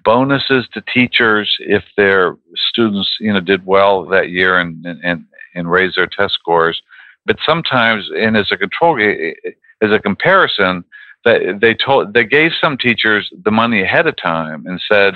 bonuses 0.03 0.67
to 0.73 0.81
teachers 0.93 1.55
if 1.59 1.83
their 1.97 2.37
students, 2.55 3.17
you 3.19 3.33
know, 3.33 3.39
did 3.39 3.65
well 3.65 4.05
that 4.05 4.29
year 4.29 4.59
and 4.59 4.85
and 4.85 5.25
and 5.53 5.71
raised 5.71 5.97
their 5.97 6.07
test 6.07 6.33
scores. 6.33 6.81
But 7.25 7.37
sometimes, 7.45 8.09
and 8.17 8.35
as 8.35 8.51
a 8.51 8.57
control, 8.57 8.99
eh, 8.99 9.33
eh, 9.45 9.51
as 9.81 9.91
a 9.91 9.99
comparison, 9.99 10.83
that 11.25 11.59
they 11.61 11.73
told 11.73 12.13
they 12.13 12.23
gave 12.23 12.51
some 12.59 12.77
teachers 12.77 13.31
the 13.43 13.51
money 13.51 13.81
ahead 13.81 14.07
of 14.07 14.15
time 14.17 14.65
and 14.65 14.81
said, 14.87 15.15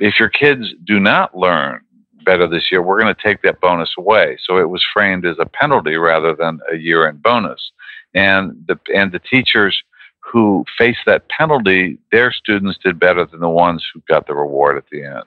if 0.00 0.18
your 0.18 0.28
kids 0.28 0.72
do 0.84 0.98
not 0.98 1.36
learn 1.36 1.80
better 2.24 2.48
this 2.48 2.72
year, 2.72 2.82
we're 2.82 3.00
going 3.00 3.14
to 3.14 3.22
take 3.22 3.42
that 3.42 3.60
bonus 3.60 3.94
away. 3.98 4.38
So 4.44 4.58
it 4.58 4.70
was 4.70 4.84
framed 4.92 5.26
as 5.26 5.36
a 5.38 5.46
penalty 5.46 5.96
rather 5.96 6.34
than 6.34 6.58
a 6.72 6.76
year-end 6.76 7.22
bonus. 7.22 7.70
And 8.14 8.64
the 8.66 8.78
and 8.94 9.12
the 9.12 9.18
teachers 9.18 9.82
who 10.20 10.64
faced 10.78 11.00
that 11.06 11.28
penalty, 11.28 11.98
their 12.10 12.32
students 12.32 12.78
did 12.82 12.98
better 12.98 13.24
than 13.26 13.40
the 13.40 13.48
ones 13.48 13.84
who 13.92 14.02
got 14.08 14.26
the 14.26 14.34
reward 14.34 14.76
at 14.76 14.84
the 14.90 15.04
end. 15.04 15.24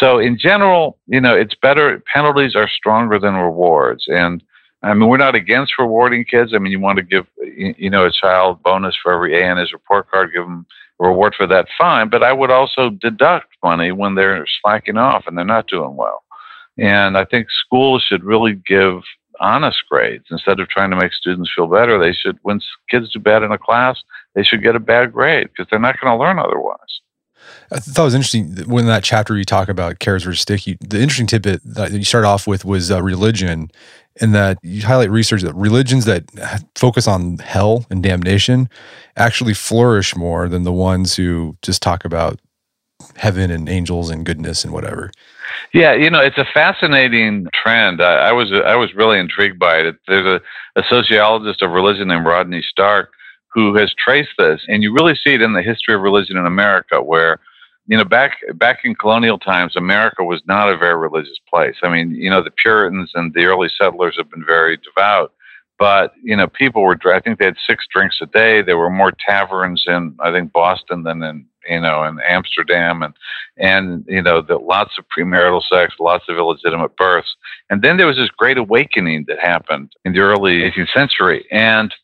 So 0.00 0.18
in 0.18 0.38
general, 0.38 0.98
you 1.06 1.20
know, 1.20 1.36
it's 1.36 1.54
better. 1.54 2.02
Penalties 2.12 2.56
are 2.56 2.68
stronger 2.68 3.18
than 3.18 3.34
rewards, 3.34 4.06
and 4.08 4.42
I 4.84 4.92
mean, 4.94 5.08
we're 5.08 5.16
not 5.16 5.34
against 5.34 5.78
rewarding 5.78 6.24
kids. 6.24 6.52
I 6.54 6.58
mean, 6.58 6.70
you 6.70 6.80
want 6.80 6.98
to 6.98 7.02
give, 7.02 7.26
you 7.56 7.88
know, 7.88 8.04
a 8.04 8.12
child 8.12 8.62
bonus 8.62 8.94
for 9.02 9.12
every 9.12 9.40
A 9.40 9.50
in 9.50 9.56
his 9.56 9.72
report 9.72 10.10
card, 10.10 10.32
give 10.34 10.44
them 10.44 10.66
a 11.00 11.08
reward 11.08 11.34
for 11.34 11.46
that, 11.46 11.68
fine. 11.78 12.10
But 12.10 12.22
I 12.22 12.32
would 12.32 12.50
also 12.50 12.90
deduct 12.90 13.48
money 13.62 13.92
when 13.92 14.14
they're 14.14 14.46
slacking 14.60 14.98
off 14.98 15.24
and 15.26 15.36
they're 15.36 15.44
not 15.44 15.68
doing 15.68 15.96
well. 15.96 16.22
And 16.76 17.16
I 17.16 17.24
think 17.24 17.48
schools 17.50 18.04
should 18.06 18.24
really 18.24 18.60
give 18.66 19.00
honest 19.40 19.82
grades 19.90 20.26
instead 20.30 20.60
of 20.60 20.68
trying 20.68 20.90
to 20.90 20.96
make 20.96 21.12
students 21.12 21.50
feel 21.54 21.66
better. 21.66 21.98
They 21.98 22.12
should, 22.12 22.38
when 22.42 22.60
kids 22.90 23.10
do 23.12 23.18
bad 23.18 23.42
in 23.42 23.52
a 23.52 23.58
class, 23.58 24.02
they 24.34 24.42
should 24.42 24.62
get 24.62 24.76
a 24.76 24.80
bad 24.80 25.12
grade 25.12 25.48
because 25.48 25.66
they're 25.70 25.80
not 25.80 26.00
going 26.00 26.12
to 26.12 26.22
learn 26.22 26.38
otherwise. 26.38 26.78
I 27.70 27.78
thought 27.78 28.02
it 28.02 28.04
was 28.04 28.14
interesting 28.14 28.56
when 28.66 28.86
that 28.86 29.04
chapter 29.04 29.36
you 29.36 29.44
talk 29.44 29.68
about 29.68 29.98
carrots 29.98 30.24
versus 30.24 30.40
stick. 30.40 30.66
You, 30.66 30.76
the 30.80 31.00
interesting 31.00 31.26
tidbit 31.26 31.60
that 31.64 31.92
you 31.92 32.04
start 32.04 32.24
off 32.24 32.46
with 32.46 32.64
was 32.64 32.90
uh, 32.90 33.02
religion, 33.02 33.70
and 34.20 34.34
that 34.34 34.58
you 34.62 34.82
highlight 34.82 35.10
research 35.10 35.42
that 35.42 35.54
religions 35.54 36.04
that 36.04 36.24
focus 36.76 37.08
on 37.08 37.38
hell 37.38 37.84
and 37.90 38.02
damnation 38.02 38.68
actually 39.16 39.54
flourish 39.54 40.14
more 40.14 40.48
than 40.48 40.62
the 40.62 40.72
ones 40.72 41.16
who 41.16 41.56
just 41.62 41.82
talk 41.82 42.04
about 42.04 42.40
heaven 43.16 43.50
and 43.50 43.68
angels 43.68 44.10
and 44.10 44.24
goodness 44.24 44.64
and 44.64 44.72
whatever. 44.72 45.10
Yeah, 45.72 45.94
you 45.94 46.10
know, 46.10 46.20
it's 46.20 46.38
a 46.38 46.46
fascinating 46.54 47.48
trend. 47.54 48.00
I, 48.00 48.28
I 48.28 48.32
was 48.32 48.52
I 48.52 48.76
was 48.76 48.94
really 48.94 49.18
intrigued 49.18 49.58
by 49.58 49.78
it. 49.78 49.96
There's 50.06 50.26
a, 50.26 50.80
a 50.80 50.84
sociologist 50.88 51.62
of 51.62 51.70
religion 51.70 52.08
named 52.08 52.26
Rodney 52.26 52.62
Stark 52.62 53.12
who 53.54 53.74
has 53.76 53.94
traced 53.94 54.34
this, 54.36 54.60
and 54.68 54.82
you 54.82 54.92
really 54.92 55.14
see 55.14 55.34
it 55.34 55.40
in 55.40 55.52
the 55.52 55.62
history 55.62 55.94
of 55.94 56.00
religion 56.00 56.36
in 56.36 56.44
America, 56.44 57.00
where 57.00 57.38
you 57.86 57.96
know 57.96 58.04
back 58.04 58.38
back 58.54 58.80
in 58.84 58.94
colonial 58.94 59.38
times, 59.38 59.76
America 59.76 60.24
was 60.24 60.42
not 60.46 60.68
a 60.68 60.76
very 60.76 60.96
religious 60.96 61.38
place. 61.48 61.76
I 61.82 61.88
mean, 61.88 62.10
you 62.10 62.28
know, 62.28 62.42
the 62.42 62.50
Puritans 62.50 63.12
and 63.14 63.32
the 63.32 63.44
early 63.44 63.68
settlers 63.80 64.16
have 64.18 64.30
been 64.30 64.44
very 64.44 64.76
devout, 64.78 65.32
but 65.78 66.14
you 66.22 66.36
know, 66.36 66.48
people 66.48 66.82
were. 66.82 66.98
I 67.06 67.20
think 67.20 67.38
they 67.38 67.44
had 67.44 67.56
six 67.64 67.86
drinks 67.92 68.18
a 68.20 68.26
day. 68.26 68.60
There 68.60 68.78
were 68.78 68.90
more 68.90 69.12
taverns 69.26 69.84
in 69.86 70.16
I 70.20 70.32
think 70.32 70.52
Boston 70.52 71.04
than 71.04 71.22
in 71.22 71.46
you 71.68 71.80
know 71.80 72.02
in 72.02 72.18
Amsterdam, 72.26 73.02
and 73.02 73.14
and 73.56 74.04
you 74.08 74.22
know, 74.22 74.44
lots 74.48 74.98
of 74.98 75.04
premarital 75.16 75.62
sex, 75.62 75.94
lots 76.00 76.24
of 76.28 76.36
illegitimate 76.36 76.96
births, 76.96 77.36
and 77.70 77.82
then 77.82 77.98
there 77.98 78.08
was 78.08 78.16
this 78.16 78.30
great 78.30 78.58
awakening 78.58 79.26
that 79.28 79.38
happened 79.38 79.92
in 80.04 80.12
the 80.12 80.20
early 80.20 80.62
18th 80.62 80.92
century, 80.92 81.46
and 81.52 81.94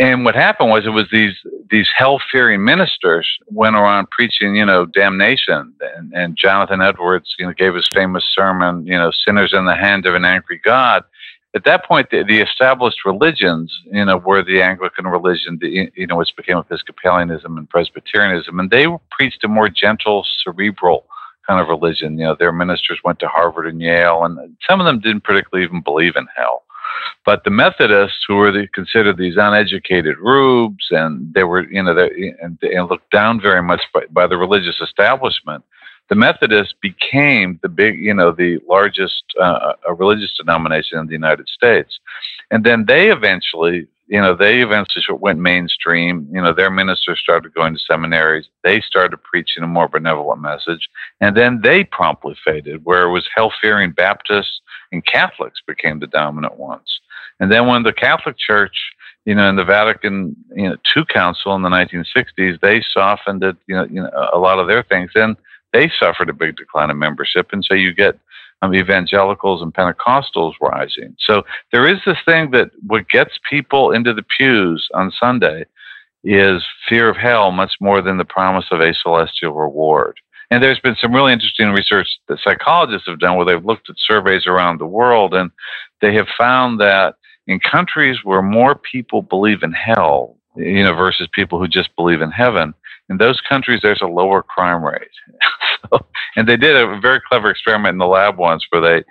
and 0.00 0.24
what 0.24 0.34
happened 0.34 0.70
was 0.70 0.86
it 0.86 0.90
was 0.90 1.06
these 1.12 1.34
these 1.70 1.88
hell 1.96 2.20
fearing 2.32 2.64
ministers 2.64 3.28
went 3.46 3.76
around 3.76 4.10
preaching, 4.10 4.56
you 4.56 4.64
know, 4.64 4.86
damnation. 4.86 5.74
And, 5.96 6.12
and 6.14 6.36
Jonathan 6.36 6.80
Edwards, 6.80 7.34
you 7.38 7.46
know, 7.46 7.52
gave 7.52 7.74
his 7.74 7.88
famous 7.94 8.24
sermon, 8.34 8.86
you 8.86 8.96
know, 8.96 9.12
sinners 9.26 9.52
in 9.52 9.66
the 9.66 9.76
hand 9.76 10.06
of 10.06 10.14
an 10.14 10.24
angry 10.24 10.60
God 10.64 11.04
at 11.54 11.64
that 11.64 11.84
point, 11.84 12.10
the, 12.10 12.22
the, 12.24 12.40
established 12.40 13.04
religions, 13.04 13.72
you 13.90 14.04
know, 14.04 14.18
were 14.18 14.44
the 14.44 14.62
Anglican 14.62 15.06
religion, 15.06 15.58
the, 15.60 15.90
you 15.96 16.06
know, 16.06 16.16
which 16.16 16.34
became 16.36 16.58
Episcopalianism 16.58 17.56
and 17.56 17.68
Presbyterianism, 17.68 18.60
and 18.60 18.70
they 18.70 18.86
preached 19.10 19.42
a 19.44 19.48
more 19.48 19.68
gentle, 19.68 20.26
cerebral 20.44 21.06
kind 21.46 21.60
of 21.60 21.68
religion. 21.68 22.18
You 22.18 22.26
know, 22.26 22.36
their 22.38 22.52
ministers 22.52 23.00
went 23.02 23.18
to 23.20 23.28
Harvard 23.28 23.66
and 23.66 23.80
Yale, 23.80 24.24
and 24.24 24.56
some 24.68 24.80
of 24.80 24.86
them 24.86 25.00
didn't 25.00 25.24
particularly 25.24 25.66
even 25.66 25.80
believe 25.80 26.16
in 26.16 26.26
hell. 26.36 26.64
But 27.24 27.44
the 27.44 27.50
Methodists, 27.50 28.24
who 28.26 28.36
were 28.36 28.52
the, 28.52 28.66
considered 28.74 29.16
these 29.16 29.36
uneducated 29.36 30.16
rubes, 30.18 30.86
and 30.90 31.32
they 31.34 31.44
were, 31.44 31.70
you 31.70 31.82
know, 31.82 31.94
they, 31.94 32.34
and, 32.42 32.58
and 32.62 32.88
looked 32.88 33.10
down 33.10 33.40
very 33.40 33.62
much 33.62 33.82
by, 33.92 34.02
by 34.10 34.26
the 34.26 34.36
religious 34.36 34.80
establishment, 34.80 35.64
the 36.08 36.14
Methodists 36.14 36.74
became 36.80 37.58
the 37.62 37.68
big, 37.68 37.98
you 37.98 38.14
know, 38.14 38.32
the 38.32 38.58
largest 38.66 39.24
uh, 39.40 39.74
religious 39.96 40.32
denomination 40.38 40.98
in 40.98 41.06
the 41.06 41.12
United 41.12 41.48
States. 41.48 41.98
And 42.50 42.64
then 42.64 42.86
they 42.86 43.10
eventually, 43.10 43.86
you 44.08 44.20
know, 44.20 44.34
they 44.34 44.62
eventually 44.62 45.04
went 45.20 45.38
mainstream. 45.38 46.26
You 46.32 46.40
know, 46.40 46.54
their 46.54 46.70
ministers 46.70 47.20
started 47.20 47.52
going 47.54 47.74
to 47.74 47.80
seminaries. 47.80 48.46
They 48.64 48.80
started 48.80 49.22
preaching 49.22 49.62
a 49.62 49.66
more 49.66 49.88
benevolent 49.88 50.40
message. 50.40 50.88
And 51.20 51.36
then 51.36 51.60
they 51.62 51.84
promptly 51.84 52.34
faded, 52.44 52.84
where 52.84 53.04
it 53.04 53.12
was 53.12 53.28
hell 53.34 53.52
fearing 53.60 53.92
Baptists 53.92 54.60
and 54.92 55.04
Catholics 55.04 55.60
became 55.66 56.00
the 56.00 56.06
dominant 56.06 56.58
ones. 56.58 57.00
And 57.38 57.52
then 57.52 57.66
when 57.66 57.82
the 57.82 57.92
Catholic 57.92 58.36
Church, 58.38 58.76
you 59.26 59.34
know, 59.34 59.48
in 59.48 59.56
the 59.56 59.64
Vatican 59.64 60.34
you 60.54 60.70
know, 60.70 60.76
II 60.96 61.04
Council 61.12 61.54
in 61.54 61.62
the 61.62 61.68
1960s, 61.68 62.60
they 62.60 62.82
softened 62.90 63.44
it, 63.44 63.56
you 63.66 63.74
know, 63.74 63.84
you 63.84 64.02
know, 64.02 64.28
a 64.32 64.38
lot 64.38 64.58
of 64.58 64.68
their 64.68 64.82
things. 64.82 65.10
And 65.14 65.36
they 65.74 65.90
suffered 66.00 66.30
a 66.30 66.32
big 66.32 66.56
decline 66.56 66.90
in 66.90 66.98
membership. 66.98 67.48
And 67.52 67.62
so 67.62 67.74
you 67.74 67.92
get 67.92 68.18
um, 68.62 68.74
evangelicals 68.74 69.62
and 69.62 69.72
Pentecostals 69.72 70.54
rising. 70.60 71.14
So 71.20 71.44
there 71.72 71.86
is 71.86 71.98
this 72.04 72.18
thing 72.24 72.50
that 72.52 72.70
what 72.86 73.08
gets 73.08 73.38
people 73.48 73.92
into 73.92 74.12
the 74.12 74.24
pews 74.36 74.88
on 74.94 75.12
Sunday 75.18 75.64
is 76.24 76.64
fear 76.88 77.08
of 77.08 77.16
hell 77.16 77.50
much 77.52 77.74
more 77.80 78.02
than 78.02 78.18
the 78.18 78.24
promise 78.24 78.66
of 78.70 78.80
a 78.80 78.94
celestial 78.94 79.52
reward. 79.52 80.18
And 80.50 80.62
there's 80.62 80.80
been 80.80 80.96
some 81.00 81.14
really 81.14 81.32
interesting 81.32 81.68
research 81.68 82.08
that 82.28 82.40
psychologists 82.42 83.06
have 83.06 83.20
done 83.20 83.36
where 83.36 83.44
they've 83.44 83.64
looked 83.64 83.90
at 83.90 83.96
surveys 83.98 84.46
around 84.46 84.78
the 84.78 84.86
world 84.86 85.34
and 85.34 85.50
they 86.00 86.14
have 86.14 86.28
found 86.38 86.80
that 86.80 87.16
in 87.46 87.60
countries 87.60 88.18
where 88.24 88.42
more 88.42 88.74
people 88.74 89.22
believe 89.22 89.62
in 89.62 89.72
hell, 89.72 90.36
you 90.56 90.82
know, 90.82 90.94
versus 90.94 91.28
people 91.32 91.58
who 91.58 91.68
just 91.68 91.94
believe 91.96 92.22
in 92.22 92.30
heaven, 92.30 92.74
in 93.08 93.18
those 93.18 93.40
countries 93.48 93.80
there's 93.82 94.02
a 94.02 94.06
lower 94.06 94.42
crime 94.42 94.84
rate. 94.84 95.08
so, 95.90 96.06
and 96.36 96.48
they 96.48 96.56
did 96.56 96.76
a 96.76 96.98
very 97.00 97.20
clever 97.28 97.50
experiment 97.50 97.94
in 97.94 97.98
the 97.98 98.06
lab 98.06 98.38
once 98.38 98.64
where 98.70 98.82
they 98.82 99.04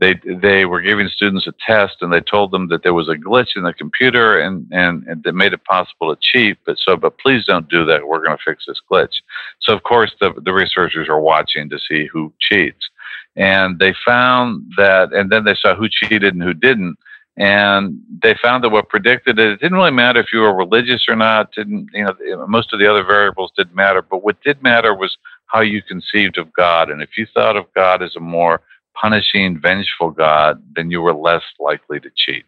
they 0.00 0.14
they 0.40 0.64
were 0.64 0.80
giving 0.80 1.08
students 1.08 1.46
a 1.46 1.52
test 1.66 1.96
and 2.00 2.12
they 2.12 2.20
told 2.20 2.52
them 2.52 2.68
that 2.68 2.82
there 2.82 2.94
was 2.94 3.08
a 3.08 3.14
glitch 3.14 3.56
in 3.56 3.62
the 3.62 3.72
computer 3.72 4.38
and 4.38 4.66
and, 4.70 5.04
and 5.06 5.22
that 5.24 5.34
made 5.34 5.52
it 5.52 5.64
possible 5.64 6.14
to 6.14 6.20
cheat 6.20 6.58
but 6.64 6.76
so 6.78 6.96
but 6.96 7.18
please 7.18 7.44
don't 7.44 7.68
do 7.68 7.84
that. 7.84 8.06
We're 8.06 8.24
going 8.24 8.36
to 8.36 8.44
fix 8.44 8.64
this 8.66 8.80
glitch. 8.90 9.16
So 9.60 9.74
of 9.74 9.82
course 9.82 10.14
the 10.20 10.32
the 10.44 10.52
researchers 10.52 11.08
are 11.08 11.20
watching 11.20 11.68
to 11.70 11.78
see 11.78 12.06
who 12.06 12.32
cheats. 12.40 12.88
And 13.36 13.78
they 13.78 13.94
found 14.04 14.72
that 14.76 15.12
and 15.12 15.30
then 15.30 15.44
they 15.44 15.54
saw 15.54 15.74
who 15.74 15.88
cheated 15.88 16.34
and 16.34 16.42
who 16.42 16.54
didn't 16.54 16.98
and 17.38 18.00
they 18.22 18.34
found 18.42 18.64
that 18.64 18.70
what 18.70 18.88
predicted 18.88 19.38
it, 19.38 19.52
it 19.52 19.60
didn't 19.60 19.78
really 19.78 19.92
matter 19.92 20.18
if 20.18 20.32
you 20.32 20.40
were 20.40 20.54
religious 20.54 21.04
or 21.08 21.14
not. 21.14 21.52
Didn't 21.52 21.88
you 21.94 22.04
know? 22.04 22.46
Most 22.48 22.72
of 22.72 22.80
the 22.80 22.90
other 22.90 23.04
variables 23.04 23.52
didn't 23.56 23.76
matter, 23.76 24.02
but 24.02 24.24
what 24.24 24.42
did 24.42 24.60
matter 24.60 24.92
was 24.92 25.16
how 25.46 25.60
you 25.60 25.80
conceived 25.80 26.36
of 26.36 26.52
God. 26.52 26.90
And 26.90 27.00
if 27.00 27.16
you 27.16 27.26
thought 27.32 27.56
of 27.56 27.72
God 27.74 28.02
as 28.02 28.16
a 28.16 28.20
more 28.20 28.60
punishing, 28.94 29.60
vengeful 29.60 30.10
God, 30.10 30.60
then 30.74 30.90
you 30.90 31.00
were 31.00 31.14
less 31.14 31.44
likely 31.60 32.00
to 32.00 32.10
cheat. 32.16 32.44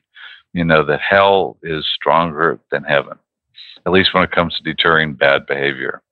You 0.52 0.64
know 0.64 0.84
that 0.84 1.00
hell 1.00 1.56
is 1.62 1.86
stronger 1.94 2.58
than 2.72 2.82
heaven, 2.82 3.16
at 3.86 3.92
least 3.92 4.12
when 4.12 4.24
it 4.24 4.32
comes 4.32 4.56
to 4.56 4.64
deterring 4.64 5.14
bad 5.14 5.46
behavior. 5.46 6.02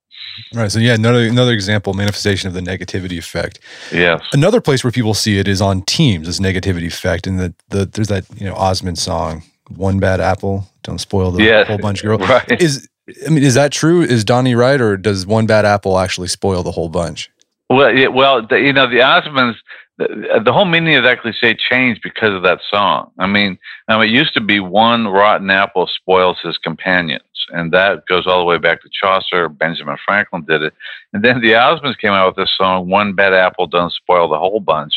Right. 0.53 0.71
So 0.71 0.79
yeah, 0.79 0.93
another 0.93 1.27
another 1.27 1.53
example, 1.53 1.93
manifestation 1.93 2.47
of 2.47 2.53
the 2.53 2.61
negativity 2.61 3.17
effect. 3.17 3.59
Yes. 3.91 4.21
Another 4.33 4.61
place 4.61 4.83
where 4.83 4.91
people 4.91 5.13
see 5.13 5.37
it 5.37 5.47
is 5.47 5.61
on 5.61 5.81
teams, 5.83 6.27
this 6.27 6.39
negativity 6.39 6.87
effect. 6.87 7.27
And 7.27 7.39
the, 7.39 7.53
the 7.69 7.85
there's 7.85 8.07
that, 8.07 8.25
you 8.39 8.45
know, 8.45 8.55
Osmond 8.55 8.97
song, 8.97 9.43
One 9.75 9.99
Bad 9.99 10.21
Apple, 10.21 10.67
Don't 10.83 10.99
Spoil 10.99 11.31
the 11.31 11.43
yes. 11.43 11.67
Whole 11.67 11.77
Bunch 11.77 12.01
Girl. 12.01 12.17
Right. 12.29 12.61
Is 12.61 12.87
I 13.25 13.29
mean, 13.29 13.43
is 13.43 13.55
that 13.55 13.71
true? 13.71 14.01
Is 14.01 14.23
Donnie 14.23 14.55
right, 14.55 14.79
or 14.79 14.97
does 14.97 15.25
one 15.25 15.45
bad 15.45 15.65
apple 15.65 15.97
actually 15.97 16.27
spoil 16.27 16.63
the 16.63 16.71
whole 16.71 16.89
bunch? 16.89 17.31
Well, 17.69 17.95
yeah, 17.95 18.07
well, 18.07 18.45
the, 18.45 18.59
you 18.59 18.73
know, 18.73 18.89
the 18.89 18.97
Osmonds, 18.97 19.55
the, 19.99 20.41
the, 20.45 20.53
whole 20.53 20.65
meaning 20.65 20.95
of 20.95 21.03
that 21.03 21.21
cliche 21.21 21.55
changed 21.55 22.01
because 22.01 22.33
of 22.33 22.43
that 22.43 22.61
song. 22.71 23.11
I 23.19 23.27
mean, 23.27 23.59
now 23.89 23.99
it 23.99 24.09
used 24.09 24.33
to 24.35 24.41
be 24.41 24.61
one 24.61 25.07
rotten 25.07 25.49
apple 25.49 25.87
spoils 25.87 26.37
his 26.41 26.57
companions, 26.57 27.23
and 27.49 27.73
that 27.73 28.05
goes 28.07 28.25
all 28.25 28.39
the 28.39 28.45
way 28.45 28.57
back 28.57 28.81
to 28.81 28.89
Chaucer. 28.89 29.49
Benjamin 29.49 29.97
Franklin 30.05 30.45
did 30.47 30.63
it, 30.63 30.73
and 31.11 31.23
then 31.23 31.41
the 31.41 31.51
Osmonds 31.51 31.99
came 31.99 32.13
out 32.13 32.27
with 32.27 32.37
this 32.37 32.55
song, 32.57 32.89
"One 32.89 33.13
Bad 33.13 33.33
Apple 33.33 33.67
don't 33.67 33.91
Spoil 33.91 34.29
the 34.29 34.39
Whole 34.39 34.61
Bunch," 34.61 34.93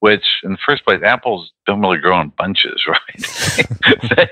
which, 0.00 0.24
in 0.42 0.52
the 0.52 0.58
first 0.64 0.86
place, 0.86 1.02
apples 1.02 1.52
don't 1.66 1.82
really 1.82 1.98
grow 1.98 2.18
in 2.20 2.30
bunches, 2.30 2.82
right? 2.88 4.30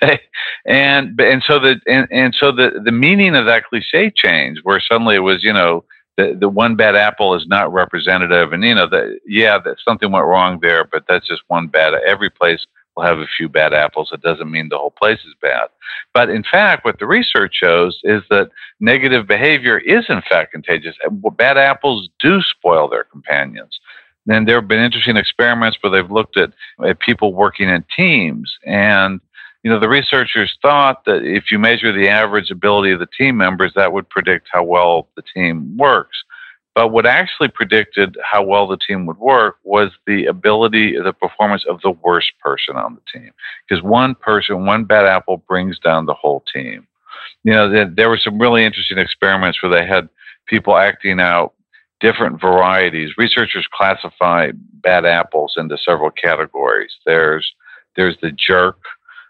and 0.66 1.20
and 1.20 1.42
so 1.44 1.58
the 1.58 1.80
and, 1.88 2.06
and 2.12 2.32
so 2.38 2.52
the 2.52 2.80
the 2.84 2.92
meaning 2.92 3.34
of 3.34 3.46
that 3.46 3.64
cliche 3.64 4.12
changed, 4.14 4.60
where 4.62 4.80
suddenly 4.80 5.16
it 5.16 5.20
was, 5.20 5.42
you 5.42 5.52
know. 5.52 5.84
The, 6.16 6.36
the 6.38 6.48
one 6.48 6.76
bad 6.76 6.94
apple 6.94 7.34
is 7.34 7.46
not 7.46 7.72
representative, 7.72 8.52
and 8.52 8.62
you 8.62 8.74
know 8.74 8.88
that 8.88 9.18
yeah, 9.26 9.58
that 9.58 9.76
something 9.84 10.12
went 10.12 10.26
wrong 10.26 10.60
there, 10.60 10.84
but 10.84 11.04
that's 11.08 11.26
just 11.26 11.42
one 11.48 11.66
bad. 11.66 11.94
Every 12.06 12.30
place 12.30 12.64
will 12.96 13.04
have 13.04 13.18
a 13.18 13.26
few 13.36 13.48
bad 13.48 13.74
apples. 13.74 14.10
It 14.12 14.22
doesn't 14.22 14.50
mean 14.50 14.68
the 14.68 14.78
whole 14.78 14.92
place 14.92 15.18
is 15.26 15.34
bad. 15.42 15.68
But 16.12 16.30
in 16.30 16.44
fact, 16.44 16.84
what 16.84 16.98
the 16.98 17.06
research 17.06 17.54
shows 17.54 17.98
is 18.04 18.22
that 18.30 18.50
negative 18.80 19.26
behavior 19.26 19.78
is 19.78 20.04
in 20.08 20.22
fact 20.28 20.52
contagious. 20.52 20.96
Bad 21.36 21.58
apples 21.58 22.08
do 22.20 22.40
spoil 22.42 22.88
their 22.88 23.04
companions. 23.04 23.80
And 24.28 24.48
there 24.48 24.56
have 24.56 24.68
been 24.68 24.80
interesting 24.80 25.16
experiments 25.16 25.76
where 25.80 25.90
they've 25.90 26.10
looked 26.10 26.36
at, 26.36 26.52
at 26.84 27.00
people 27.00 27.34
working 27.34 27.68
in 27.68 27.84
teams 27.94 28.56
and 28.64 29.20
you 29.64 29.70
know, 29.70 29.80
the 29.80 29.88
researchers 29.88 30.56
thought 30.60 31.06
that 31.06 31.24
if 31.24 31.50
you 31.50 31.58
measure 31.58 31.90
the 31.90 32.08
average 32.08 32.50
ability 32.50 32.92
of 32.92 33.00
the 33.00 33.08
team 33.18 33.38
members, 33.38 33.72
that 33.74 33.94
would 33.94 34.08
predict 34.10 34.48
how 34.52 34.62
well 34.62 35.08
the 35.16 35.22
team 35.34 35.74
works. 35.78 36.22
But 36.74 36.88
what 36.88 37.06
actually 37.06 37.48
predicted 37.48 38.18
how 38.22 38.42
well 38.42 38.66
the 38.66 38.76
team 38.76 39.06
would 39.06 39.16
work 39.16 39.56
was 39.64 39.90
the 40.06 40.26
ability, 40.26 40.98
the 40.98 41.14
performance 41.14 41.64
of 41.66 41.80
the 41.80 41.92
worst 41.92 42.32
person 42.42 42.76
on 42.76 42.96
the 42.96 43.18
team. 43.18 43.30
Because 43.66 43.82
one 43.82 44.14
person, 44.16 44.66
one 44.66 44.84
bad 44.84 45.06
apple 45.06 45.38
brings 45.48 45.78
down 45.78 46.04
the 46.04 46.14
whole 46.14 46.44
team. 46.52 46.86
You 47.42 47.52
know, 47.52 47.90
there 47.94 48.10
were 48.10 48.18
some 48.18 48.38
really 48.38 48.64
interesting 48.64 48.98
experiments 48.98 49.62
where 49.62 49.72
they 49.72 49.86
had 49.86 50.10
people 50.46 50.76
acting 50.76 51.20
out 51.20 51.54
different 52.00 52.38
varieties. 52.38 53.16
Researchers 53.16 53.66
classify 53.72 54.50
bad 54.82 55.06
apples 55.06 55.54
into 55.56 55.78
several 55.78 56.10
categories. 56.10 56.92
There's 57.06 57.50
there's 57.96 58.16
the 58.20 58.32
jerk 58.32 58.78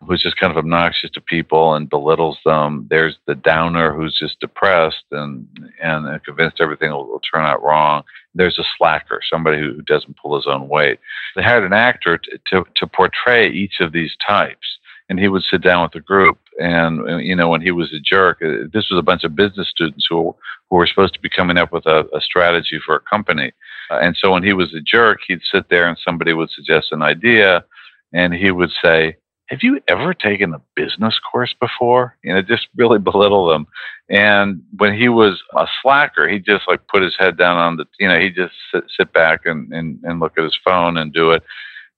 who's 0.04 0.22
just 0.22 0.36
kind 0.36 0.50
of 0.50 0.56
obnoxious 0.56 1.10
to 1.10 1.20
people 1.20 1.74
and 1.74 1.90
belittles 1.90 2.38
them. 2.44 2.86
There's 2.90 3.16
the 3.26 3.34
downer 3.34 3.92
who's 3.94 4.18
just 4.18 4.40
depressed 4.40 5.04
and 5.10 5.46
and 5.82 6.22
convinced 6.24 6.60
everything 6.60 6.90
will, 6.90 7.06
will 7.06 7.20
turn 7.20 7.44
out 7.44 7.62
wrong. 7.62 8.02
There's 8.34 8.58
a 8.58 8.64
slacker, 8.76 9.20
somebody 9.28 9.58
who 9.58 9.80
doesn't 9.82 10.16
pull 10.16 10.36
his 10.36 10.46
own 10.46 10.68
weight. 10.68 10.98
They 11.36 11.42
hired 11.42 11.64
an 11.64 11.72
actor 11.72 12.18
to, 12.18 12.38
to, 12.50 12.64
to 12.76 12.86
portray 12.86 13.48
each 13.48 13.80
of 13.80 13.92
these 13.92 14.16
types, 14.26 14.66
and 15.08 15.20
he 15.20 15.28
would 15.28 15.44
sit 15.44 15.62
down 15.62 15.82
with 15.82 15.92
the 15.92 16.00
group. 16.00 16.38
And 16.60 17.24
you 17.24 17.36
know, 17.36 17.48
when 17.48 17.60
he 17.60 17.70
was 17.70 17.92
a 17.92 18.00
jerk, 18.00 18.42
uh, 18.42 18.66
this 18.72 18.88
was 18.90 18.98
a 18.98 19.02
bunch 19.02 19.24
of 19.24 19.36
business 19.36 19.68
students 19.68 20.06
who 20.08 20.34
who 20.70 20.76
were 20.76 20.86
supposed 20.86 21.14
to 21.14 21.20
be 21.20 21.28
coming 21.28 21.58
up 21.58 21.72
with 21.72 21.86
a, 21.86 22.08
a 22.14 22.20
strategy 22.20 22.80
for 22.84 22.96
a 22.96 23.00
company. 23.00 23.52
Uh, 23.90 23.98
and 23.98 24.16
so 24.16 24.32
when 24.32 24.42
he 24.42 24.52
was 24.52 24.72
a 24.74 24.80
jerk, 24.80 25.20
he'd 25.26 25.40
sit 25.52 25.68
there 25.68 25.86
and 25.88 25.98
somebody 26.04 26.32
would 26.32 26.50
suggest 26.50 26.92
an 26.92 27.02
idea, 27.02 27.64
and 28.12 28.32
he 28.34 28.50
would 28.50 28.70
say, 28.82 29.16
have 29.48 29.60
you 29.62 29.80
ever 29.88 30.14
taken 30.14 30.54
a 30.54 30.60
business 30.74 31.18
course 31.18 31.54
before? 31.60 32.16
And 32.24 32.38
it 32.38 32.46
just 32.46 32.68
really 32.76 32.98
belittled 33.10 33.50
them. 33.50 33.66
And 34.08 34.62
when 34.76 34.98
he 34.98 35.08
was 35.08 35.42
a 35.56 35.66
slacker, 35.82 36.28
he 36.28 36.38
just 36.38 36.68
like 36.68 36.86
put 36.88 37.02
his 37.02 37.16
head 37.18 37.36
down 37.36 37.56
on 37.56 37.76
the, 37.76 37.86
you 37.98 38.08
know, 38.08 38.18
he 38.18 38.30
just 38.30 38.54
sit, 38.72 38.84
sit 38.96 39.12
back 39.12 39.40
and, 39.44 39.72
and, 39.72 39.98
and 40.02 40.20
look 40.20 40.32
at 40.38 40.44
his 40.44 40.58
phone 40.64 40.96
and 40.96 41.12
do 41.12 41.30
it. 41.30 41.42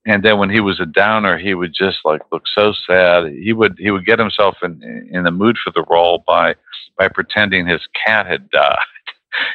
And 0.09 0.25
then 0.25 0.39
when 0.39 0.51
he 0.51 0.61
was 0.61 0.79
a 0.79 0.87
downer, 0.87 1.37
he 1.37 1.55
would 1.55 1.75
just 1.75 1.99
like 2.05 2.23
look 2.31 2.45
so 2.55 2.73
sad. 2.87 3.33
He 3.33 3.53
would 3.53 3.77
he 3.77 3.91
would 3.91 4.07
get 4.07 4.21
himself 4.21 4.57
in 4.63 5.09
in 5.11 5.25
the 5.25 5.33
mood 5.33 5.59
for 5.59 5.73
the 5.73 5.85
role 5.91 6.23
by 6.25 6.55
by 6.97 7.09
pretending 7.09 7.67
his 7.67 7.81
cat 8.07 8.25
had 8.25 8.49
died 8.51 8.79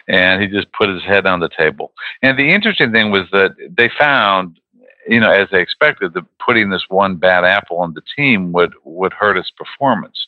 and 0.08 0.42
he 0.42 0.48
just 0.48 0.72
put 0.74 0.90
his 0.90 1.04
head 1.04 1.26
on 1.26 1.40
the 1.40 1.50
table. 1.58 1.94
And 2.22 2.38
the 2.38 2.52
interesting 2.52 2.92
thing 2.92 3.12
was 3.12 3.28
that 3.32 3.52
they 3.70 3.90
found 3.98 4.60
you 5.08 5.20
know, 5.20 5.32
as 5.32 5.48
they 5.52 5.62
expected, 5.62 6.14
that 6.14 6.26
putting 6.46 6.70
this 6.70 6.86
one 6.90 7.16
bad 7.16 7.44
apple 7.44 7.78
on 7.78 7.94
the 7.94 8.02
team 8.16 8.52
would 8.52 8.74
would 8.84 9.14
hurt 9.14 9.38
its 9.38 9.52
performance, 9.52 10.28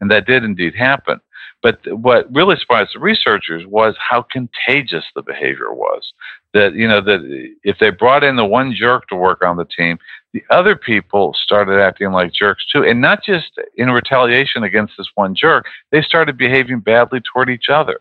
and 0.00 0.10
that 0.10 0.26
did 0.26 0.44
indeed 0.44 0.74
happen. 0.74 1.20
But 1.62 1.80
what 1.86 2.32
really 2.32 2.56
surprised 2.58 2.90
the 2.94 3.00
researchers 3.00 3.66
was 3.66 3.96
how 3.98 4.22
contagious 4.22 5.04
the 5.14 5.22
behavior 5.22 5.72
was. 5.72 6.12
That 6.52 6.74
you 6.74 6.86
know 6.86 7.00
that 7.00 7.52
if 7.64 7.78
they 7.78 7.90
brought 7.90 8.22
in 8.24 8.36
the 8.36 8.44
one 8.44 8.74
jerk 8.74 9.08
to 9.08 9.16
work 9.16 9.42
on 9.42 9.56
the 9.56 9.64
team, 9.64 9.98
the 10.32 10.42
other 10.50 10.76
people 10.76 11.34
started 11.42 11.80
acting 11.80 12.12
like 12.12 12.32
jerks 12.32 12.64
too, 12.70 12.84
and 12.84 13.00
not 13.00 13.24
just 13.24 13.58
in 13.76 13.90
retaliation 13.90 14.62
against 14.62 14.94
this 14.98 15.08
one 15.14 15.34
jerk. 15.34 15.66
They 15.90 16.02
started 16.02 16.36
behaving 16.36 16.80
badly 16.80 17.20
toward 17.20 17.50
each 17.50 17.68
other 17.68 18.00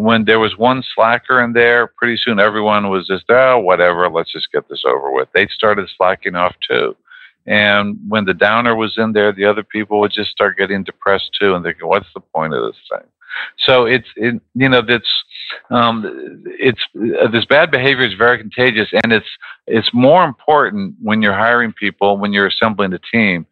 when 0.00 0.24
there 0.24 0.40
was 0.40 0.56
one 0.56 0.82
slacker 0.94 1.42
in 1.42 1.52
there, 1.52 1.86
pretty 1.86 2.16
soon 2.16 2.40
everyone 2.40 2.88
was 2.88 3.06
just, 3.06 3.24
oh, 3.28 3.58
whatever, 3.58 4.08
let's 4.08 4.32
just 4.32 4.50
get 4.52 4.68
this 4.68 4.82
over 4.86 5.12
with. 5.12 5.28
They 5.34 5.46
started 5.48 5.88
slacking 5.96 6.36
off 6.36 6.54
too. 6.68 6.96
And 7.46 7.98
when 8.08 8.24
the 8.24 8.34
downer 8.34 8.74
was 8.74 8.94
in 8.96 9.12
there, 9.12 9.32
the 9.32 9.44
other 9.44 9.62
people 9.62 10.00
would 10.00 10.12
just 10.12 10.30
start 10.30 10.58
getting 10.58 10.84
depressed 10.84 11.30
too 11.38 11.54
and 11.54 11.64
thinking, 11.64 11.88
what's 11.88 12.12
the 12.14 12.20
point 12.20 12.54
of 12.54 12.64
this 12.64 12.80
thing? 12.90 13.08
So 13.58 13.86
it's, 13.86 14.08
it, 14.16 14.40
you 14.54 14.68
know, 14.68 14.82
that's, 14.82 15.10
um, 15.70 16.42
it's 16.46 16.80
uh, 16.96 17.28
this 17.28 17.44
bad 17.44 17.70
behavior 17.70 18.06
is 18.06 18.14
very 18.14 18.38
contagious, 18.38 18.88
and 19.02 19.12
it's 19.12 19.26
it's 19.66 19.90
more 19.92 20.24
important 20.24 20.94
when 21.00 21.22
you're 21.22 21.34
hiring 21.34 21.72
people, 21.72 22.18
when 22.18 22.32
you're 22.32 22.46
assembling 22.46 22.92
a 22.92 23.00
team, 23.12 23.46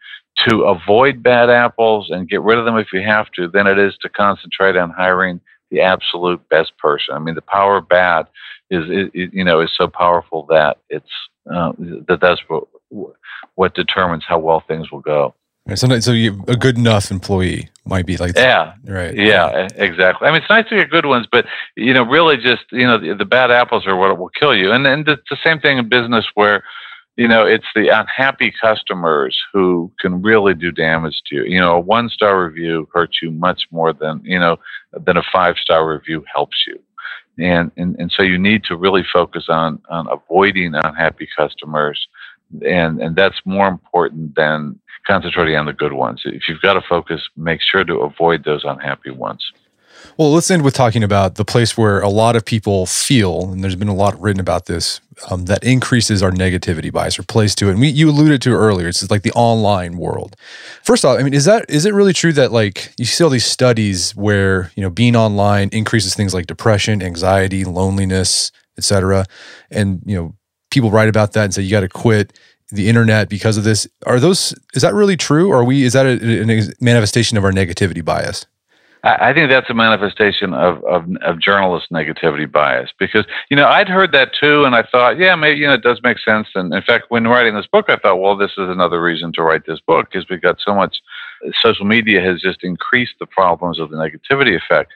to 0.46 0.62
avoid 0.62 1.22
bad 1.22 1.50
apples 1.50 2.10
and 2.10 2.28
get 2.28 2.42
rid 2.42 2.58
of 2.58 2.64
them 2.64 2.76
if 2.76 2.88
you 2.92 3.02
have 3.02 3.30
to, 3.32 3.48
than 3.48 3.66
it 3.66 3.78
is 3.78 3.96
to 4.02 4.08
concentrate 4.08 4.76
on 4.76 4.90
hiring 4.90 5.40
the 5.70 5.80
absolute 5.80 6.46
best 6.48 6.76
person. 6.78 7.14
I 7.14 7.18
mean, 7.18 7.34
the 7.34 7.42
power 7.42 7.78
of 7.78 7.88
bad 7.88 8.26
is, 8.70 8.84
is 8.88 9.30
you 9.32 9.44
know 9.44 9.60
is 9.60 9.70
so 9.76 9.88
powerful 9.88 10.46
that 10.50 10.78
it's 10.88 11.10
uh, 11.50 11.72
that 12.08 12.18
that's 12.20 12.40
what 12.48 12.64
what 13.54 13.74
determines 13.74 14.24
how 14.26 14.38
well 14.38 14.62
things 14.66 14.90
will 14.90 15.00
go. 15.00 15.34
Sometimes, 15.74 16.04
so 16.06 16.12
you 16.12 16.42
a 16.48 16.56
good 16.56 16.78
enough 16.78 17.10
employee 17.10 17.68
might 17.84 18.06
be 18.06 18.16
like 18.16 18.34
yeah, 18.36 18.72
right, 18.84 19.14
yeah, 19.14 19.68
exactly. 19.74 20.26
I 20.26 20.32
mean, 20.32 20.40
it's 20.40 20.48
nice 20.48 20.66
to 20.70 20.76
get 20.76 20.90
good 20.90 21.04
ones, 21.04 21.26
but 21.30 21.44
you 21.76 21.92
know, 21.92 22.04
really, 22.04 22.38
just 22.38 22.64
you 22.72 22.86
know, 22.86 22.98
the, 22.98 23.14
the 23.14 23.26
bad 23.26 23.50
apples 23.50 23.86
are 23.86 23.94
what 23.94 24.16
will 24.18 24.30
kill 24.30 24.56
you. 24.56 24.72
And 24.72 24.86
and 24.86 25.06
it's 25.06 25.28
the 25.28 25.36
same 25.44 25.60
thing 25.60 25.76
in 25.76 25.88
business 25.88 26.24
where 26.34 26.64
you 27.18 27.26
know, 27.26 27.44
it's 27.44 27.66
the 27.74 27.88
unhappy 27.88 28.54
customers 28.60 29.36
who 29.52 29.90
can 29.98 30.22
really 30.22 30.54
do 30.54 30.70
damage 30.70 31.20
to 31.26 31.34
you. 31.34 31.44
You 31.46 31.58
know, 31.58 31.74
a 31.74 31.80
one 31.80 32.08
star 32.08 32.44
review 32.44 32.88
hurts 32.94 33.18
you 33.20 33.32
much 33.32 33.62
more 33.72 33.92
than, 33.92 34.20
you 34.24 34.38
know, 34.38 34.56
than 34.92 35.16
a 35.16 35.22
five 35.32 35.56
star 35.56 35.86
review 35.92 36.24
helps 36.32 36.64
you. 36.64 36.80
And, 37.36 37.72
and, 37.76 37.96
and 37.98 38.12
so 38.12 38.22
you 38.22 38.38
need 38.38 38.62
to 38.64 38.76
really 38.76 39.04
focus 39.12 39.46
on, 39.48 39.82
on 39.90 40.06
avoiding 40.08 40.76
unhappy 40.76 41.28
customers. 41.36 42.06
And, 42.64 43.02
and 43.02 43.16
that's 43.16 43.40
more 43.44 43.66
important 43.66 44.36
than 44.36 44.78
concentrating 45.04 45.56
on 45.56 45.66
the 45.66 45.72
good 45.72 45.94
ones. 45.94 46.22
If 46.24 46.42
you've 46.48 46.62
got 46.62 46.74
to 46.74 46.82
focus, 46.88 47.20
make 47.36 47.60
sure 47.62 47.82
to 47.82 47.96
avoid 47.96 48.44
those 48.44 48.62
unhappy 48.64 49.10
ones. 49.10 49.44
Well, 50.16 50.32
let's 50.32 50.50
end 50.50 50.62
with 50.62 50.74
talking 50.74 51.02
about 51.02 51.36
the 51.36 51.44
place 51.44 51.76
where 51.76 52.00
a 52.00 52.08
lot 52.08 52.36
of 52.36 52.44
people 52.44 52.86
feel, 52.86 53.52
and 53.52 53.62
there's 53.62 53.76
been 53.76 53.88
a 53.88 53.94
lot 53.94 54.20
written 54.20 54.40
about 54.40 54.66
this, 54.66 55.00
um, 55.30 55.44
that 55.46 55.62
increases 55.64 56.22
our 56.22 56.30
negativity 56.30 56.92
bias 56.92 57.18
or 57.18 57.22
plays 57.22 57.54
to 57.56 57.68
it. 57.68 57.72
And 57.72 57.80
we, 57.80 57.88
you 57.88 58.10
alluded 58.10 58.42
to 58.42 58.50
earlier, 58.50 58.88
it's 58.88 59.10
like 59.10 59.22
the 59.22 59.32
online 59.32 59.96
world. 59.96 60.36
First 60.82 61.04
off, 61.04 61.18
I 61.18 61.22
mean, 61.22 61.34
is 61.34 61.44
that 61.44 61.64
is 61.68 61.86
it 61.86 61.94
really 61.94 62.12
true 62.12 62.32
that 62.32 62.52
like 62.52 62.92
you 62.98 63.04
see 63.04 63.22
all 63.22 63.30
these 63.30 63.46
studies 63.46 64.14
where 64.16 64.72
you 64.76 64.82
know 64.82 64.90
being 64.90 65.16
online 65.16 65.68
increases 65.72 66.14
things 66.14 66.34
like 66.34 66.46
depression, 66.46 67.02
anxiety, 67.02 67.64
loneliness, 67.64 68.52
etc. 68.76 69.26
And 69.70 70.02
you 70.04 70.16
know 70.16 70.34
people 70.70 70.90
write 70.90 71.08
about 71.08 71.32
that 71.32 71.44
and 71.44 71.54
say 71.54 71.62
you 71.62 71.70
got 71.70 71.80
to 71.80 71.88
quit 71.88 72.38
the 72.70 72.88
internet 72.88 73.28
because 73.28 73.56
of 73.56 73.64
this. 73.64 73.86
Are 74.06 74.20
those 74.20 74.54
is 74.74 74.82
that 74.82 74.94
really 74.94 75.16
true, 75.16 75.50
or 75.50 75.58
are 75.58 75.64
we 75.64 75.84
is 75.84 75.92
that 75.94 76.06
a, 76.06 76.42
a 76.42 76.62
manifestation 76.80 77.38
of 77.38 77.44
our 77.44 77.52
negativity 77.52 78.04
bias? 78.04 78.46
I 79.04 79.32
think 79.32 79.48
that's 79.48 79.70
a 79.70 79.74
manifestation 79.74 80.54
of, 80.54 80.82
of, 80.84 81.06
of 81.22 81.40
journalist 81.40 81.86
negativity 81.92 82.50
bias 82.50 82.90
because 82.98 83.24
you 83.48 83.56
know 83.56 83.66
I'd 83.66 83.88
heard 83.88 84.12
that 84.12 84.32
too, 84.38 84.64
and 84.64 84.74
I 84.74 84.82
thought, 84.82 85.18
yeah, 85.18 85.34
maybe 85.36 85.60
you 85.60 85.66
know 85.66 85.74
it 85.74 85.82
does 85.82 86.00
make 86.02 86.18
sense. 86.18 86.48
And 86.54 86.74
in 86.74 86.82
fact, 86.82 87.06
when 87.08 87.24
writing 87.28 87.54
this 87.54 87.66
book, 87.66 87.86
I 87.88 87.96
thought, 87.96 88.16
well, 88.16 88.36
this 88.36 88.52
is 88.52 88.68
another 88.68 89.00
reason 89.00 89.32
to 89.34 89.42
write 89.42 89.66
this 89.66 89.80
book 89.80 90.08
because 90.10 90.28
we've 90.28 90.42
got 90.42 90.58
so 90.64 90.74
much 90.74 90.96
social 91.62 91.84
media 91.84 92.20
has 92.20 92.40
just 92.40 92.62
increased 92.62 93.14
the 93.20 93.26
problems 93.26 93.78
of 93.78 93.90
the 93.90 93.96
negativity 93.96 94.56
effect. 94.56 94.92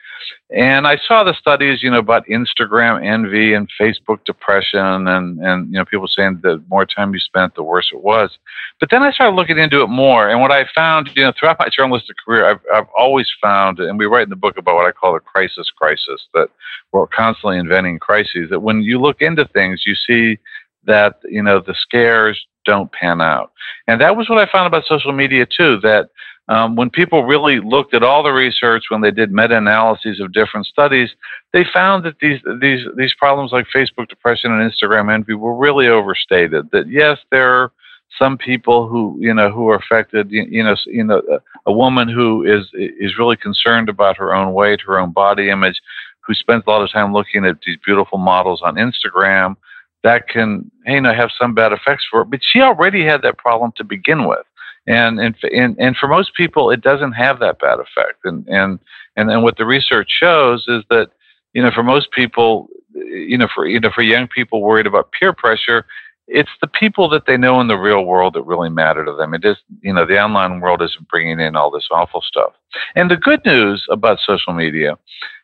And 0.49 0.85
I 0.85 0.97
saw 1.07 1.23
the 1.23 1.33
studies, 1.33 1.81
you 1.81 1.89
know, 1.89 1.99
about 1.99 2.27
Instagram 2.27 3.05
envy 3.05 3.53
and 3.53 3.67
Facebook 3.79 4.23
depression, 4.25 5.07
and 5.07 5.39
and 5.39 5.67
you 5.67 5.79
know, 5.79 5.85
people 5.85 6.07
saying 6.07 6.39
the 6.43 6.63
more 6.69 6.85
time 6.85 7.13
you 7.13 7.19
spent, 7.19 7.55
the 7.55 7.63
worse 7.63 7.89
it 7.91 8.01
was. 8.01 8.37
But 8.79 8.89
then 8.89 9.01
I 9.01 9.11
started 9.11 9.35
looking 9.35 9.57
into 9.57 9.81
it 9.81 9.87
more, 9.87 10.29
and 10.29 10.41
what 10.41 10.51
I 10.51 10.65
found, 10.75 11.09
you 11.15 11.23
know, 11.23 11.33
throughout 11.37 11.59
my 11.59 11.69
journalistic 11.69 12.15
career, 12.23 12.45
I've 12.45 12.59
I've 12.73 12.87
always 12.97 13.27
found, 13.41 13.79
and 13.79 13.97
we 13.97 14.05
write 14.05 14.23
in 14.23 14.29
the 14.29 14.35
book 14.35 14.57
about 14.57 14.75
what 14.75 14.85
I 14.85 14.91
call 14.91 15.13
the 15.13 15.19
crisis 15.19 15.71
crisis, 15.75 16.27
that 16.33 16.49
we're 16.91 17.07
constantly 17.07 17.57
inventing 17.57 17.99
crises. 17.99 18.49
That 18.49 18.61
when 18.61 18.81
you 18.81 18.99
look 18.99 19.21
into 19.21 19.45
things, 19.45 19.83
you 19.85 19.95
see 19.95 20.39
that 20.85 21.15
you 21.25 21.41
know 21.41 21.59
the 21.59 21.75
scares 21.75 22.45
don't 22.65 22.91
pan 22.91 23.21
out, 23.21 23.51
and 23.87 23.99
that 24.01 24.15
was 24.15 24.29
what 24.29 24.37
I 24.37 24.51
found 24.51 24.67
about 24.67 24.85
social 24.85 25.13
media 25.13 25.45
too. 25.45 25.79
That 25.81 26.09
um, 26.49 26.75
when 26.75 26.89
people 26.89 27.23
really 27.23 27.59
looked 27.59 27.93
at 27.93 28.03
all 28.03 28.21
the 28.21 28.33
research, 28.33 28.85
when 28.89 29.01
they 29.01 29.11
did 29.11 29.31
meta-analyses 29.31 30.19
of 30.19 30.33
different 30.33 30.65
studies, 30.65 31.09
they 31.53 31.63
found 31.63 32.03
that 32.03 32.19
these 32.19 32.41
these 32.59 32.85
these 32.97 33.13
problems 33.13 33.51
like 33.53 33.65
Facebook 33.73 34.09
depression 34.09 34.51
and 34.51 34.69
Instagram 34.69 35.13
envy 35.13 35.35
were 35.35 35.55
really 35.55 35.87
overstated. 35.87 36.69
That 36.71 36.89
yes, 36.89 37.19
there 37.31 37.53
are 37.53 37.71
some 38.19 38.37
people 38.37 38.89
who 38.89 39.17
you 39.21 39.33
know 39.33 39.51
who 39.51 39.69
are 39.69 39.77
affected. 39.77 40.31
You, 40.31 40.45
you 40.49 40.63
know, 40.63 40.75
you 40.85 41.05
know, 41.05 41.21
a, 41.65 41.71
woman 41.71 42.09
who 42.09 42.43
is 42.43 42.69
is 42.73 43.17
really 43.17 43.37
concerned 43.37 43.87
about 43.87 44.17
her 44.17 44.35
own 44.35 44.53
weight, 44.53 44.81
her 44.81 44.99
own 44.99 45.11
body 45.11 45.49
image, 45.49 45.81
who 46.27 46.33
spends 46.33 46.63
a 46.67 46.69
lot 46.69 46.81
of 46.81 46.91
time 46.91 47.13
looking 47.13 47.45
at 47.45 47.61
these 47.65 47.77
beautiful 47.85 48.17
models 48.17 48.61
on 48.61 48.75
Instagram. 48.75 49.55
That 50.03 50.27
can, 50.27 50.69
you 50.85 50.99
know, 50.99 51.13
have 51.13 51.29
some 51.39 51.53
bad 51.53 51.71
effects 51.71 52.05
for 52.11 52.19
her. 52.19 52.25
But 52.25 52.41
she 52.43 52.59
already 52.59 53.05
had 53.05 53.21
that 53.21 53.37
problem 53.37 53.71
to 53.77 53.85
begin 53.85 54.27
with 54.27 54.45
and 54.87 55.19
and 55.19 55.35
and, 55.43 55.75
and 55.79 55.97
for 55.97 56.07
most 56.07 56.33
people 56.35 56.71
it 56.71 56.81
doesn't 56.81 57.13
have 57.13 57.39
that 57.39 57.59
bad 57.59 57.79
effect. 57.79 58.19
And 58.23 58.47
and 58.47 58.79
and 59.15 59.29
then 59.29 59.41
what 59.41 59.57
the 59.57 59.65
research 59.65 60.09
shows 60.09 60.65
is 60.67 60.83
that 60.89 61.09
you 61.53 61.61
know 61.61 61.71
for 61.71 61.83
most 61.83 62.11
people 62.11 62.69
you 62.93 63.37
know 63.37 63.47
for 63.53 63.67
you 63.67 63.79
know 63.79 63.91
for 63.93 64.01
young 64.01 64.27
people 64.27 64.61
worried 64.61 64.87
about 64.87 65.11
peer 65.11 65.33
pressure 65.33 65.85
it's 66.27 66.51
the 66.61 66.67
people 66.67 67.09
that 67.09 67.25
they 67.25 67.37
know 67.37 67.59
in 67.59 67.67
the 67.67 67.77
real 67.77 68.05
world 68.05 68.33
that 68.33 68.43
really 68.43 68.69
matter 68.69 69.03
to 69.03 69.13
them. 69.13 69.33
It 69.33 69.43
is 69.43 69.57
you 69.81 69.93
know 69.93 70.05
the 70.05 70.21
online 70.21 70.59
world 70.59 70.81
isn't 70.81 71.07
bringing 71.09 71.39
in 71.39 71.55
all 71.55 71.71
this 71.71 71.87
awful 71.91 72.21
stuff. 72.21 72.53
And 72.95 73.11
the 73.11 73.17
good 73.17 73.41
news 73.45 73.85
about 73.89 74.19
social 74.25 74.53
media 74.53 74.97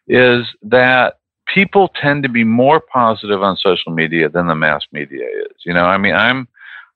is 0.08 0.46
that 0.64 1.20
people 1.54 1.90
tend 2.02 2.24
to 2.24 2.30
be 2.30 2.44
more 2.44 2.80
positive 2.80 3.42
on 3.42 3.58
social 3.58 3.92
media 3.92 4.30
than 4.30 4.48
the 4.48 4.56
mass 4.56 4.84
media 4.92 5.26
is. 5.26 5.56
You 5.66 5.74
know 5.74 5.86
i 5.86 5.98
mean 5.98 6.16
i'm 6.16 6.48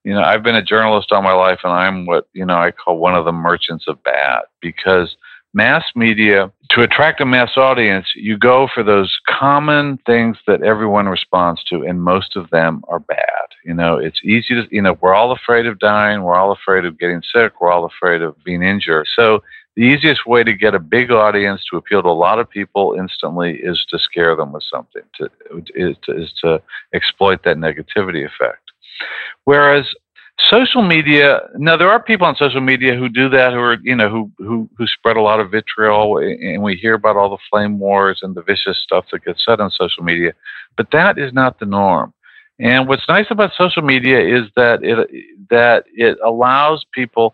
you 0.03 0.13
know, 0.13 0.21
I've 0.21 0.43
been 0.43 0.55
a 0.55 0.63
journalist 0.63 1.11
all 1.11 1.21
my 1.21 1.33
life, 1.33 1.59
and 1.63 1.73
I'm 1.73 2.05
what 2.05 2.27
you 2.33 2.45
know 2.45 2.57
I 2.57 2.71
call 2.71 2.97
one 2.97 3.15
of 3.15 3.25
the 3.25 3.31
merchants 3.31 3.85
of 3.87 4.01
bad 4.03 4.41
because 4.61 5.15
mass 5.53 5.83
media 5.95 6.51
to 6.71 6.81
attract 6.81 7.21
a 7.21 7.25
mass 7.25 7.51
audience, 7.55 8.07
you 8.15 8.37
go 8.37 8.67
for 8.73 8.83
those 8.83 9.15
common 9.27 9.99
things 10.05 10.37
that 10.47 10.63
everyone 10.63 11.07
responds 11.07 11.63
to, 11.65 11.83
and 11.83 12.01
most 12.01 12.35
of 12.35 12.49
them 12.49 12.83
are 12.87 12.99
bad. 12.99 13.27
You 13.63 13.75
know, 13.75 13.97
it's 13.97 14.19
easy 14.23 14.55
to, 14.55 14.67
you 14.71 14.81
know, 14.81 14.97
we're 14.99 15.13
all 15.13 15.31
afraid 15.31 15.67
of 15.67 15.79
dying, 15.79 16.23
we're 16.23 16.35
all 16.35 16.51
afraid 16.51 16.85
of 16.85 16.99
getting 16.99 17.21
sick, 17.33 17.61
we're 17.61 17.71
all 17.71 17.85
afraid 17.85 18.21
of 18.21 18.35
being 18.43 18.63
injured. 18.63 19.07
So 19.15 19.43
the 19.75 19.83
easiest 19.83 20.25
way 20.25 20.43
to 20.43 20.53
get 20.53 20.75
a 20.75 20.79
big 20.79 21.11
audience 21.11 21.63
to 21.69 21.77
appeal 21.77 22.01
to 22.01 22.09
a 22.09 22.11
lot 22.11 22.39
of 22.39 22.49
people 22.49 22.95
instantly 22.97 23.59
is 23.61 23.85
to 23.89 23.99
scare 23.99 24.35
them 24.35 24.51
with 24.51 24.63
something, 24.63 25.03
to, 25.17 25.29
is, 25.75 25.95
to, 26.03 26.23
is 26.23 26.33
to 26.43 26.61
exploit 26.93 27.43
that 27.43 27.57
negativity 27.57 28.25
effect. 28.25 28.62
Whereas 29.45 29.85
social 30.49 30.81
media 30.81 31.41
now 31.57 31.77
there 31.77 31.91
are 31.91 32.01
people 32.01 32.25
on 32.25 32.35
social 32.35 32.59
media 32.59 32.95
who 32.95 33.07
do 33.07 33.29
that 33.29 33.53
who 33.53 33.59
are 33.59 33.77
you 33.83 33.95
know 33.95 34.09
who 34.09 34.31
who 34.39 34.67
who 34.77 34.87
spread 34.87 35.15
a 35.15 35.21
lot 35.21 35.39
of 35.39 35.51
vitriol 35.51 36.17
and 36.17 36.63
we 36.63 36.75
hear 36.75 36.95
about 36.95 37.15
all 37.15 37.29
the 37.29 37.37
flame 37.51 37.77
wars 37.77 38.19
and 38.23 38.33
the 38.33 38.41
vicious 38.41 38.79
stuff 38.79 39.05
that 39.11 39.23
gets 39.23 39.45
said 39.45 39.61
on 39.61 39.69
social 39.69 40.03
media 40.03 40.33
but 40.77 40.91
that 40.91 41.17
is 41.17 41.33
not 41.33 41.59
the 41.59 41.65
norm. 41.65 42.13
And 42.59 42.87
what's 42.87 43.07
nice 43.07 43.25
about 43.29 43.51
social 43.57 43.81
media 43.81 44.19
is 44.19 44.47
that 44.55 44.83
it 44.83 45.09
that 45.49 45.85
it 45.93 46.17
allows 46.23 46.85
people 46.93 47.33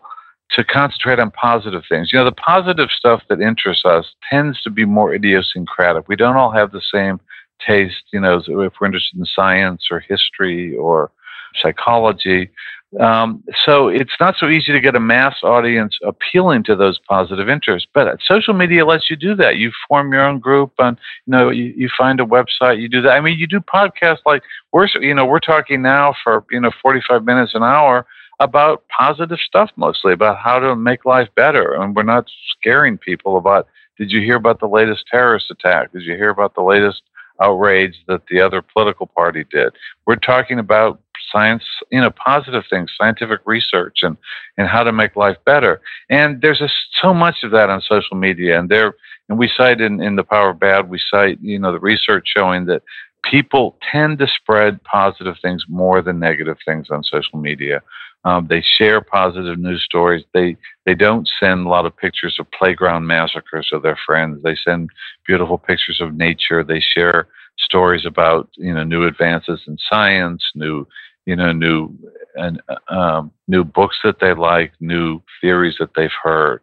to 0.52 0.64
concentrate 0.64 1.20
on 1.20 1.30
positive 1.30 1.82
things. 1.88 2.12
You 2.12 2.18
know 2.18 2.24
the 2.24 2.32
positive 2.32 2.88
stuff 2.90 3.22
that 3.28 3.40
interests 3.40 3.84
us 3.84 4.06
tends 4.28 4.60
to 4.62 4.70
be 4.70 4.84
more 4.84 5.14
idiosyncratic. 5.14 6.08
We 6.08 6.16
don't 6.16 6.36
all 6.36 6.50
have 6.50 6.72
the 6.72 6.82
same 6.92 7.20
taste 7.66 8.04
you 8.10 8.20
know 8.20 8.38
if 8.38 8.72
we're 8.80 8.86
interested 8.86 9.18
in 9.18 9.26
science 9.26 9.88
or 9.90 10.00
history 10.00 10.74
or 10.74 11.12
psychology 11.60 12.50
um, 12.98 13.44
so 13.64 13.86
it's 13.88 14.14
not 14.18 14.34
so 14.36 14.48
easy 14.48 14.72
to 14.72 14.80
get 14.80 14.96
a 14.96 15.00
mass 15.00 15.36
audience 15.44 15.96
appealing 16.02 16.64
to 16.64 16.74
those 16.74 16.98
positive 17.08 17.48
interests. 17.48 17.88
But 17.94 18.18
social 18.26 18.52
media 18.52 18.84
lets 18.84 19.08
you 19.08 19.14
do 19.14 19.36
that. 19.36 19.56
You 19.56 19.70
form 19.88 20.12
your 20.12 20.24
own 20.24 20.40
group, 20.40 20.72
and 20.78 20.98
you 21.26 21.30
know 21.30 21.50
you, 21.50 21.72
you 21.76 21.88
find 21.96 22.20
a 22.20 22.24
website. 22.24 22.80
You 22.80 22.88
do 22.88 23.00
that. 23.02 23.12
I 23.12 23.20
mean, 23.20 23.38
you 23.38 23.46
do 23.46 23.60
podcasts 23.60 24.22
like 24.26 24.42
we're 24.72 24.88
you 25.00 25.14
know 25.14 25.24
we're 25.24 25.38
talking 25.38 25.82
now 25.82 26.14
for 26.24 26.44
you 26.50 26.60
know 26.60 26.72
45 26.82 27.24
minutes 27.24 27.54
an 27.54 27.62
hour 27.62 28.06
about 28.40 28.84
positive 28.88 29.38
stuff 29.38 29.70
mostly 29.76 30.12
about 30.12 30.38
how 30.38 30.58
to 30.58 30.74
make 30.74 31.04
life 31.04 31.28
better, 31.36 31.74
and 31.74 31.94
we're 31.94 32.02
not 32.02 32.26
scaring 32.56 32.98
people 32.98 33.36
about. 33.36 33.68
Did 33.98 34.10
you 34.10 34.20
hear 34.20 34.36
about 34.36 34.60
the 34.60 34.66
latest 34.66 35.04
terrorist 35.10 35.50
attack? 35.50 35.92
Did 35.92 36.02
you 36.02 36.16
hear 36.16 36.30
about 36.30 36.54
the 36.54 36.62
latest 36.62 37.02
outrage 37.40 37.94
that 38.08 38.22
the 38.30 38.40
other 38.40 38.62
political 38.62 39.06
party 39.06 39.44
did? 39.50 39.74
We're 40.06 40.16
talking 40.16 40.58
about 40.58 41.00
science, 41.32 41.62
you 41.90 42.00
know, 42.00 42.10
positive 42.10 42.64
things, 42.70 42.90
scientific 43.00 43.40
research, 43.44 43.98
and 44.02 44.16
and 44.56 44.68
how 44.68 44.82
to 44.82 44.92
make 44.92 45.16
life 45.16 45.36
better. 45.44 45.80
And 46.08 46.40
there's 46.40 46.60
a, 46.60 46.68
so 47.02 47.14
much 47.14 47.36
of 47.42 47.50
that 47.52 47.70
on 47.70 47.80
social 47.80 48.16
media, 48.16 48.58
and 48.58 48.68
there, 48.68 48.94
and 49.28 49.38
we 49.38 49.50
cite 49.56 49.80
in 49.80 50.00
in 50.02 50.16
the 50.16 50.24
Power 50.24 50.50
of 50.50 50.60
Bad, 50.60 50.88
we 50.88 51.00
cite 51.10 51.38
you 51.40 51.58
know 51.58 51.72
the 51.72 51.80
research 51.80 52.28
showing 52.34 52.66
that 52.66 52.82
people 53.22 53.76
tend 53.90 54.18
to 54.18 54.26
spread 54.26 54.82
positive 54.84 55.36
things 55.42 55.64
more 55.68 56.02
than 56.02 56.18
negative 56.18 56.56
things 56.64 56.88
on 56.90 57.02
social 57.04 57.38
media. 57.38 57.82
Um, 58.24 58.46
they 58.48 58.62
share 58.62 59.00
positive 59.00 59.58
news 59.58 59.82
stories. 59.84 60.24
They 60.34 60.56
they 60.84 60.94
don't 60.94 61.28
send 61.40 61.66
a 61.66 61.68
lot 61.70 61.86
of 61.86 61.96
pictures 61.96 62.36
of 62.38 62.50
playground 62.50 63.06
massacres 63.06 63.70
of 63.72 63.82
their 63.82 63.98
friends. 64.06 64.42
They 64.42 64.56
send 64.56 64.90
beautiful 65.26 65.56
pictures 65.56 66.00
of 66.00 66.14
nature. 66.14 66.62
They 66.62 66.80
share 66.80 67.28
stories 67.58 68.04
about 68.04 68.48
you 68.56 68.74
know 68.74 68.84
new 68.84 69.06
advances 69.06 69.62
in 69.66 69.78
science, 69.88 70.42
new 70.54 70.86
you 71.26 71.36
know, 71.36 71.52
new 71.52 71.92
and 72.34 72.60
um, 72.88 73.32
new 73.48 73.64
books 73.64 73.98
that 74.04 74.20
they 74.20 74.34
like, 74.34 74.72
new 74.80 75.20
theories 75.40 75.76
that 75.80 75.90
they've 75.96 76.10
heard. 76.22 76.62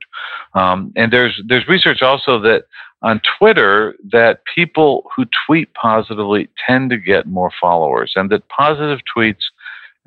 Um, 0.53 0.93
and 0.95 1.11
there's 1.11 1.39
there's 1.47 1.67
research 1.67 2.01
also 2.01 2.39
that 2.41 2.65
on 3.01 3.21
Twitter 3.37 3.95
that 4.11 4.41
people 4.53 5.09
who 5.15 5.25
tweet 5.45 5.73
positively 5.73 6.49
tend 6.67 6.89
to 6.89 6.97
get 6.97 7.27
more 7.27 7.51
followers, 7.61 8.13
and 8.15 8.29
that 8.31 8.47
positive 8.49 8.99
tweets 9.15 9.43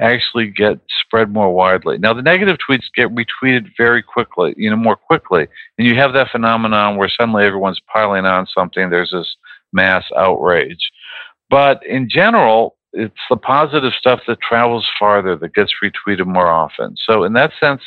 actually 0.01 0.49
get 0.49 0.79
spread 1.03 1.31
more 1.31 1.53
widely. 1.55 1.99
Now 1.99 2.15
the 2.15 2.23
negative 2.23 2.57
tweets 2.57 2.85
get 2.97 3.15
retweeted 3.15 3.69
very 3.77 4.03
quickly, 4.03 4.55
you 4.57 4.71
know, 4.71 4.77
more 4.77 4.97
quickly, 4.97 5.47
and 5.79 5.87
you 5.87 5.95
have 5.97 6.15
that 6.15 6.31
phenomenon 6.31 6.97
where 6.97 7.11
suddenly 7.11 7.45
everyone's 7.45 7.81
piling 7.93 8.25
on 8.25 8.47
something. 8.47 8.89
There's 8.89 9.13
this 9.13 9.37
mass 9.73 10.05
outrage. 10.17 10.91
But 11.51 11.85
in 11.85 12.09
general, 12.09 12.77
it's 12.93 13.15
the 13.29 13.37
positive 13.37 13.93
stuff 13.99 14.21
that 14.27 14.41
travels 14.41 14.89
farther 14.99 15.37
that 15.37 15.55
gets 15.55 15.73
retweeted 15.83 16.27
more 16.27 16.49
often. 16.49 16.97
So 17.07 17.25
in 17.25 17.33
that 17.35 17.53
sense, 17.61 17.83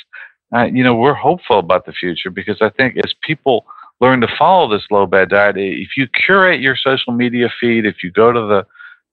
uh, 0.56 0.66
you 0.66 0.84
know, 0.84 0.95
we're 0.95 1.14
hopeful 1.14 1.60
about 1.60 1.86
the 1.86 1.91
future 1.91 2.30
because 2.30 2.58
I 2.62 2.70
think 2.70 2.97
as 2.97 3.14
people 3.22 3.66
learn 3.99 4.22
to 4.22 4.28
follow 4.38 4.70
this 4.70 4.86
low 4.91 5.06
bad 5.06 5.30
diet, 5.30 5.58
if 5.58 5.97
you 5.97 6.08
curate 6.08 6.62
your 6.62 6.76
social 6.76 7.14
media 7.14 7.49
feed, 7.60 7.86
if 7.86 8.04
you 8.04 8.12
go 8.12 8.32
to 8.32 8.41
the 8.41 8.66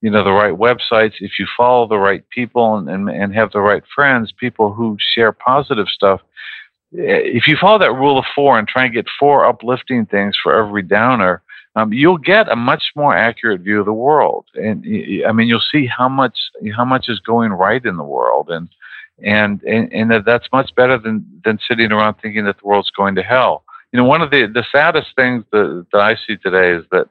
you 0.03 0.11
know 0.11 0.25
the 0.25 0.33
right 0.33 0.55
websites, 0.55 1.15
if 1.21 1.39
you 1.39 1.47
follow 1.57 1.87
the 1.87 1.99
right 1.99 2.25
people 2.31 2.77
and, 2.77 2.89
and, 2.89 3.09
and 3.11 3.35
have 3.35 3.53
the 3.53 3.61
right 3.61 3.83
friends, 3.95 4.33
people 4.33 4.73
who 4.73 4.97
share 4.99 5.33
positive 5.33 5.89
stuff, 5.89 6.21
eh, 6.95 7.21
if 7.39 7.47
you 7.47 7.57
follow 7.61 7.79
that 7.79 7.93
rule 7.93 8.19
of 8.19 8.25
four 8.35 8.59
and 8.59 8.67
try 8.67 8.85
and 8.85 8.95
get 8.95 9.07
four 9.19 9.45
uplifting 9.45 10.07
things 10.07 10.37
for 10.43 10.55
every 10.55 10.83
downer, 10.83 11.43
um, 11.81 11.93
you'll 11.93 12.19
get 12.19 12.49
a 12.49 12.57
much 12.57 12.93
more 12.95 13.17
accurate 13.17 13.61
view 13.61 13.81
of 13.81 13.87
the 13.87 13.93
world. 13.93 14.47
And 14.55 14.85
I 15.27 15.33
mean, 15.33 15.49
you'll 15.49 15.63
see 15.73 15.87
how 15.87 16.09
much 16.09 16.39
how 16.77 16.85
much 16.85 17.09
is 17.09 17.21
going 17.21 17.53
right 17.53 17.85
in 17.85 17.97
the 17.97 18.05
world, 18.05 18.51
and 18.51 18.69
and 19.23 19.63
and, 19.63 19.93
and 19.93 20.11
that 20.11 20.25
that's 20.25 20.49
much 20.53 20.75
better 20.75 20.99
than 20.99 21.25
than 21.45 21.59
sitting 21.67 21.93
around 21.93 22.15
thinking 22.15 22.45
that 22.45 22.59
the 22.61 22.67
world's 22.67 22.91
going 22.91 23.15
to 23.17 23.23
hell. 23.23 23.65
You 23.93 23.99
know, 23.99 24.05
one 24.05 24.23
of 24.23 24.31
the 24.31 24.47
the 24.47 24.65
saddest 24.71 25.09
things 25.17 25.45
that, 25.53 25.87
that 25.93 26.01
I 26.01 26.17
see 26.27 26.37
today 26.37 26.73
is 26.73 26.85
that 26.91 27.09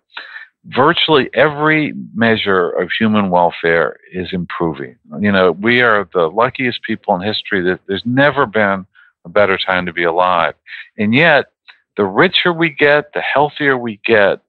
virtually 0.65 1.29
every 1.33 1.93
measure 2.13 2.69
of 2.69 2.89
human 2.97 3.29
welfare 3.29 3.97
is 4.11 4.29
improving. 4.33 4.95
You 5.19 5.31
know, 5.31 5.53
we 5.53 5.81
are 5.81 6.07
the 6.13 6.27
luckiest 6.27 6.83
people 6.83 7.15
in 7.15 7.21
history 7.21 7.61
that 7.63 7.79
there's 7.87 8.03
never 8.05 8.45
been 8.45 8.85
a 9.25 9.29
better 9.29 9.57
time 9.57 9.85
to 9.85 9.93
be 9.93 10.03
alive. 10.03 10.53
And 10.97 11.13
yet, 11.13 11.51
the 11.97 12.05
richer 12.05 12.53
we 12.53 12.69
get, 12.69 13.11
the 13.13 13.21
healthier 13.21 13.77
we 13.77 13.99
get, 14.05 14.41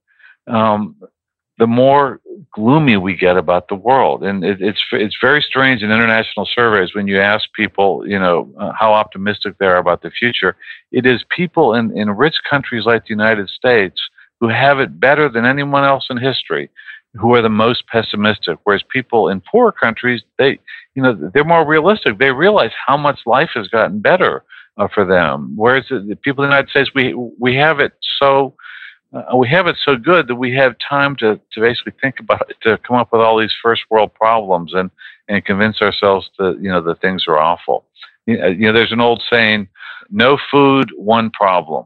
um, 0.51 0.95
the 1.57 1.67
more 1.67 2.19
gloomy 2.53 2.97
we 2.97 3.15
get 3.15 3.37
about 3.37 3.67
the 3.67 3.75
world. 3.75 4.23
And 4.23 4.43
it, 4.43 4.61
it's 4.61 4.81
it's 4.91 5.17
very 5.21 5.41
strange 5.41 5.83
in 5.83 5.91
international 5.91 6.47
surveys 6.53 6.95
when 6.95 7.07
you 7.07 7.19
ask 7.19 7.45
people, 7.53 8.03
you 8.07 8.19
know, 8.19 8.51
uh, 8.59 8.71
how 8.77 8.93
optimistic 8.93 9.57
they 9.59 9.67
are 9.67 9.77
about 9.77 10.01
the 10.01 10.11
future. 10.11 10.55
It 10.91 11.05
is 11.05 11.23
people 11.35 11.75
in, 11.75 11.95
in 11.97 12.09
rich 12.09 12.35
countries 12.49 12.85
like 12.85 13.03
the 13.03 13.13
United 13.13 13.49
States 13.49 13.99
who 14.39 14.49
have 14.49 14.79
it 14.79 14.99
better 14.99 15.29
than 15.29 15.45
anyone 15.45 15.83
else 15.83 16.07
in 16.09 16.17
history 16.17 16.69
who 17.15 17.35
are 17.35 17.41
the 17.41 17.49
most 17.49 17.83
pessimistic 17.87 18.57
whereas 18.63 18.83
people 18.89 19.27
in 19.29 19.41
poor 19.41 19.71
countries 19.71 20.21
they 20.37 20.57
you 20.95 21.03
know 21.03 21.29
they're 21.33 21.43
more 21.43 21.67
realistic 21.67 22.17
they 22.17 22.31
realize 22.31 22.71
how 22.87 22.95
much 22.97 23.19
life 23.25 23.49
has 23.53 23.67
gotten 23.67 23.99
better 23.99 24.43
uh, 24.77 24.87
for 24.93 25.05
them 25.05 25.53
whereas 25.55 25.83
the 25.89 26.17
people 26.23 26.43
in 26.43 26.49
the 26.49 26.55
united 26.55 26.69
states 26.69 26.89
we 26.95 27.13
we 27.39 27.55
have 27.55 27.79
it 27.79 27.93
so 28.21 28.55
uh, 29.13 29.35
we 29.35 29.47
have 29.49 29.67
it 29.67 29.77
so 29.83 29.95
good 29.97 30.27
that 30.27 30.35
we 30.35 30.53
have 30.55 30.75
time 30.87 31.15
to, 31.17 31.39
to 31.51 31.59
basically 31.59 31.93
think 32.01 32.19
about 32.19 32.49
it, 32.49 32.57
to 32.61 32.77
come 32.79 32.95
up 32.95 33.11
with 33.11 33.21
all 33.21 33.37
these 33.37 33.53
first 33.61 33.83
world 33.89 34.13
problems 34.13 34.73
and, 34.73 34.89
and 35.27 35.43
convince 35.43 35.81
ourselves 35.81 36.29
that, 36.39 36.57
you 36.61 36.69
know, 36.69 36.81
that 36.81 37.01
things 37.01 37.25
are 37.27 37.37
awful. 37.37 37.85
You 38.25 38.37
know, 38.37 38.73
there's 38.73 38.91
an 38.91 39.01
old 39.01 39.21
saying, 39.29 39.67
no 40.09 40.37
food, 40.49 40.91
one 40.95 41.29
problem. 41.31 41.85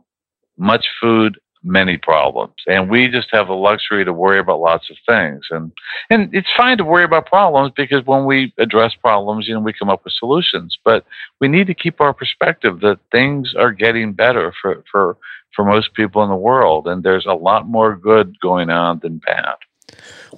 Much 0.58 0.86
food, 1.02 1.40
many 1.66 1.98
problems. 1.98 2.54
And 2.68 2.90
we 2.90 3.08
just 3.08 3.28
have 3.32 3.48
the 3.48 3.54
luxury 3.54 4.06
to 4.06 4.14
worry 4.14 4.40
about 4.40 4.62
lots 4.62 4.90
of 4.90 4.98
things. 5.06 5.46
And 5.50 5.72
and 6.10 6.34
it's 6.34 6.48
fine 6.56 6.78
to 6.78 6.86
worry 6.86 7.04
about 7.04 7.26
problems 7.26 7.74
because 7.76 8.06
when 8.06 8.26
we 8.26 8.54
address 8.58 8.94
problems, 8.96 9.48
you 9.48 9.56
know, 9.56 9.60
we 9.60 9.74
come 9.74 9.90
up 9.90 10.04
with 10.06 10.14
solutions. 10.14 10.78
But 10.86 11.06
we 11.42 11.48
need 11.48 11.68
to 11.68 11.74
keep 11.74 12.00
our 12.00 12.14
perspective 12.14 12.80
that 12.82 13.00
things 13.12 13.54
are 13.58 13.72
getting 13.72 14.14
better 14.14 14.54
for, 14.62 14.84
for 14.92 15.18
for 15.56 15.66
most 15.66 15.94
people 15.94 16.24
in 16.24 16.30
the 16.30 16.36
world. 16.36 16.88
And 16.88 17.04
there's 17.04 17.26
a 17.26 17.34
lot 17.34 17.68
more 17.68 17.96
good 17.96 18.40
going 18.40 18.70
on 18.70 19.00
than 19.00 19.18
bad. 19.18 19.56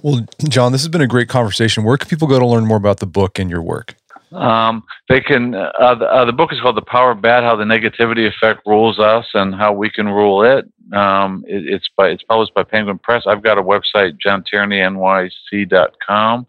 Well, 0.02 0.26
John, 0.48 0.72
this 0.72 0.82
has 0.82 0.90
been 0.90 1.02
a 1.02 1.08
great 1.08 1.30
conversation. 1.30 1.84
Where 1.84 1.98
can 1.98 2.08
people 2.08 2.28
go 2.28 2.40
to 2.40 2.46
learn 2.46 2.66
more 2.66 2.78
about 2.78 3.00
the 3.00 3.08
book 3.08 3.40
and 3.40 3.50
your 3.50 3.62
work? 3.62 3.96
Um, 4.32 4.84
they 5.08 5.22
can. 5.22 5.56
Uh, 5.56 5.96
the, 5.96 6.06
uh, 6.06 6.26
the, 6.26 6.34
book 6.34 6.52
is 6.52 6.60
called 6.60 6.76
"The 6.76 6.82
Power 6.82 7.12
of 7.12 7.22
Bad: 7.22 7.44
How 7.44 7.56
the 7.56 7.64
Negativity 7.64 8.28
Effect 8.28 8.60
Rules 8.66 9.00
Us 9.00 9.26
and 9.34 9.56
How 9.56 9.72
We 9.74 9.90
Can 9.90 10.08
Rule 10.08 10.44
It." 10.44 10.70
Um, 10.94 11.46
it 11.48 11.66
it's 11.66 11.88
by 11.96 12.10
it's 12.10 12.24
published 12.24 12.54
by 12.54 12.64
Penguin 12.64 13.00
Press. 13.00 13.24
I've 13.26 13.44
got 13.44 13.58
a 13.58 13.64
website, 13.64 14.18
johntierneynyc.com. 14.26 16.48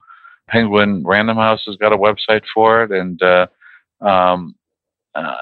Penguin 0.49 1.05
Random 1.07 1.37
House 1.37 1.63
has 1.67 1.77
got 1.77 1.93
a 1.93 1.97
website 1.97 2.43
for 2.53 2.83
it, 2.83 2.91
and 2.91 3.23
uh, 3.23 3.47
um, 4.01 4.57
uh, 5.15 5.37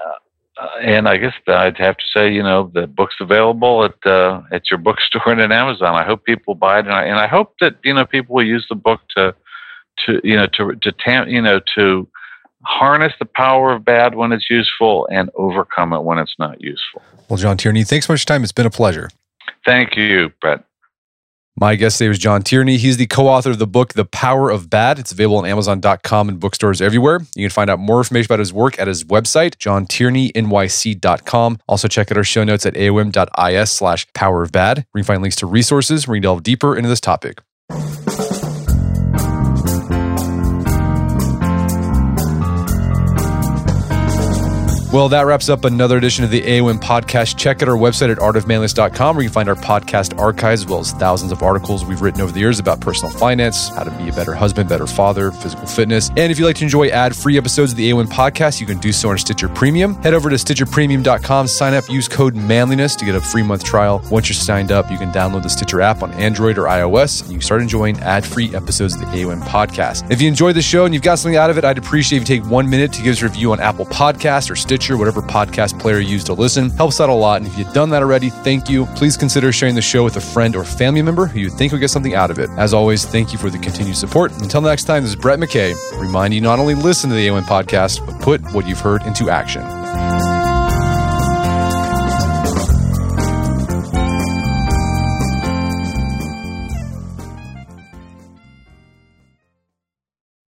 uh, 0.59 0.68
and 0.80 1.09
I 1.09 1.18
guess 1.18 1.34
I'd 1.47 1.76
have 1.78 1.99
to 1.99 2.05
say, 2.14 2.32
you 2.32 2.43
know, 2.43 2.70
the 2.72 2.87
book's 2.87 3.16
available 3.20 3.84
at 3.84 4.11
uh, 4.11 4.43
at 4.53 4.70
your 4.70 4.78
bookstore 4.78 5.22
and 5.26 5.41
at 5.41 5.53
Amazon. 5.53 5.95
I 5.95 6.05
hope 6.05 6.24
people 6.24 6.55
buy 6.55 6.80
it, 6.80 6.87
and 6.87 6.95
I, 6.95 7.05
and 7.05 7.18
I 7.18 7.26
hope 7.26 7.55
that 7.61 7.76
you 7.84 7.95
know 7.95 8.07
people 8.07 8.34
will 8.34 8.47
use 8.47 8.66
the 8.68 8.74
book 8.74 9.01
to 9.16 9.34
to 10.05 10.20
you 10.24 10.37
know 10.37 10.47
to 10.55 10.74
to 10.82 10.93
tam, 10.93 11.28
you 11.28 11.43
know 11.43 11.61
to 11.76 12.09
harness 12.62 13.12
the 13.18 13.26
power 13.26 13.72
of 13.72 13.84
bad 13.84 14.14
when 14.14 14.32
it's 14.32 14.50
useful 14.50 15.07
and 15.11 15.30
overcome 15.34 15.92
it 15.92 16.02
when 16.02 16.18
it's 16.18 16.34
not 16.38 16.61
useful. 16.61 17.02
Well, 17.28 17.36
John 17.36 17.57
Tierney, 17.57 17.84
thanks 17.84 18.07
so 18.07 18.12
much 18.12 18.24
for 18.24 18.32
your 18.32 18.36
time. 18.36 18.42
It's 18.42 18.52
been 18.52 18.66
a 18.66 18.70
pleasure. 18.70 19.11
Thank 19.64 19.96
you, 19.96 20.32
Brett. 20.40 20.64
My 21.59 21.74
guest 21.74 21.96
today 21.96 22.09
was 22.09 22.18
John 22.18 22.42
Tierney. 22.42 22.76
He's 22.76 22.98
the 22.98 23.07
co 23.07 23.28
author 23.28 23.50
of 23.50 23.59
the 23.59 23.66
book, 23.66 23.94
The 23.94 24.04
Power 24.04 24.50
of 24.50 24.68
Bad. 24.68 24.98
It's 24.98 25.11
available 25.11 25.38
on 25.38 25.46
Amazon.com 25.46 26.28
and 26.28 26.38
bookstores 26.38 26.82
everywhere. 26.82 27.20
You 27.34 27.44
can 27.44 27.50
find 27.50 27.70
out 27.70 27.78
more 27.78 28.00
information 28.00 28.26
about 28.26 28.40
his 28.40 28.52
work 28.52 28.78
at 28.78 28.88
his 28.88 29.04
website, 29.04 29.57
johntierneynyc.com. 29.57 31.59
Also, 31.66 31.88
check 31.88 32.12
out 32.12 32.18
our 32.18 32.24
show 32.24 32.44
notes 32.44 32.66
at 32.66 32.74
aom.is 32.74 33.70
slash 33.70 34.07
power 34.12 34.42
of 34.42 34.52
bad, 34.52 34.84
where 34.90 35.00
you 35.00 35.02
can 35.02 35.04
find 35.04 35.22
links 35.22 35.36
to 35.36 35.46
resources 35.46 36.07
where 36.07 36.16
you 36.16 36.20
can 36.20 36.24
delve 36.24 36.42
deeper 36.42 36.76
into 36.76 36.90
this 36.90 37.00
topic. 37.00 37.40
Well, 44.97 45.11
that 45.11 45.26
wraps 45.26 45.51
up 45.51 45.66
another 45.66 45.99
edition 45.99 46.24
of 46.24 46.30
the 46.30 46.40
AOM 46.40 46.80
podcast. 46.80 47.36
Check 47.36 47.62
out 47.62 47.68
our 47.68 47.76
website 47.76 48.11
at 48.11 48.16
artofmanliness.com 48.16 49.14
where 49.14 49.22
you 49.22 49.28
can 49.28 49.34
find 49.34 49.49
our 49.51 49.55
podcast 49.55 50.18
archives 50.18 50.62
as 50.62 50.66
well 50.66 50.78
as 50.78 50.92
thousands 50.92 51.32
of 51.32 51.42
articles 51.42 51.84
we've 51.84 52.01
written 52.01 52.22
over 52.22 52.32
the 52.32 52.40
years 52.40 52.59
about 52.59 52.80
personal 52.80 53.12
finance, 53.12 53.68
how 53.68 53.84
to 53.84 53.90
be 53.90 54.09
a 54.09 54.12
better 54.14 54.34
husband, 54.34 54.70
better 54.70 54.86
father, 54.86 55.32
physical 55.32 55.66
fitness. 55.66 56.09
And 56.16 56.32
if 56.32 56.38
you'd 56.38 56.47
like 56.47 56.57
to 56.57 56.64
enjoy 56.64 56.88
ad-free 56.88 57.36
episodes 57.36 57.72
of 57.72 57.76
the 57.76 57.90
AOM 57.90 58.07
podcast, 58.07 58.59
you 58.59 58.66
can 58.66 58.78
do 58.78 58.90
so 58.90 59.11
on 59.11 59.18
Stitcher 59.18 59.51
Premium. 59.51 59.97
Head 59.97 60.14
over 60.14 60.30
to 60.30 60.36
stitcherpremium.com, 60.36 61.47
sign 61.47 61.74
up, 61.74 61.90
use 61.90 62.09
code 62.09 62.34
manliness 62.34 62.97
to 62.97 63.05
get 63.05 63.14
a 63.14 63.20
free 63.20 63.42
month 63.42 63.64
trial. 63.64 64.03
Once 64.11 64.30
you're 64.30 64.34
signed 64.34 64.72
up, 64.72 64.90
you 64.90 64.97
can 64.97 65.12
download 65.12 65.42
the 65.42 65.51
Stitcher 65.51 65.82
app 65.82 66.03
on 66.03 66.11
Android 66.14 66.57
or 66.57 66.62
iOS 66.62 67.22
and 67.22 67.32
you 67.34 67.42
start 67.42 67.61
enjoying 67.61 68.01
ad-free 68.01 68.57
episodes 68.57 68.94
of 68.94 69.01
the 69.01 69.07
AOM 69.09 69.42
podcast. 69.42 70.11
If 70.11 70.22
you 70.22 70.28
enjoyed 70.28 70.57
the 70.57 70.62
show 70.62 70.86
and 70.86 70.94
you've 70.94 71.03
got 71.03 71.18
something 71.18 71.36
out 71.36 71.51
of 71.51 71.59
it, 71.59 71.66
I'd 71.66 71.76
appreciate 71.76 72.22
if 72.22 72.26
you 72.30 72.40
take 72.40 72.51
one 72.51 72.70
minute 72.70 72.94
to 72.94 73.03
give 73.03 73.12
us 73.12 73.20
a 73.20 73.26
review 73.26 73.53
on 73.53 73.61
Apple 73.61 73.84
Podcast 73.84 74.51
or 74.51 74.57
Stitcher 74.57 74.86
Stitcher, 74.87 74.97
whatever 74.97 75.20
podcast 75.20 75.80
player 75.80 75.99
you 75.99 76.11
use 76.11 76.22
to 76.22 76.32
listen. 76.32 76.70
Helps 76.70 77.01
out 77.01 77.09
a 77.09 77.12
lot. 77.12 77.41
And 77.41 77.51
if 77.51 77.59
you've 77.59 77.72
done 77.72 77.91
that 77.91 78.03
already, 78.03 78.30
thank 78.30 78.70
you. 78.70 78.87
Please 78.95 79.16
consider 79.16 79.51
sharing 79.51 79.74
the 79.74 79.82
show 79.82 80.05
with 80.05 80.16
a 80.16 80.20
friend 80.20 80.55
or 80.55 80.62
family 80.62 81.03
member 81.03 81.26
who 81.26 81.41
you 81.41 81.51
think 81.51 81.72
would 81.72 81.80
get 81.80 81.91
something 81.91 82.14
out 82.14 82.30
of 82.30 82.39
it. 82.39 82.49
As 82.51 82.72
always, 82.72 83.05
thank 83.05 83.32
you 83.32 83.39
for 83.39 83.51
the 83.51 83.59
continued 83.59 83.97
support. 83.97 84.30
Until 84.41 84.61
next 84.61 84.84
time, 84.84 85.03
this 85.03 85.11
is 85.11 85.16
Brett 85.16 85.41
McKay, 85.41 85.74
reminding 86.01 86.37
you 86.37 86.41
not 86.41 86.61
only 86.61 86.76
listen 86.76 87.11
to 87.11 87.16
the 87.16 87.26
AOM 87.26 87.43
podcast, 87.43 88.07
but 88.07 88.20
put 88.22 88.41
what 88.55 88.68
you've 88.68 88.78
heard 88.78 89.03
into 89.03 89.28
action. 89.28 89.62